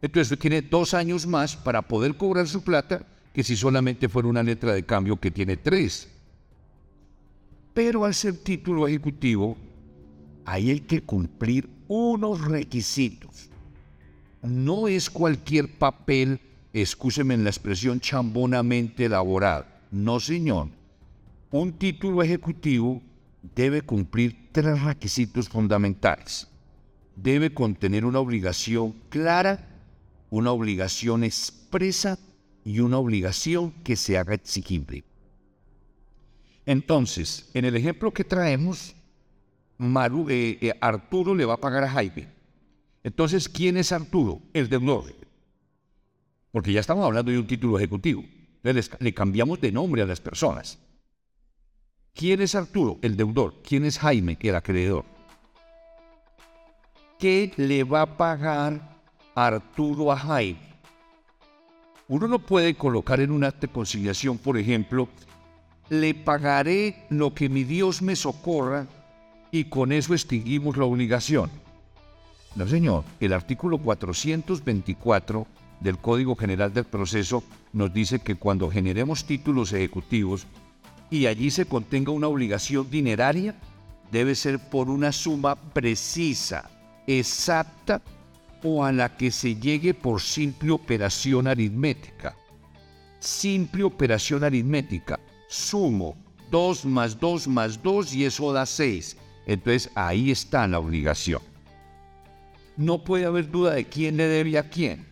Entonces 0.00 0.38
tiene 0.38 0.62
dos 0.62 0.94
años 0.94 1.26
más 1.26 1.56
para 1.56 1.82
poder 1.82 2.16
cobrar 2.16 2.46
su 2.46 2.62
plata 2.62 3.04
que 3.32 3.42
si 3.42 3.56
solamente 3.56 4.08
fuera 4.08 4.28
una 4.28 4.42
letra 4.42 4.72
de 4.72 4.84
cambio 4.84 5.16
que 5.18 5.30
tiene 5.30 5.56
tres. 5.56 6.08
Pero 7.72 8.04
al 8.04 8.14
ser 8.14 8.36
título 8.36 8.86
ejecutivo, 8.86 9.56
hay 10.44 10.80
que 10.80 11.02
cumplir 11.02 11.68
unos 11.88 12.40
requisitos. 12.40 13.50
No 14.42 14.88
es 14.88 15.08
cualquier 15.08 15.78
papel, 15.78 16.40
escúcheme 16.72 17.34
en 17.34 17.44
la 17.44 17.50
expresión, 17.50 18.00
chambonamente 18.00 19.06
elaborado. 19.06 19.66
No, 19.90 20.20
señor. 20.20 20.68
Un 21.50 21.72
título 21.72 22.22
ejecutivo 22.22 23.00
debe 23.54 23.82
cumplir 23.82 24.48
tres 24.52 24.82
requisitos 24.82 25.48
fundamentales. 25.48 26.48
Debe 27.16 27.54
contener 27.54 28.04
una 28.04 28.18
obligación 28.18 28.94
clara, 29.08 29.68
una 30.30 30.50
obligación 30.50 31.22
expresa 31.24 32.18
y 32.64 32.80
una 32.80 32.98
obligación 32.98 33.70
que 33.84 33.94
se 33.94 34.18
haga 34.18 34.34
exigible. 34.34 35.04
Entonces, 36.66 37.50
en 37.54 37.66
el 37.66 37.76
ejemplo 37.76 38.12
que 38.12 38.24
traemos, 38.24 38.94
eh, 39.78 40.58
eh, 40.60 40.72
Arturo 40.80 41.34
le 41.34 41.44
va 41.44 41.54
a 41.54 41.60
pagar 41.60 41.84
a 41.84 41.90
Jaime. 41.90 42.28
Entonces, 43.02 43.48
¿quién 43.48 43.76
es 43.76 43.92
Arturo? 43.92 44.40
El 44.52 44.68
deudor. 44.68 45.14
Porque 46.50 46.72
ya 46.72 46.80
estamos 46.80 47.04
hablando 47.04 47.30
de 47.30 47.38
un 47.38 47.46
título 47.46 47.78
ejecutivo. 47.78 48.24
le 48.62 49.14
cambiamos 49.14 49.60
de 49.60 49.72
nombre 49.72 50.02
a 50.02 50.06
las 50.06 50.20
personas. 50.20 50.78
¿Quién 52.14 52.40
es 52.40 52.54
Arturo? 52.54 52.98
El 53.02 53.16
deudor. 53.16 53.60
¿Quién 53.62 53.84
es 53.84 53.98
Jaime? 53.98 54.38
El 54.40 54.54
acreedor. 54.54 55.04
¿Qué 57.18 57.52
le 57.56 57.84
va 57.84 58.02
a 58.02 58.16
pagar 58.16 59.00
Arturo 59.34 60.12
a 60.12 60.16
Jaime? 60.16 60.74
Uno 62.06 62.28
no 62.28 62.38
puede 62.38 62.74
colocar 62.74 63.20
en 63.20 63.30
un 63.30 63.44
acta 63.44 63.66
de 63.66 63.72
conciliación, 63.72 64.38
por 64.38 64.58
ejemplo, 64.58 65.08
le 65.88 66.14
pagaré 66.14 67.06
lo 67.08 67.34
que 67.34 67.48
mi 67.48 67.64
Dios 67.64 68.02
me 68.02 68.14
socorra 68.14 68.86
y 69.54 69.66
con 69.66 69.92
eso 69.92 70.14
extinguimos 70.14 70.76
la 70.76 70.84
obligación. 70.84 71.48
No, 72.56 72.66
señor, 72.66 73.04
el 73.20 73.32
artículo 73.32 73.78
424 73.78 75.46
del 75.78 75.96
Código 75.98 76.34
General 76.34 76.74
del 76.74 76.82
Proceso 76.82 77.44
nos 77.72 77.94
dice 77.94 78.18
que 78.18 78.34
cuando 78.34 78.68
generemos 78.68 79.24
títulos 79.24 79.72
ejecutivos, 79.72 80.48
y 81.08 81.26
allí 81.26 81.52
se 81.52 81.66
contenga 81.66 82.10
una 82.10 82.26
obligación 82.26 82.90
dineraria, 82.90 83.54
debe 84.10 84.34
ser 84.34 84.58
por 84.58 84.90
una 84.90 85.12
suma 85.12 85.54
precisa, 85.54 86.68
exacta 87.06 88.02
o 88.64 88.84
a 88.84 88.90
la 88.90 89.16
que 89.16 89.30
se 89.30 89.54
llegue 89.54 89.94
por 89.94 90.20
simple 90.20 90.72
operación 90.72 91.46
aritmética. 91.46 92.34
Simple 93.20 93.84
operación 93.84 94.42
aritmética. 94.42 95.20
Sumo 95.48 96.16
2 96.50 96.86
más 96.86 97.20
2 97.20 97.46
más 97.46 97.80
2 97.80 98.14
y 98.14 98.24
eso 98.24 98.52
da 98.52 98.66
6. 98.66 99.18
Entonces 99.46 99.90
ahí 99.94 100.30
está 100.30 100.66
la 100.66 100.78
obligación. 100.78 101.40
No 102.76 103.04
puede 103.04 103.26
haber 103.26 103.50
duda 103.50 103.74
de 103.74 103.84
quién 103.84 104.16
le 104.16 104.26
debe 104.26 104.58
a 104.58 104.68
quién. 104.68 105.06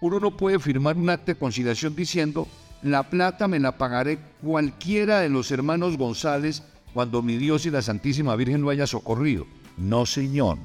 Uno 0.00 0.20
no 0.20 0.36
puede 0.36 0.58
firmar 0.58 0.96
un 0.96 1.10
acta 1.10 1.32
de 1.32 1.38
conciliación 1.38 1.94
diciendo 1.94 2.46
la 2.82 3.02
plata 3.02 3.48
me 3.48 3.58
la 3.58 3.76
pagaré 3.76 4.18
cualquiera 4.40 5.20
de 5.20 5.28
los 5.28 5.50
hermanos 5.50 5.98
González 5.98 6.62
cuando 6.94 7.20
mi 7.20 7.36
Dios 7.36 7.66
y 7.66 7.70
la 7.70 7.82
Santísima 7.82 8.36
Virgen 8.36 8.62
lo 8.62 8.70
haya 8.70 8.86
socorrido. 8.86 9.46
No, 9.76 10.06
señor. 10.06 10.58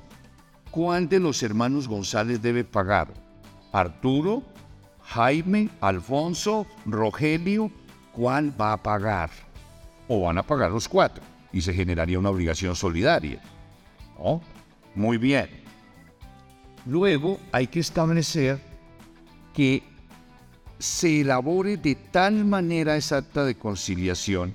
¿Cuál 0.72 1.10
de 1.10 1.20
los 1.20 1.42
hermanos 1.44 1.88
González 1.88 2.42
debe 2.42 2.64
pagar? 2.64 3.14
¿Arturo? 3.72 4.44
¿Jaime? 5.02 5.70
¿Alfonso? 5.82 6.66
¿Rogelio? 6.86 7.72
¿Cuál 8.14 8.60
va 8.60 8.74
a 8.74 8.82
pagar? 8.82 9.30
O 10.08 10.22
van 10.22 10.38
a 10.38 10.44
pagar 10.44 10.72
los 10.72 10.88
cuatro 10.88 11.35
y 11.56 11.62
se 11.62 11.74
generaría 11.74 12.20
una 12.20 12.30
obligación 12.30 12.76
solidaria. 12.76 13.42
¿No? 14.20 14.42
Muy 14.94 15.18
bien. 15.18 15.50
Luego 16.86 17.40
hay 17.54 17.68
que 17.68 17.80
establecer 17.80 18.60
que 19.54 19.82
se 20.78 21.22
elabore 21.22 21.78
de 21.78 21.96
tal 21.96 22.44
manera 22.44 22.98
esa 22.98 23.18
acta 23.18 23.46
de 23.46 23.56
conciliación, 23.56 24.54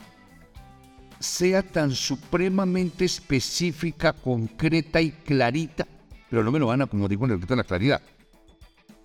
sea 1.18 1.62
tan 1.62 1.92
supremamente 1.92 3.06
específica, 3.06 4.12
concreta 4.12 5.00
y 5.00 5.10
clarita, 5.10 5.88
pero 6.28 6.44
no 6.44 6.52
me 6.52 6.58
lo 6.58 6.66
van 6.66 6.82
a, 6.82 6.86
como 6.86 7.08
digo 7.08 7.24
en 7.24 7.32
el 7.32 7.40
de 7.40 7.56
la 7.56 7.64
claridad, 7.64 8.02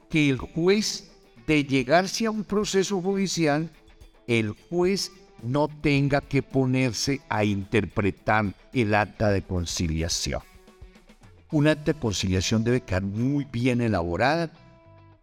que 0.10 0.30
el 0.30 0.38
juez 0.38 1.12
de 1.48 1.64
llegarse 1.64 2.26
a 2.26 2.32
un 2.32 2.44
proceso 2.44 3.02
judicial, 3.02 3.72
el 4.28 4.52
juez 4.70 5.14
no 5.46 5.68
tenga 5.68 6.22
que 6.22 6.42
ponerse 6.42 7.22
a 7.30 7.44
interpretar 7.44 8.54
el 8.74 8.96
acta 8.96 9.30
de 9.30 9.44
conciliación. 9.44 10.42
Un 11.52 11.68
acta 11.68 11.94
de 11.94 12.00
conciliación 12.00 12.64
debe 12.64 12.82
quedar 12.82 13.04
muy 13.04 13.46
bien 13.46 13.82
elaborada, 13.82 14.52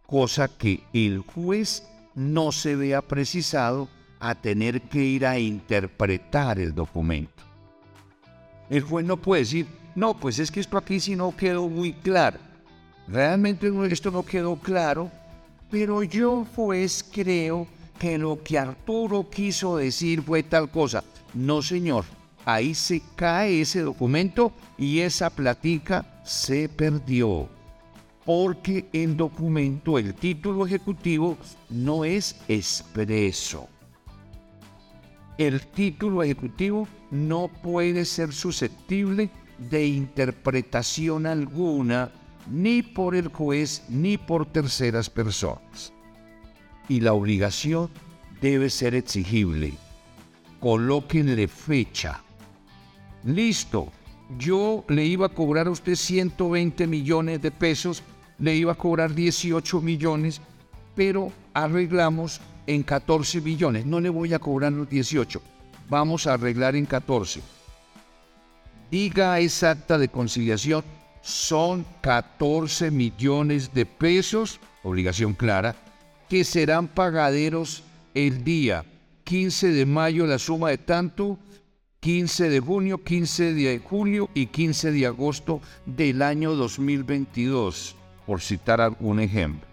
cosa 0.07 0.47
que 0.47 0.81
el 0.93 1.19
juez 1.19 1.87
no 2.15 2.51
se 2.51 2.75
vea 2.75 3.01
precisado 3.01 3.89
a 4.19 4.35
tener 4.35 4.81
que 4.83 5.03
ir 5.03 5.25
a 5.25 5.37
interpretar 5.37 6.57
el 6.59 6.73
documento. 6.73 7.43
El 8.69 8.81
juez 8.81 9.05
no 9.05 9.17
puede 9.17 9.41
decir, 9.41 9.67
no, 9.95 10.17
pues 10.17 10.39
es 10.39 10.49
que 10.49 10.61
esto 10.61 10.77
aquí 10.77 10.99
sí 10.99 11.15
no 11.15 11.35
quedó 11.35 11.67
muy 11.67 11.93
claro. 11.93 12.39
Realmente 13.07 13.69
esto 13.91 14.09
no 14.09 14.23
quedó 14.23 14.55
claro, 14.55 15.11
pero 15.69 16.01
yo 16.03 16.45
juez 16.55 17.03
creo 17.11 17.67
que 17.67 17.82
lo 18.17 18.43
que 18.43 18.59
Arturo 18.59 19.29
quiso 19.29 19.77
decir 19.77 20.21
fue 20.21 20.43
tal 20.43 20.69
cosa. 20.69 21.03
No, 21.33 21.61
señor, 21.61 22.05
ahí 22.45 22.75
se 22.75 23.01
cae 23.15 23.61
ese 23.61 23.81
documento 23.81 24.51
y 24.77 24.99
esa 24.99 25.29
platica 25.29 26.21
se 26.25 26.67
perdió. 26.67 27.47
Porque 28.25 28.87
el 28.93 29.17
documento, 29.17 29.97
el 29.97 30.13
título 30.13 30.65
ejecutivo, 30.65 31.37
no 31.69 32.05
es 32.05 32.35
expreso. 32.47 33.67
El 35.37 35.61
título 35.67 36.23
ejecutivo 36.23 36.87
no 37.09 37.49
puede 37.61 38.05
ser 38.05 38.31
susceptible 38.33 39.29
de 39.57 39.85
interpretación 39.87 41.25
alguna 41.25 42.11
ni 42.49 42.81
por 42.81 43.15
el 43.15 43.29
juez 43.29 43.83
ni 43.89 44.17
por 44.17 44.45
terceras 44.45 45.09
personas. 45.09 45.93
Y 46.89 46.99
la 46.99 47.13
obligación 47.13 47.89
debe 48.41 48.69
ser 48.69 48.95
exigible. 48.95 49.73
Colóquenle 50.59 51.47
fecha. 51.47 52.21
Listo. 53.23 53.91
Yo 54.37 54.83
le 54.87 55.05
iba 55.05 55.27
a 55.27 55.29
cobrar 55.29 55.67
a 55.67 55.71
usted 55.71 55.95
120 55.95 56.87
millones 56.87 57.41
de 57.41 57.51
pesos, 57.51 58.01
le 58.39 58.55
iba 58.55 58.71
a 58.71 58.75
cobrar 58.75 59.13
18 59.13 59.81
millones, 59.81 60.41
pero 60.95 61.31
arreglamos 61.53 62.41
en 62.65 62.83
14 62.83 63.41
millones. 63.41 63.85
No 63.85 63.99
le 63.99 64.09
voy 64.09 64.33
a 64.33 64.39
cobrar 64.39 64.71
los 64.71 64.89
18. 64.89 65.41
Vamos 65.89 66.25
a 66.25 66.33
arreglar 66.33 66.75
en 66.75 66.85
14. 66.85 67.41
Diga 68.89 69.39
exacta 69.39 69.97
de 69.97 70.07
conciliación 70.07 70.83
son 71.23 71.85
14 72.01 72.91
millones 72.91 73.73
de 73.73 73.85
pesos, 73.85 74.59
obligación 74.83 75.33
clara, 75.33 75.75
que 76.29 76.43
serán 76.43 76.87
pagaderos 76.87 77.83
el 78.13 78.43
día 78.43 78.85
15 79.23 79.69
de 79.69 79.85
mayo 79.85 80.25
la 80.25 80.37
suma 80.37 80.69
de 80.69 80.77
tanto, 80.77 81.37
15 82.01 82.49
de 82.49 82.59
junio, 82.59 83.03
15 83.03 83.53
de 83.53 83.79
julio 83.79 84.29
y 84.33 84.47
15 84.47 84.91
de 84.91 85.05
agosto 85.05 85.61
del 85.85 86.21
año 86.21 86.55
2022, 86.55 87.95
por 88.25 88.41
citar 88.41 88.81
algún 88.81 89.19
ejemplo. 89.19 89.67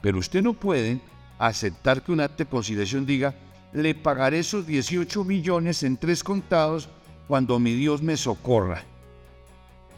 Pero 0.00 0.18
usted 0.18 0.42
no 0.42 0.54
puede 0.54 1.00
aceptar 1.38 2.02
que 2.02 2.12
un 2.12 2.20
acta 2.20 2.44
de 2.44 2.50
conciliación 2.50 3.04
diga, 3.04 3.34
le 3.72 3.94
pagaré 3.94 4.38
esos 4.38 4.66
18 4.66 5.24
millones 5.24 5.82
en 5.82 5.96
tres 5.96 6.22
contados 6.22 6.88
cuando 7.26 7.58
mi 7.58 7.74
Dios 7.74 8.00
me 8.00 8.16
socorra 8.16 8.84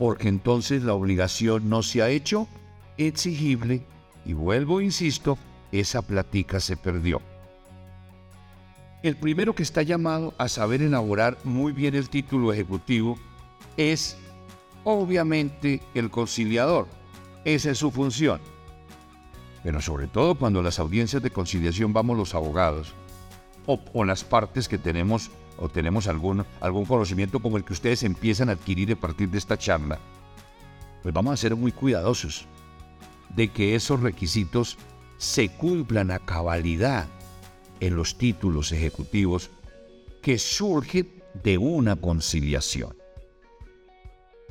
porque 0.01 0.29
entonces 0.29 0.83
la 0.83 0.95
obligación 0.95 1.69
no 1.69 1.83
se 1.83 2.01
ha 2.01 2.09
hecho 2.09 2.49
exigible 2.97 3.83
y 4.25 4.33
vuelvo, 4.33 4.81
insisto, 4.81 5.39
esa 5.73 6.03
platica 6.03 6.61
se 6.61 6.77
perdió. 6.77 7.21
El 9.03 9.17
primero 9.17 9.55
que 9.55 9.63
está 9.63 9.83
llamado 9.83 10.35
a 10.37 10.49
saber 10.49 10.83
elaborar 10.83 11.39
muy 11.45 11.73
bien 11.73 11.95
el 11.95 12.11
título 12.11 12.53
ejecutivo 12.53 13.19
es 13.77 14.19
obviamente 14.85 15.81
el 15.95 16.11
conciliador. 16.11 16.87
Esa 17.45 17.71
es 17.71 17.79
su 17.79 17.91
función. 17.91 18.41
Pero 19.63 19.81
sobre 19.81 20.07
todo 20.07 20.35
cuando 20.35 20.63
las 20.63 20.79
audiencias 20.79 21.23
de 21.23 21.31
conciliación 21.31 21.93
vamos 21.93 22.17
los 22.17 22.35
abogados 22.35 22.93
o, 23.67 23.81
o 23.95 24.05
las 24.05 24.25
partes 24.25 24.69
que 24.69 24.79
tenemos 24.79 25.31
o 25.59 25.69
tenemos 25.69 26.07
algún, 26.07 26.45
algún 26.61 26.87
conocimiento 26.87 27.41
como 27.41 27.59
el 27.59 27.65
que 27.65 27.75
ustedes 27.75 28.03
empiezan 28.03 28.49
a 28.49 28.53
adquirir 28.53 28.93
a 28.93 28.97
partir 28.97 29.29
de 29.29 29.39
esta 29.39 29.59
charla, 29.59 29.99
pues 31.03 31.15
vamos 31.15 31.35
a 31.35 31.37
ser 31.37 31.55
muy 31.55 31.71
cuidadosos 31.71 32.47
de 33.35 33.49
que 33.49 33.75
esos 33.75 34.01
requisitos 34.01 34.79
se 35.19 35.49
cumplan 35.49 36.11
a 36.11 36.19
cabalidad 36.19 37.07
en 37.81 37.97
los 37.97 38.17
títulos 38.17 38.73
ejecutivos 38.73 39.51
que 40.23 40.39
surgen 40.39 41.23
de 41.43 41.59
una 41.59 41.97
conciliación. 41.97 42.97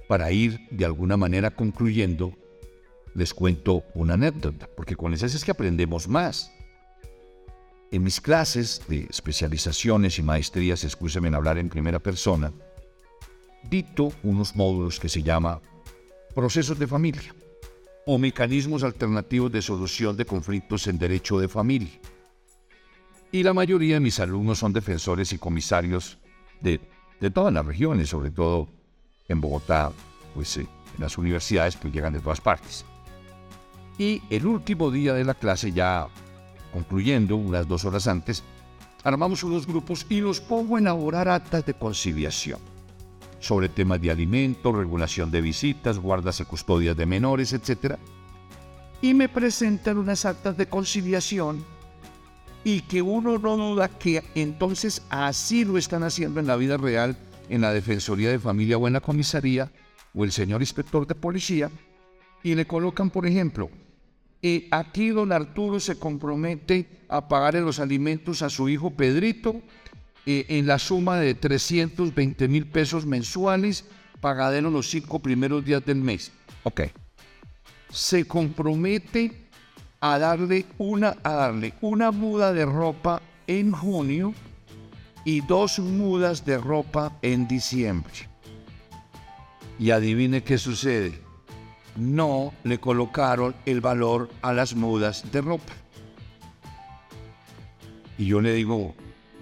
Para 0.08 0.32
ir 0.32 0.60
de 0.72 0.86
alguna 0.86 1.18
manera 1.18 1.52
concluyendo, 1.52 2.34
les 3.14 3.34
cuento 3.34 3.84
una 3.94 4.14
anécdota, 4.14 4.70
porque 4.76 4.96
con 4.96 5.14
esas 5.14 5.36
es 5.36 5.44
que 5.44 5.52
aprendemos 5.52 6.08
más. 6.08 6.52
En 7.92 8.04
mis 8.04 8.22
clases 8.22 8.82
de 8.88 9.08
especializaciones 9.10 10.20
y 10.20 10.24
maestrías, 10.24 10.84
escúcheme 10.84 11.28
en 11.28 11.36
hablar 11.36 11.58
en 11.58 11.70
primera 11.70 12.00
persona, 12.00 12.54
dicto 13.64 14.12
unos 14.24 14.56
módulos 14.56 15.00
que 15.00 15.10
se 15.10 15.24
llama 15.24 15.62
procesos 16.34 16.78
de 16.80 16.88
familia 16.88 17.34
o 18.06 18.18
mecanismos 18.18 18.84
alternativos 18.84 19.52
de 19.52 19.62
solución 19.62 20.16
de 20.18 20.26
conflictos 20.26 20.88
en 20.88 20.98
derecho 20.98 21.40
de 21.40 21.48
familia. 21.48 22.00
Y 23.32 23.44
la 23.44 23.54
mayoría 23.54 23.96
de 23.96 24.00
mis 24.00 24.20
alumnos 24.20 24.60
son 24.60 24.74
defensores 24.74 25.32
y 25.34 25.38
comisarios 25.38 26.18
de, 26.62 26.80
de 27.20 27.30
todas 27.30 27.54
las 27.54 27.66
regiones, 27.66 28.10
sobre 28.10 28.32
todo 28.32 28.68
en 29.28 29.40
Bogotá, 29.40 29.92
pues 30.34 30.58
eh, 30.58 30.62
en 30.96 31.02
las 31.02 31.18
universidades 31.18 31.76
que 31.76 31.92
llegan 31.92 32.14
de 32.14 32.20
todas 32.20 32.42
partes. 32.42 32.86
Y 33.98 34.22
el 34.30 34.48
último 34.48 34.90
día 34.90 35.14
de 35.14 35.26
la 35.26 35.36
clase 35.36 35.72
ya 35.72 36.08
concluyendo 36.74 37.36
unas 37.36 37.68
dos 37.68 37.86
horas 37.86 38.08
antes, 38.08 38.44
armamos 39.04 39.44
unos 39.44 39.68
grupos 39.68 40.06
y 40.10 40.22
los 40.22 40.40
pongo 40.40 40.76
a 40.76 40.80
elaborar 40.80 41.30
actas 41.30 41.66
de 41.66 41.74
conciliación 41.74 42.60
sobre 43.40 43.70
temas 43.70 44.02
de 44.02 44.12
alimentos, 44.12 44.76
regulación 44.76 45.32
de 45.32 45.42
visitas, 45.42 46.00
guardas 46.00 46.40
y 46.40 46.46
custodias 46.46 46.96
de 46.96 47.06
menores, 47.06 47.54
etc. 47.54 47.96
Y 49.02 49.14
me 49.14 49.30
presentan 49.30 49.98
unas 49.98 50.26
actas 50.26 50.58
de 50.58 50.68
conciliación 50.68 51.64
y 52.64 52.82
que 52.82 53.02
uno 53.02 53.38
no 53.38 53.58
duda 53.58 53.88
que 53.88 54.24
entonces 54.36 55.02
así 55.10 55.64
lo 55.64 55.78
están 55.78 56.04
haciendo 56.04 56.40
en 56.40 56.48
la 56.48 56.58
vida 56.58 56.78
real 56.78 57.18
en 57.50 57.62
la 57.62 57.74
Defensoría 57.74 58.30
de 58.30 58.40
Familia 58.40 58.78
o 58.78 58.88
en 58.88 58.94
la 58.94 59.02
comisaría 59.02 59.72
o 60.14 60.24
el 60.24 60.32
señor 60.32 60.62
inspector 60.62 61.08
de 61.08 61.16
policía 61.16 61.72
y 62.44 62.56
le 62.56 62.66
colocan, 62.66 63.10
por 63.10 63.26
ejemplo, 63.26 63.70
y 64.42 64.68
aquí 64.72 65.10
don 65.10 65.32
Arturo 65.32 65.80
se 65.80 66.00
compromete 66.00 67.04
a 67.10 67.28
pagarle 67.28 67.62
los 67.62 67.80
alimentos 67.80 68.42
a 68.42 68.50
su 68.50 68.70
hijo 68.70 68.92
Pedrito 68.92 69.62
eh, 70.26 70.46
en 70.50 70.68
la 70.68 70.80
suma 70.80 71.18
de 71.18 71.34
320 71.34 72.48
mil 72.48 72.68
pesos 72.68 73.06
mensuales, 73.06 73.86
pagadero 74.22 74.70
los 74.70 74.90
cinco 74.90 75.20
primeros 75.20 75.64
días 75.64 75.86
del 75.86 75.98
mes. 75.98 76.32
Ok. 76.64 76.82
Se 77.92 78.26
compromete 78.26 79.50
a 80.00 80.20
darle 80.20 80.66
una, 80.78 81.18
a 81.24 81.32
darle 81.32 81.74
una 81.82 82.12
muda 82.12 82.54
de 82.54 82.66
ropa 82.66 83.22
en 83.48 83.72
junio 83.72 84.34
y 85.26 85.42
dos 85.42 85.80
mudas 85.80 86.46
de 86.46 86.58
ropa 86.58 87.18
en 87.22 87.48
diciembre. 87.48 88.30
Y 89.80 89.92
adivine 89.92 90.44
qué 90.44 90.58
sucede 90.58 91.30
no 92.00 92.54
le 92.64 92.80
colocaron 92.80 93.56
el 93.66 93.82
valor 93.82 94.30
a 94.42 94.54
las 94.54 94.74
mudas 94.76 95.32
de 95.32 95.42
ropa. 95.42 95.74
Y 98.18 98.26
yo 98.26 98.42
le 98.42 98.54
digo 98.54 98.96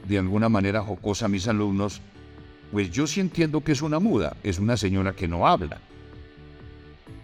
de 0.08 0.18
alguna 0.18 0.50
manera 0.50 0.82
jocosa 0.82 1.26
a 1.26 1.30
mis 1.30 1.48
alumnos, 1.48 2.02
pues 2.72 2.92
yo 2.92 3.08
sí 3.08 3.20
entiendo 3.20 3.62
que 3.62 3.72
es 3.72 3.82
una 3.82 4.00
muda, 4.00 4.36
es 4.44 4.60
una 4.60 4.78
señora 4.78 5.14
que 5.14 5.28
no 5.28 5.48
habla. 5.48 5.80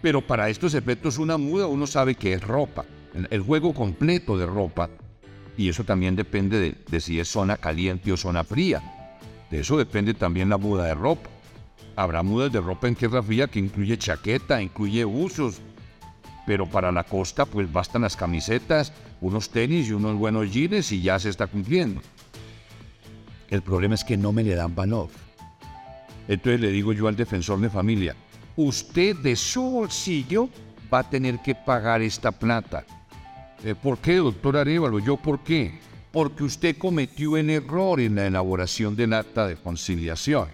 Pero 0.02 0.20
para 0.20 0.48
estos 0.50 0.74
efectos 0.74 1.18
una 1.18 1.38
muda 1.38 1.66
uno 1.66 1.86
sabe 1.86 2.14
que 2.14 2.34
es 2.34 2.42
ropa, 2.42 2.84
el 3.30 3.40
juego 3.40 3.72
completo 3.72 4.36
de 4.36 4.46
ropa, 4.46 4.90
y 5.56 5.68
eso 5.68 5.84
también 5.84 6.16
depende 6.16 6.76
de, 6.86 7.00
si 7.00 7.20
es 7.20 7.28
zona 7.28 7.56
caliente 7.56 8.12
o 8.12 8.16
zona 8.16 8.44
fría. 8.44 8.82
De 9.50 9.60
eso 9.60 9.78
depende 9.78 10.14
también 10.14 10.48
la 10.48 10.58
muda 10.58 10.86
de 10.86 10.94
ropa. 10.94 11.30
Habrá 11.96 12.22
mudas 12.22 12.52
de 12.52 12.60
ropa 12.60 12.88
en 12.88 12.96
tierra 12.96 13.22
fría 13.22 13.46
que 13.46 13.60
incluye 13.60 13.96
chaqueta, 13.96 14.60
incluye 14.60 15.04
usos. 15.04 15.60
Pero 16.44 16.66
para 16.66 16.90
la 16.90 17.04
costa 17.04 17.46
pues 17.46 17.72
bastan 17.72 18.02
las 18.02 18.16
camisetas, 18.16 18.92
unos 19.20 19.50
tenis 19.50 19.88
y 19.88 19.92
unos 19.92 20.16
buenos 20.16 20.52
jeans 20.52 20.90
y 20.90 21.02
ya 21.02 21.18
se 21.20 21.30
está 21.30 21.46
cumpliendo. 21.46 22.00
El 23.50 23.62
problema 23.62 23.94
es 23.94 24.04
que 24.04 24.16
no 24.16 24.32
me 24.32 24.42
le 24.42 24.54
dan 24.54 24.74
valor. 24.74 25.08
Entonces 26.28 26.60
le 26.60 26.70
digo 26.70 26.92
yo 26.92 27.08
al 27.08 27.16
defensor 27.16 27.60
de 27.60 27.68
familia, 27.68 28.16
usted 28.56 29.16
de 29.16 29.36
su 29.36 29.62
bolsillo 29.62 30.48
va 30.92 31.00
a 31.00 31.10
tener 31.10 31.40
que 31.40 31.54
pagar 31.54 32.02
esta 32.02 32.32
plata. 32.32 32.84
Eh, 33.62 33.74
¿Por 33.74 33.98
qué, 33.98 34.16
doctor 34.16 34.56
Arevalo? 34.56 34.98
¿Yo 34.98 35.16
por 35.16 35.40
qué? 35.42 35.78
Porque 36.12 36.44
usted 36.44 36.76
cometió 36.78 37.36
el 37.36 37.50
error 37.50 38.00
en 38.00 38.14
la 38.14 38.26
elaboración 38.26 38.94
del 38.94 39.12
acta 39.12 39.46
de 39.46 39.56
conciliación. 39.56 40.48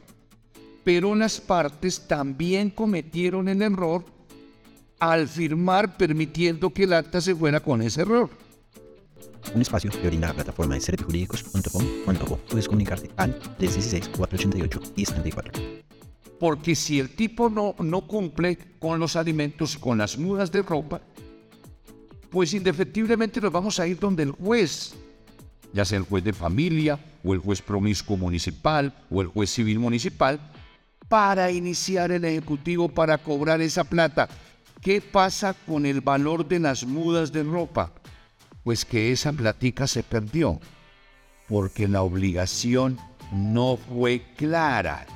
Pero 0.83 1.15
las 1.15 1.41
partes 1.41 2.07
también 2.09 2.71
cometieron 2.71 3.49
el 3.49 3.61
error 3.63 4.05
al 4.99 5.29
firmar 5.29 5.97
permitiendo 5.97 6.71
que 6.71 6.85
el 6.85 6.93
acta 6.93 7.21
se 7.21 7.35
fuera 7.35 7.61
con 7.61 7.83
ese 7.83 8.03
error. 8.03 8.31
Un 9.55 9.63
espacio 9.63 9.91
que 9.91 10.07
brinda 10.07 10.29
la 10.29 10.35
plataforma 10.35 10.75
de 10.75 10.81
serjurídicos.com.co. 10.81 12.37
Puedes 12.49 12.67
comunicarte 12.67 13.11
al 13.17 13.39
316-488-1034. 13.59 15.83
Porque 16.39 16.75
si 16.75 17.01
el 17.01 17.15
tipo 17.15 17.51
no, 17.51 17.75
no 17.79 18.07
cumple 18.07 18.57
con 18.79 18.99
los 18.99 19.17
alimentos, 19.17 19.77
con 19.77 19.99
las 19.99 20.17
mudas 20.17 20.51
de 20.53 20.63
ropa, 20.63 21.03
pues 22.31 22.55
indefectiblemente 22.55 23.41
nos 23.41 23.53
vamos 23.53 23.81
a 23.81 23.87
ir 23.87 23.99
donde 23.99 24.23
el 24.23 24.31
juez, 24.31 24.95
ya 25.73 25.85
sea 25.85 25.99
el 25.99 26.05
juez 26.05 26.25
de 26.25 26.33
familia 26.33 26.99
o 27.25 27.35
el 27.35 27.41
juez 27.41 27.61
promiscuo 27.61 28.17
municipal 28.17 28.95
o 29.11 29.21
el 29.21 29.27
juez 29.27 29.51
civil 29.51 29.81
municipal, 29.81 30.41
para 31.09 31.51
iniciar 31.51 32.13
el 32.13 32.25
ejecutivo 32.25 32.89
para 32.89 33.19
cobrar 33.19 33.61
esa 33.61 33.83
plata. 33.83 34.29
¿Qué 34.81 35.01
pasa 35.01 35.53
con 35.53 35.85
el 35.85 36.01
valor 36.01 36.47
de 36.47 36.61
las 36.61 36.87
mudas 36.87 37.33
de 37.33 37.43
ropa? 37.43 37.93
Pues 38.65 38.85
que 38.85 39.13
esa 39.13 39.33
platica 39.33 39.87
se 39.87 40.03
perdió, 40.03 40.61
porque 41.49 41.89
la 41.89 42.03
obligación 42.03 42.99
no 43.33 43.77
fue 43.77 44.23
clara. 44.37 45.07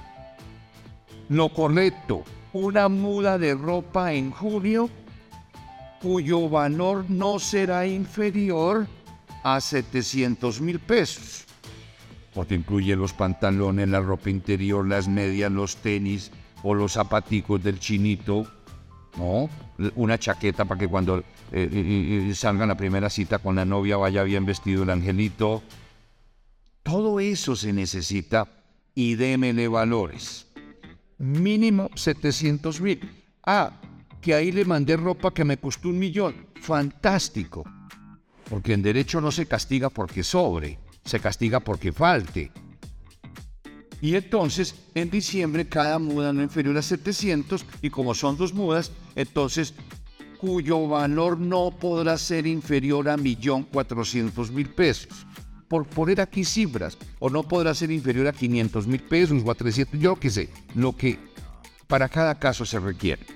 Lo 1.28 1.52
correcto, 1.52 2.24
una 2.52 2.88
muda 2.88 3.38
de 3.38 3.54
ropa 3.54 4.12
en 4.12 4.30
junio 4.30 4.88
cuyo 6.00 6.48
valor 6.50 7.06
no 7.08 7.38
será 7.38 7.86
inferior 7.86 8.86
a 9.42 9.60
700 9.60 10.60
mil 10.60 10.78
pesos. 10.78 11.44
Porque 12.34 12.54
incluye 12.54 12.94
los 12.96 13.12
pantalones, 13.12 13.88
la 13.88 14.00
ropa 14.00 14.28
interior, 14.28 14.86
las 14.86 15.08
medias, 15.08 15.50
los 15.50 15.76
tenis 15.76 16.30
o 16.62 16.74
los 16.74 16.92
zapaticos 16.92 17.62
del 17.62 17.78
chinito, 17.78 18.46
¿no? 19.16 19.48
Una 19.96 20.18
chaqueta 20.18 20.64
para 20.64 20.78
que 20.78 20.88
cuando 20.88 21.18
eh, 21.18 21.22
eh, 21.52 22.28
eh, 22.30 22.34
salga 22.34 22.66
la 22.66 22.76
primera 22.76 23.10
cita 23.10 23.38
con 23.38 23.56
la 23.56 23.64
novia 23.64 23.96
vaya 23.96 24.22
bien 24.22 24.46
vestido 24.46 24.82
el 24.82 24.90
angelito. 24.90 25.62
Todo 26.82 27.20
eso 27.20 27.56
se 27.56 27.72
necesita 27.72 28.46
y 28.94 29.14
démele 29.14 29.68
valores 29.68 30.44
mínimo 31.18 31.90
700 31.94 32.80
mil. 32.80 33.00
Ah, 33.44 33.72
que 34.20 34.34
ahí 34.34 34.52
le 34.52 34.64
mandé 34.64 34.96
ropa 34.96 35.32
que 35.32 35.44
me 35.44 35.58
costó 35.58 35.88
un 35.88 35.98
millón. 35.98 36.46
Fantástico. 36.60 37.64
Porque 38.48 38.72
en 38.72 38.82
derecho 38.82 39.20
no 39.20 39.30
se 39.30 39.46
castiga 39.46 39.90
porque 39.90 40.22
sobre, 40.22 40.78
se 41.04 41.20
castiga 41.20 41.60
porque 41.60 41.92
falte. 41.92 42.52
Y 44.00 44.16
entonces, 44.16 44.74
en 44.94 45.10
diciembre, 45.10 45.66
cada 45.66 45.98
muda 45.98 46.32
no 46.32 46.42
inferior 46.42 46.76
a 46.76 46.82
700, 46.82 47.64
y 47.80 47.88
como 47.88 48.14
son 48.14 48.36
dos 48.36 48.52
mudas, 48.52 48.90
entonces, 49.16 49.74
cuyo 50.38 50.88
valor 50.88 51.38
no 51.38 51.70
podrá 51.70 52.18
ser 52.18 52.46
inferior 52.46 53.08
a 53.08 53.16
mil 53.16 53.38
pesos 54.76 55.26
por 55.68 55.86
poner 55.86 56.20
aquí 56.20 56.44
cifras, 56.44 56.98
o 57.18 57.30
no 57.30 57.42
podrá 57.42 57.74
ser 57.74 57.90
inferior 57.90 58.28
a 58.28 58.32
500 58.32 58.86
mil 58.86 59.00
pesos 59.00 59.42
o 59.44 59.50
a 59.50 59.54
300, 59.54 59.98
yo 59.98 60.16
qué 60.16 60.30
sé, 60.30 60.48
lo 60.74 60.96
que 60.96 61.18
para 61.86 62.08
cada 62.08 62.38
caso 62.38 62.64
se 62.64 62.78
requiere. 62.78 63.26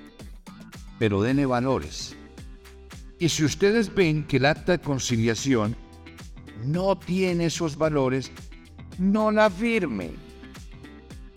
Pero 0.98 1.22
denle 1.22 1.46
valores. 1.46 2.14
Y 3.18 3.28
si 3.28 3.44
ustedes 3.44 3.92
ven 3.94 4.24
que 4.24 4.36
el 4.36 4.46
acta 4.46 4.72
de 4.72 4.80
conciliación 4.80 5.76
no 6.64 6.96
tiene 6.96 7.46
esos 7.46 7.76
valores, 7.76 8.30
no 8.98 9.30
la 9.30 9.50
firmen. 9.50 10.14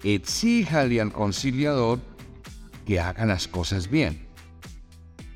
Exíjale 0.03 0.99
al 0.99 1.11
conciliador 1.11 1.99
que 2.85 2.99
haga 2.99 3.25
las 3.25 3.47
cosas 3.47 3.89
bien. 3.89 4.30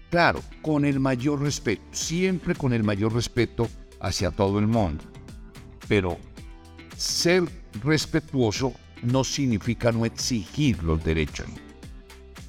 Claro, 0.10 0.41
con 0.62 0.86
el 0.86 0.99
mayor 0.99 1.41
respeto, 1.41 1.82
siempre 1.91 2.56
con 2.56 2.74
el 2.74 2.84
mayor 2.84 3.14
respeto 3.14 3.68
hacia 3.99 4.32
todo 4.32 4.60
el 4.60 4.68
mundo. 4.68 5.03
Pero 5.88 6.18
ser 6.95 7.43
respetuoso 7.84 8.74
no 9.01 9.24
significa 9.24 9.91
no 9.91 10.06
exigir 10.06 10.82
los 10.84 11.03
derechos. 11.03 11.47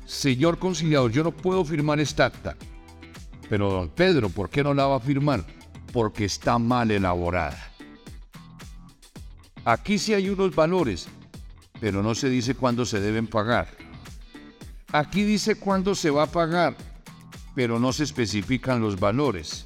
Señor 0.05 0.59
conciliador, 0.59 1.11
yo 1.11 1.25
no 1.25 1.33
puedo 1.33 1.65
firmar 1.65 1.99
esta 1.99 2.27
acta. 2.27 2.57
Pero 3.49 3.71
don 3.71 3.89
Pedro, 3.91 4.29
¿por 4.29 4.49
qué 4.49 4.63
no 4.63 4.75
la 4.75 4.87
va 4.87 4.97
a 4.97 5.01
firmar? 5.01 5.45
Porque 5.93 6.25
está 6.25 6.59
mal 6.59 6.91
elaborada. 6.91 7.73
Aquí 9.65 9.99
sí 9.99 10.15
hay 10.15 10.29
unos 10.29 10.55
valores, 10.55 11.09
pero 11.81 12.03
no 12.03 12.15
se 12.15 12.29
dice 12.29 12.55
cuándo 12.55 12.85
se 12.85 13.01
deben 13.01 13.27
pagar. 13.27 13.69
Aquí 14.93 15.25
dice 15.25 15.57
cuándo 15.57 15.95
se 15.97 16.11
va 16.11 16.23
a 16.23 16.31
pagar, 16.31 16.77
pero 17.57 17.81
no 17.81 17.91
se 17.95 18.05
especifican 18.05 18.83
los 18.83 19.01
valores. 19.01 19.65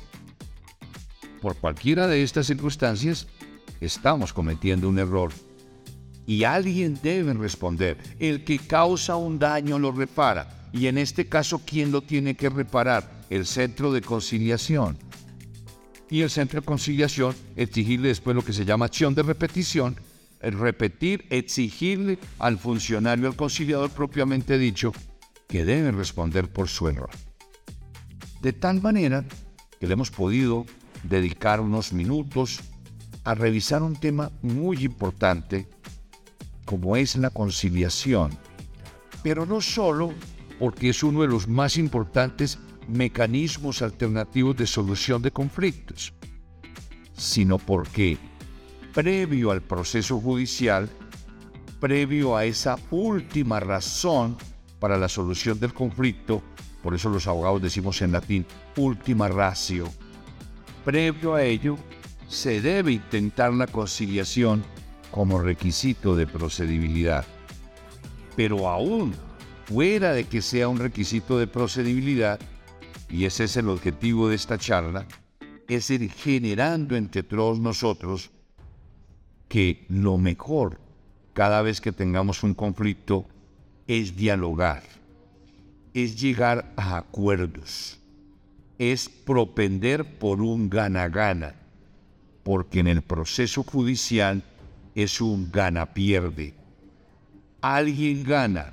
Por 1.43 1.57
cualquiera 1.57 2.07
de 2.07 2.23
estas 2.23 2.47
circunstancias, 2.47 3.27
estamos 3.81 4.33
cometiendo 4.33 4.89
un 4.89 5.01
error. 5.01 5.33
Y 6.25 6.45
alguien 6.45 7.01
debe 7.03 7.35
responder. 7.35 7.99
El 8.21 8.45
que 8.45 8.61
causa 8.61 9.17
un 9.17 9.41
daño 9.41 9.77
lo 9.81 9.91
repara. 9.91 10.69
Y 10.73 10.87
en 10.87 10.99
este 10.99 11.29
caso, 11.29 11.63
¿quién 11.67 11.91
lo 11.91 12.01
tiene 12.01 12.37
que 12.37 12.49
reparar? 12.49 13.25
El 13.29 13.45
centro 13.45 13.93
de 13.93 14.03
conciliación. 14.03 14.97
Y 16.09 16.21
el 16.21 16.31
centro 16.31 16.61
de 16.61 16.67
conciliación, 16.67 17.35
exigirle 17.57 18.09
después 18.09 18.37
lo 18.37 18.45
que 18.45 18.53
se 18.53 18.65
llama 18.65 18.85
acción 18.85 19.17
de 19.17 19.25
repetición, 19.25 19.97
repetir, 20.41 21.27
exigirle 21.31 22.19
al 22.39 22.57
funcionario, 22.57 23.27
al 23.27 23.35
conciliador 23.35 23.91
propiamente 23.91 24.59
dicho, 24.59 24.93
que 25.49 25.65
debe 25.65 25.91
responder 25.91 26.49
por 26.49 26.69
su 26.69 26.87
error. 26.87 27.11
De 28.41 28.53
tal 28.53 28.81
manera 28.81 29.25
que 29.79 29.87
le 29.87 29.93
hemos 29.93 30.11
podido 30.11 30.65
dedicar 31.03 31.61
unos 31.61 31.93
minutos 31.93 32.61
a 33.25 33.35
revisar 33.35 33.83
un 33.83 33.97
tema 33.97 34.31
muy 34.43 34.85
importante 34.85 35.69
como 36.65 36.97
es 36.97 37.17
la 37.17 37.31
conciliación, 37.31 38.31
pero 39.23 39.45
no 39.45 39.61
solo 39.61 40.13
porque 40.59 40.91
es 40.91 41.03
uno 41.03 41.23
de 41.23 41.29
los 41.29 41.49
más 41.49 41.77
importantes 41.77 42.59
mecanismos 42.89 43.83
alternativos 43.83 44.57
de 44.57 44.67
solución 44.67 45.21
de 45.23 45.31
conflictos, 45.31 46.15
sino 47.17 47.59
porque 47.59 48.19
previo 48.95 49.51
al 49.51 49.63
proceso 49.63 50.19
judicial, 50.21 50.89
previo 51.79 52.37
a 52.37 52.45
esa 52.45 52.79
última 52.91 53.61
razón 53.61 54.37
para 54.79 54.97
la 54.97 55.09
solución 55.09 55.61
del 55.61 55.75
conflicto, 55.75 56.43
por 56.83 56.95
eso 56.95 57.09
los 57.09 57.27
abogados 57.27 57.63
decimos 57.63 58.01
en 58.03 58.13
latín 58.13 58.47
última 58.77 59.29
ratio, 59.29 59.89
previo 60.85 61.35
a 61.35 61.43
ello 61.43 61.77
se 62.29 62.61
debe 62.61 62.93
intentar 62.93 63.53
la 63.53 63.67
conciliación 63.67 64.65
como 65.11 65.41
requisito 65.41 66.15
de 66.15 66.27
procedibilidad. 66.27 67.25
Pero 68.37 68.69
aún 68.69 69.13
fuera 69.65 70.13
de 70.13 70.25
que 70.25 70.41
sea 70.41 70.69
un 70.69 70.79
requisito 70.79 71.39
de 71.39 71.47
procedibilidad, 71.47 72.41
y 73.09 73.25
ese 73.25 73.45
es 73.45 73.57
el 73.57 73.69
objetivo 73.69 74.29
de 74.29 74.37
esta 74.37 74.59
charla, 74.59 75.07
es 75.69 75.91
ir 75.91 76.11
generando 76.11 76.97
entre 76.97 77.23
todos 77.23 77.59
nosotros 77.59 78.31
que 79.49 79.85
lo 79.89 80.17
mejor 80.17 80.81
cada 81.33 81.63
vez 81.63 81.81
que 81.81 81.93
tengamos 81.93 82.43
un 82.43 82.55
conflicto 82.55 83.27
es 83.87 84.17
dialogar, 84.17 84.83
es 85.95 86.21
llegar 86.21 86.73
a 86.77 86.97
acuerdos, 86.97 87.99
es 88.79 89.09
propender 89.09 90.19
por 90.19 90.41
un 90.41 90.71
gana-gana 90.71 91.55
porque 92.43 92.81
en 92.81 92.89
el 92.89 93.03
proceso 93.03 93.63
judicial 93.63 94.43
es 94.95 95.21
un 95.21 95.51
gana-pierde. 95.53 96.55
Alguien 97.61 98.25
gana, 98.25 98.73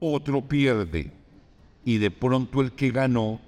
otro 0.00 0.46
pierde, 0.46 1.12
y 1.84 1.98
de 1.98 2.10
pronto 2.10 2.60
el 2.60 2.72
que 2.72 2.90
ganó 2.90 3.40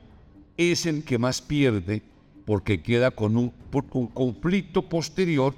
es 0.56 0.86
el 0.86 1.04
que 1.04 1.18
más 1.18 1.42
pierde 1.42 2.02
porque 2.44 2.82
queda 2.82 3.10
con 3.10 3.36
un, 3.36 3.52
un 3.92 4.06
conflicto 4.08 4.88
posterior 4.88 5.54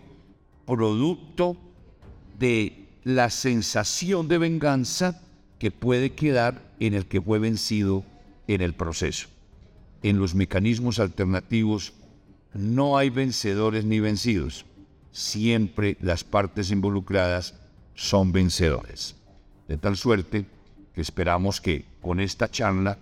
producto 0.67 1.57
de 2.39 2.89
la 3.05 3.31
sensación 3.31 4.29
de 4.29 4.39
venganza 4.39 5.23
que 5.59 5.71
puede 5.71 6.13
quedar 6.13 6.63
en 6.81 6.95
el 6.95 7.07
que 7.07 7.21
fue 7.21 7.39
vencido 7.39 8.05
en 8.47 8.61
el 8.61 8.75
proceso. 8.75 9.29
En 10.03 10.19
los 10.19 10.35
mecanismos 10.35 10.99
alternativos 10.99 11.95
no 12.53 12.99
hay 12.99 13.11
vencedores 13.11 13.85
ni 13.85 14.01
vencidos. 14.01 14.67
Siempre 15.13 15.97
las 16.01 16.25
partes 16.25 16.71
involucradas 16.71 17.55
son 17.95 18.33
vencedores. 18.33 19.17
De 19.69 19.77
tal 19.77 19.97
suerte 19.97 20.45
que 20.95 21.01
esperamos 21.01 21.61
que 21.61 21.85
con 22.03 22.21
esta 22.21 22.51
charla 22.51 22.99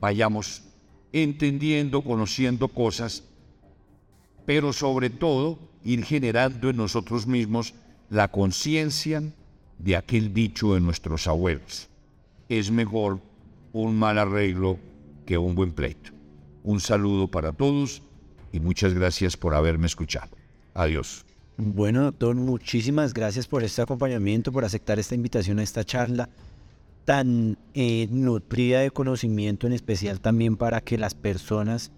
vayamos 0.00 0.62
entendiendo, 1.12 2.02
conociendo 2.02 2.68
cosas 2.68 3.24
pero 4.50 4.72
sobre 4.72 5.10
todo 5.10 5.60
ir 5.84 6.04
generando 6.04 6.70
en 6.70 6.76
nosotros 6.76 7.26
mismos 7.26 7.74
la 8.08 8.26
conciencia 8.28 9.22
de 9.82 9.96
aquel 9.96 10.32
dicho 10.32 10.74
de 10.74 10.80
nuestros 10.80 11.26
abuelos. 11.26 11.88
Es 12.48 12.70
mejor 12.70 13.20
un 13.72 13.98
mal 13.98 14.18
arreglo 14.18 14.78
que 15.26 15.38
un 15.38 15.54
buen 15.54 15.72
pleito. 15.72 16.10
Un 16.62 16.80
saludo 16.80 17.28
para 17.28 17.52
todos 17.52 18.02
y 18.52 18.60
muchas 18.60 18.94
gracias 18.94 19.36
por 19.36 19.54
haberme 19.54 19.86
escuchado. 19.86 20.30
Adiós. 20.74 21.24
Bueno, 21.56 22.04
doctor, 22.04 22.34
muchísimas 22.36 23.12
gracias 23.12 23.46
por 23.46 23.62
este 23.62 23.82
acompañamiento, 23.82 24.50
por 24.50 24.64
aceptar 24.64 24.98
esta 24.98 25.14
invitación 25.14 25.58
a 25.58 25.62
esta 25.62 25.84
charla 25.84 26.28
tan 27.04 27.58
eh, 27.74 28.08
nutrida 28.10 28.80
de 28.80 28.90
conocimiento, 28.90 29.66
en 29.66 29.72
especial 29.72 30.20
también 30.20 30.56
para 30.56 30.80
que 30.80 30.98
las 30.98 31.14
personas 31.14 31.92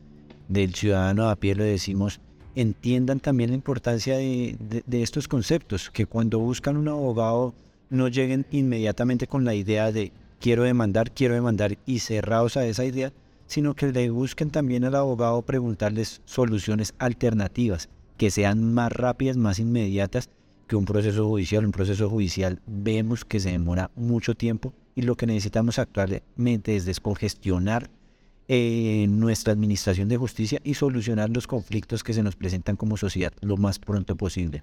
del 0.48 0.74
ciudadano 0.74 1.28
a 1.28 1.36
pie, 1.36 1.54
lo 1.54 1.64
decimos, 1.64 2.20
entiendan 2.54 3.20
también 3.20 3.50
la 3.50 3.56
importancia 3.56 4.16
de, 4.16 4.56
de, 4.86 5.02
estos 5.02 5.28
conceptos, 5.28 5.90
que 5.90 6.06
cuando 6.06 6.38
buscan 6.38 6.76
un 6.76 6.88
abogado 6.88 7.54
no 7.92 8.08
lleguen 8.08 8.46
inmediatamente 8.50 9.26
con 9.26 9.44
la 9.44 9.54
idea 9.54 9.92
de 9.92 10.12
quiero 10.40 10.64
demandar, 10.64 11.12
quiero 11.12 11.34
demandar 11.34 11.78
y 11.86 12.00
cerrados 12.00 12.56
a 12.56 12.66
esa 12.66 12.84
idea, 12.84 13.12
sino 13.46 13.74
que 13.74 13.92
le 13.92 14.10
busquen 14.10 14.50
también 14.50 14.84
al 14.84 14.94
abogado 14.94 15.42
preguntarles 15.42 16.22
soluciones 16.24 16.94
alternativas, 16.98 17.90
que 18.16 18.30
sean 18.30 18.72
más 18.72 18.90
rápidas, 18.92 19.36
más 19.36 19.58
inmediatas 19.58 20.30
que 20.66 20.76
un 20.76 20.86
proceso 20.86 21.28
judicial. 21.28 21.66
Un 21.66 21.72
proceso 21.72 22.08
judicial 22.08 22.60
vemos 22.66 23.26
que 23.26 23.40
se 23.40 23.50
demora 23.50 23.90
mucho 23.94 24.34
tiempo 24.34 24.72
y 24.94 25.02
lo 25.02 25.16
que 25.16 25.26
necesitamos 25.26 25.78
actualmente 25.78 26.76
es 26.76 26.86
descongestionar 26.86 27.90
eh, 28.48 29.06
nuestra 29.08 29.52
administración 29.52 30.08
de 30.08 30.16
justicia 30.16 30.60
y 30.64 30.74
solucionar 30.74 31.28
los 31.30 31.46
conflictos 31.46 32.02
que 32.02 32.14
se 32.14 32.22
nos 32.22 32.36
presentan 32.36 32.76
como 32.76 32.96
sociedad 32.96 33.32
lo 33.42 33.58
más 33.58 33.78
pronto 33.78 34.16
posible. 34.16 34.62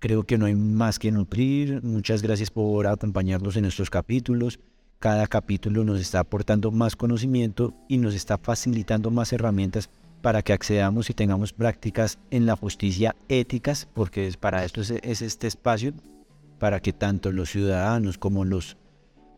Creo 0.00 0.24
que 0.24 0.38
no 0.38 0.46
hay 0.46 0.54
más 0.54 0.98
que 0.98 1.12
nutrir. 1.12 1.82
Muchas 1.82 2.22
gracias 2.22 2.50
por 2.50 2.86
acompañarnos 2.86 3.56
en 3.56 3.66
estos 3.66 3.90
capítulos. 3.90 4.58
Cada 4.98 5.26
capítulo 5.26 5.84
nos 5.84 6.00
está 6.00 6.20
aportando 6.20 6.70
más 6.70 6.96
conocimiento 6.96 7.74
y 7.86 7.98
nos 7.98 8.14
está 8.14 8.38
facilitando 8.38 9.10
más 9.10 9.30
herramientas 9.34 9.90
para 10.22 10.40
que 10.40 10.54
accedamos 10.54 11.10
y 11.10 11.14
tengamos 11.14 11.52
prácticas 11.52 12.18
en 12.30 12.46
la 12.46 12.56
justicia 12.56 13.14
éticas, 13.28 13.88
porque 13.92 14.32
para 14.40 14.64
esto 14.64 14.80
es, 14.80 14.90
este 14.90 15.46
espacio, 15.46 15.92
para 16.58 16.80
que 16.80 16.94
tanto 16.94 17.30
los 17.30 17.50
ciudadanos 17.50 18.16
como 18.16 18.46
los 18.46 18.78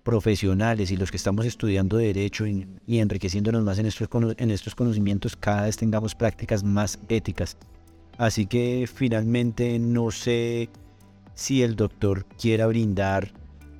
profesionales 0.05 0.93
y 0.93 0.97
los 0.97 1.11
que 1.11 1.17
estamos 1.17 1.45
estudiando 1.45 1.97
derecho 1.97 2.47
y, 2.47 2.69
enriqueciéndonos 2.87 3.65
más 3.65 3.81
en 3.81 3.87
estos, 3.87 4.09
en 4.37 4.51
estos 4.53 4.77
conocimientos, 4.77 5.35
cada 5.35 5.63
vez 5.63 5.77
tengamos 5.77 6.15
prácticas 6.15 6.63
más 6.63 7.01
éticas. 7.09 7.57
Así 8.19 8.47
que 8.47 8.89
finalmente 8.93 9.79
no 9.79 10.11
sé 10.11 10.69
si 11.35 11.63
el 11.63 11.77
doctor 11.77 12.27
quiera 12.39 12.67
brindar 12.67 13.33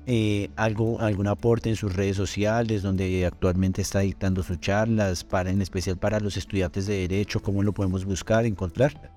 eh, 0.05 0.49
algo, 0.57 0.99
algún 0.99 1.27
aporte 1.27 1.69
en 1.69 1.77
sus 1.77 1.95
redes 1.95 2.17
sociales, 2.17 2.81
donde 2.81 3.25
actualmente 3.25 3.81
está 3.81 3.99
dictando 3.99 4.43
sus 4.43 4.59
charlas, 4.59 5.23
para, 5.23 5.49
en 5.49 5.61
especial 5.61 5.97
para 5.97 6.19
los 6.19 6.35
estudiantes 6.35 6.87
de 6.87 7.07
Derecho, 7.07 7.41
cómo 7.41 7.63
lo 7.63 7.73
podemos 7.73 8.03
buscar, 8.03 8.45
encontrar. 8.45 9.11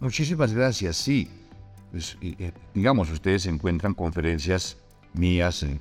Muchísimas 0.00 0.52
gracias, 0.52 0.96
sí. 0.96 1.28
Pues, 1.92 2.18
eh, 2.20 2.52
digamos, 2.74 3.10
ustedes 3.10 3.46
encuentran 3.46 3.94
conferencias 3.94 4.78
mías 5.14 5.62
en, 5.62 5.80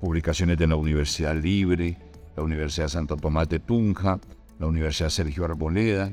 publicaciones 0.00 0.58
de 0.58 0.66
la 0.66 0.76
Universidad 0.76 1.34
Libre, 1.34 1.96
la 2.36 2.42
Universidad 2.42 2.88
Santo 2.88 3.16
Tomás 3.16 3.48
de 3.48 3.58
Tunja, 3.58 4.20
la 4.58 4.66
Universidad 4.66 5.08
Sergio 5.08 5.44
Arboleda, 5.46 6.12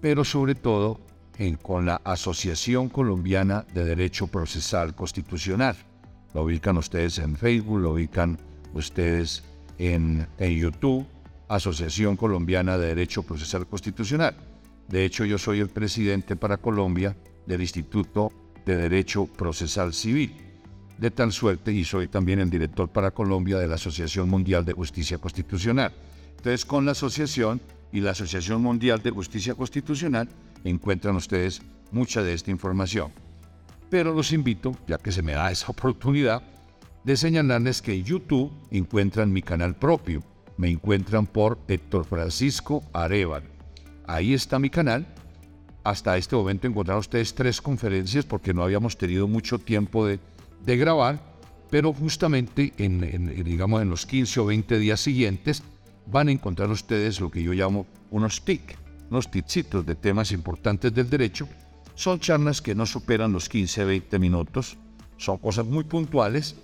pero 0.00 0.24
sobre 0.24 0.54
todo 0.54 1.00
con 1.62 1.86
la 1.86 2.02
Asociación 2.04 2.90
Colombiana 2.90 3.64
de 3.72 3.84
Derecho 3.84 4.26
Procesal 4.26 4.94
Constitucional. 4.94 5.74
Lo 6.34 6.42
ubican 6.42 6.76
ustedes 6.76 7.18
en 7.18 7.34
Facebook, 7.34 7.80
lo 7.80 7.92
ubican 7.92 8.38
ustedes 8.74 9.42
en, 9.78 10.28
en 10.38 10.58
YouTube, 10.58 11.06
Asociación 11.48 12.16
Colombiana 12.16 12.76
de 12.76 12.88
Derecho 12.88 13.22
Procesal 13.22 13.66
Constitucional. 13.66 14.36
De 14.88 15.04
hecho, 15.04 15.24
yo 15.24 15.38
soy 15.38 15.60
el 15.60 15.68
presidente 15.70 16.36
para 16.36 16.58
Colombia 16.58 17.16
del 17.46 17.62
Instituto 17.62 18.30
de 18.66 18.76
Derecho 18.76 19.26
Procesal 19.26 19.94
Civil. 19.94 20.34
De 20.98 21.10
tal 21.10 21.32
suerte, 21.32 21.72
y 21.72 21.84
soy 21.84 22.08
también 22.08 22.40
el 22.40 22.50
director 22.50 22.90
para 22.90 23.12
Colombia 23.12 23.58
de 23.58 23.66
la 23.66 23.76
Asociación 23.76 24.28
Mundial 24.28 24.66
de 24.66 24.74
Justicia 24.74 25.16
Constitucional. 25.16 25.92
Entonces, 26.36 26.66
con 26.66 26.84
la 26.84 26.92
asociación 26.92 27.62
y 27.92 28.00
la 28.00 28.12
Asociación 28.12 28.62
Mundial 28.62 29.02
de 29.02 29.10
Justicia 29.10 29.54
Constitucional, 29.54 30.28
encuentran 30.64 31.16
ustedes 31.16 31.62
mucha 31.90 32.22
de 32.22 32.34
esta 32.34 32.50
información. 32.50 33.12
Pero 33.88 34.14
los 34.14 34.32
invito, 34.32 34.76
ya 34.86 34.98
que 34.98 35.12
se 35.12 35.22
me 35.22 35.32
da 35.32 35.50
esa 35.50 35.68
oportunidad, 35.68 36.42
de 37.04 37.16
señalarles 37.16 37.82
que 37.82 37.94
en 37.94 38.04
YouTube 38.04 38.52
encuentran 38.70 39.32
mi 39.32 39.42
canal 39.42 39.74
propio. 39.74 40.22
Me 40.56 40.68
encuentran 40.68 41.26
por 41.26 41.58
Héctor 41.68 42.04
Francisco 42.04 42.82
Arevalo. 42.92 43.48
Ahí 44.06 44.34
está 44.34 44.58
mi 44.58 44.70
canal. 44.70 45.06
Hasta 45.82 46.18
este 46.18 46.36
momento 46.36 46.66
encontraron 46.66 47.00
ustedes 47.00 47.34
tres 47.34 47.60
conferencias 47.60 48.26
porque 48.26 48.52
no 48.52 48.62
habíamos 48.62 48.98
tenido 48.98 49.26
mucho 49.26 49.58
tiempo 49.58 50.06
de, 50.06 50.18
grabar, 50.64 51.18
pero 51.70 51.92
justamente 51.94 52.74
en, 52.76 53.02
en, 53.02 53.42
digamos, 53.44 53.80
en 53.80 53.88
los 53.88 54.04
15 54.04 54.40
o 54.40 54.46
20 54.46 54.78
días 54.78 55.00
siguientes 55.00 55.62
van 56.10 56.28
a 56.28 56.32
encontrar 56.32 56.70
ustedes 56.70 57.20
lo 57.20 57.30
que 57.30 57.42
yo 57.42 57.52
llamo 57.52 57.86
unos 58.10 58.44
TIC, 58.44 58.76
unos 59.10 59.30
tipsitos 59.30 59.86
de 59.86 59.94
temas 59.94 60.32
importantes 60.32 60.92
del 60.92 61.08
derecho. 61.08 61.48
Son 61.94 62.18
charlas 62.18 62.60
que 62.60 62.74
no 62.74 62.86
superan 62.86 63.32
los 63.32 63.50
15-20 63.50 64.18
minutos, 64.18 64.76
son 65.16 65.38
cosas 65.38 65.66
muy 65.66 65.84
puntuales 65.84 66.56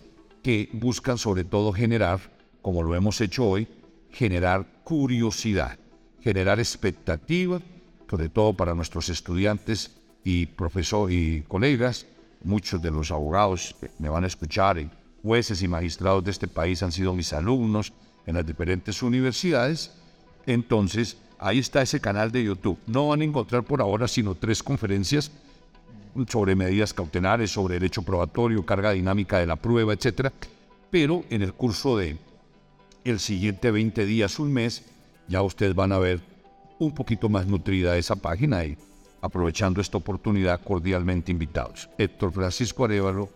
que 0.42 0.68
buscan 0.72 1.18
sobre 1.18 1.44
todo 1.44 1.72
generar, 1.72 2.20
como 2.62 2.82
lo 2.82 2.94
hemos 2.94 3.20
hecho 3.20 3.44
hoy, 3.46 3.68
generar 4.10 4.66
curiosidad, 4.82 5.78
generar 6.20 6.58
expectativa, 6.58 7.60
sobre 8.08 8.28
todo 8.28 8.54
para 8.54 8.74
nuestros 8.74 9.08
estudiantes 9.08 9.96
y 10.24 10.46
profesores 10.46 11.16
y 11.16 11.42
colegas. 11.42 12.06
Muchos 12.42 12.80
de 12.80 12.90
los 12.90 13.10
abogados 13.10 13.74
que 13.80 13.90
me 13.98 14.08
van 14.08 14.24
a 14.24 14.28
escuchar, 14.28 14.78
y 14.78 14.88
jueces 15.22 15.62
y 15.62 15.68
magistrados 15.68 16.24
de 16.24 16.30
este 16.30 16.48
país 16.48 16.82
han 16.82 16.92
sido 16.92 17.12
mis 17.12 17.32
alumnos 17.32 17.92
en 18.26 18.34
las 18.34 18.46
diferentes 18.46 19.02
universidades. 19.02 19.92
Entonces, 20.46 21.16
Ahí 21.38 21.58
está 21.58 21.82
ese 21.82 22.00
canal 22.00 22.32
de 22.32 22.44
YouTube. 22.44 22.78
No 22.86 23.08
van 23.08 23.20
a 23.20 23.24
encontrar 23.24 23.62
por 23.62 23.80
ahora 23.80 24.08
sino 24.08 24.34
tres 24.34 24.62
conferencias 24.62 25.30
sobre 26.28 26.56
medidas 26.56 26.94
cautelares, 26.94 27.50
sobre 27.50 27.74
derecho 27.74 28.02
probatorio, 28.02 28.64
carga 28.64 28.92
dinámica 28.92 29.38
de 29.38 29.46
la 29.46 29.56
prueba, 29.56 29.92
etc. 29.92 30.30
Pero 30.90 31.24
en 31.28 31.42
el 31.42 31.52
curso 31.52 31.98
de 31.98 32.16
el 33.04 33.20
siguiente 33.20 33.70
20 33.70 34.06
días, 34.06 34.38
un 34.38 34.52
mes, 34.52 34.84
ya 35.28 35.42
ustedes 35.42 35.74
van 35.74 35.92
a 35.92 35.98
ver 35.98 36.20
un 36.78 36.94
poquito 36.94 37.28
más 37.28 37.46
nutrida 37.46 37.96
esa 37.98 38.16
página 38.16 38.64
y 38.64 38.78
aprovechando 39.20 39.80
esta 39.80 39.98
oportunidad 39.98 40.62
cordialmente 40.62 41.32
invitados. 41.32 41.90
Héctor 41.98 42.32
Francisco 42.32 42.86
Arevalo, 42.86 43.28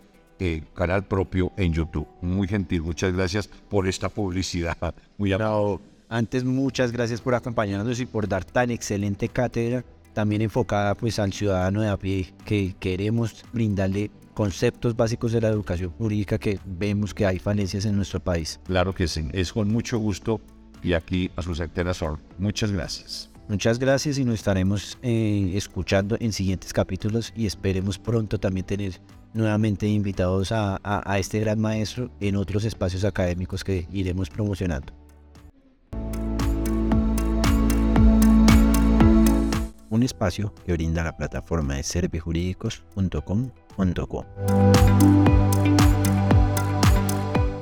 eh, 0.43 0.63
canal 0.73 1.03
propio 1.03 1.51
en 1.55 1.71
YouTube. 1.71 2.07
Muy 2.19 2.47
gentil, 2.47 2.81
muchas 2.81 3.13
gracias 3.13 3.47
por 3.47 3.87
esta 3.87 4.09
publicidad. 4.09 4.75
Muy 5.19 5.31
amable. 5.31 5.77
Antes, 6.09 6.43
muchas 6.43 6.91
gracias 6.91 7.21
por 7.21 7.35
acompañarnos 7.35 7.99
y 7.99 8.07
por 8.07 8.27
dar 8.27 8.43
tan 8.43 8.71
excelente 8.71 9.29
cátedra, 9.29 9.85
también 10.13 10.41
enfocada 10.41 10.95
pues 10.95 11.19
al 11.19 11.31
ciudadano 11.31 11.81
de 11.81 11.89
a 11.89 11.97
pie, 11.97 12.33
que 12.43 12.75
queremos 12.79 13.45
brindarle 13.53 14.09
conceptos 14.33 14.95
básicos 14.95 15.31
de 15.31 15.41
la 15.41 15.49
educación 15.49 15.91
jurídica 15.91 16.39
que 16.39 16.59
vemos 16.65 17.13
que 17.13 17.27
hay 17.27 17.37
falencias 17.37 17.85
en 17.85 17.95
nuestro 17.95 18.19
país. 18.19 18.59
Claro 18.65 18.95
que 18.95 19.07
sí, 19.07 19.29
es 19.33 19.53
con 19.53 19.67
mucho 19.71 19.99
gusto 19.99 20.41
y 20.81 20.93
aquí 20.93 21.29
a 21.35 21.43
sus 21.43 21.61
son. 21.93 22.19
Muchas 22.39 22.71
gracias. 22.71 23.29
Muchas 23.47 23.77
gracias 23.77 24.17
y 24.17 24.25
nos 24.25 24.35
estaremos 24.35 24.97
eh, 25.03 25.51
escuchando 25.53 26.17
en 26.19 26.33
siguientes 26.33 26.73
capítulos 26.73 27.31
y 27.35 27.45
esperemos 27.45 27.99
pronto 27.99 28.39
también 28.39 28.65
tener 28.65 28.99
nuevamente 29.33 29.87
invitados 29.87 30.51
a 30.51 31.19
este 31.19 31.39
gran 31.39 31.59
maestro 31.59 32.11
en 32.19 32.35
otros 32.35 32.65
espacios 32.65 33.05
académicos 33.05 33.63
que 33.63 33.87
iremos 33.91 34.29
promocionando. 34.29 35.01
un 39.91 40.01
espacio 40.03 40.53
que 40.65 40.73
brinda 40.73 41.03
la 41.03 41.15
plataforma 41.15 41.75
de 41.75 41.83
servijurídicos.com.co. 41.83 44.25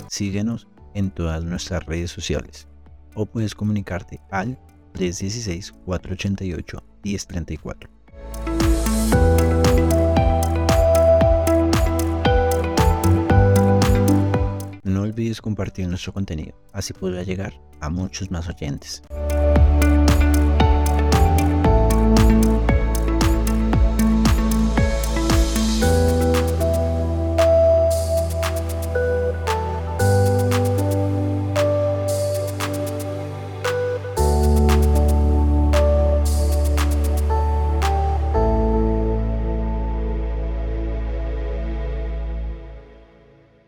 Síguenos 0.08 0.70
en 0.94 1.12
todas 1.12 1.44
nuestras 1.44 1.86
redes 1.86 2.12
sociales 2.12 2.70
o 3.16 3.26
puedes 3.26 3.56
comunicarte 3.56 4.22
al 4.30 4.58
316-488-1034. 4.94 7.90
Olvides 15.20 15.42
compartir 15.42 15.86
nuestro 15.86 16.14
contenido, 16.14 16.56
así 16.72 16.94
podrá 16.94 17.24
llegar 17.24 17.52
a 17.82 17.90
muchos 17.90 18.32
más 18.32 18.48
oyentes. 18.48 19.04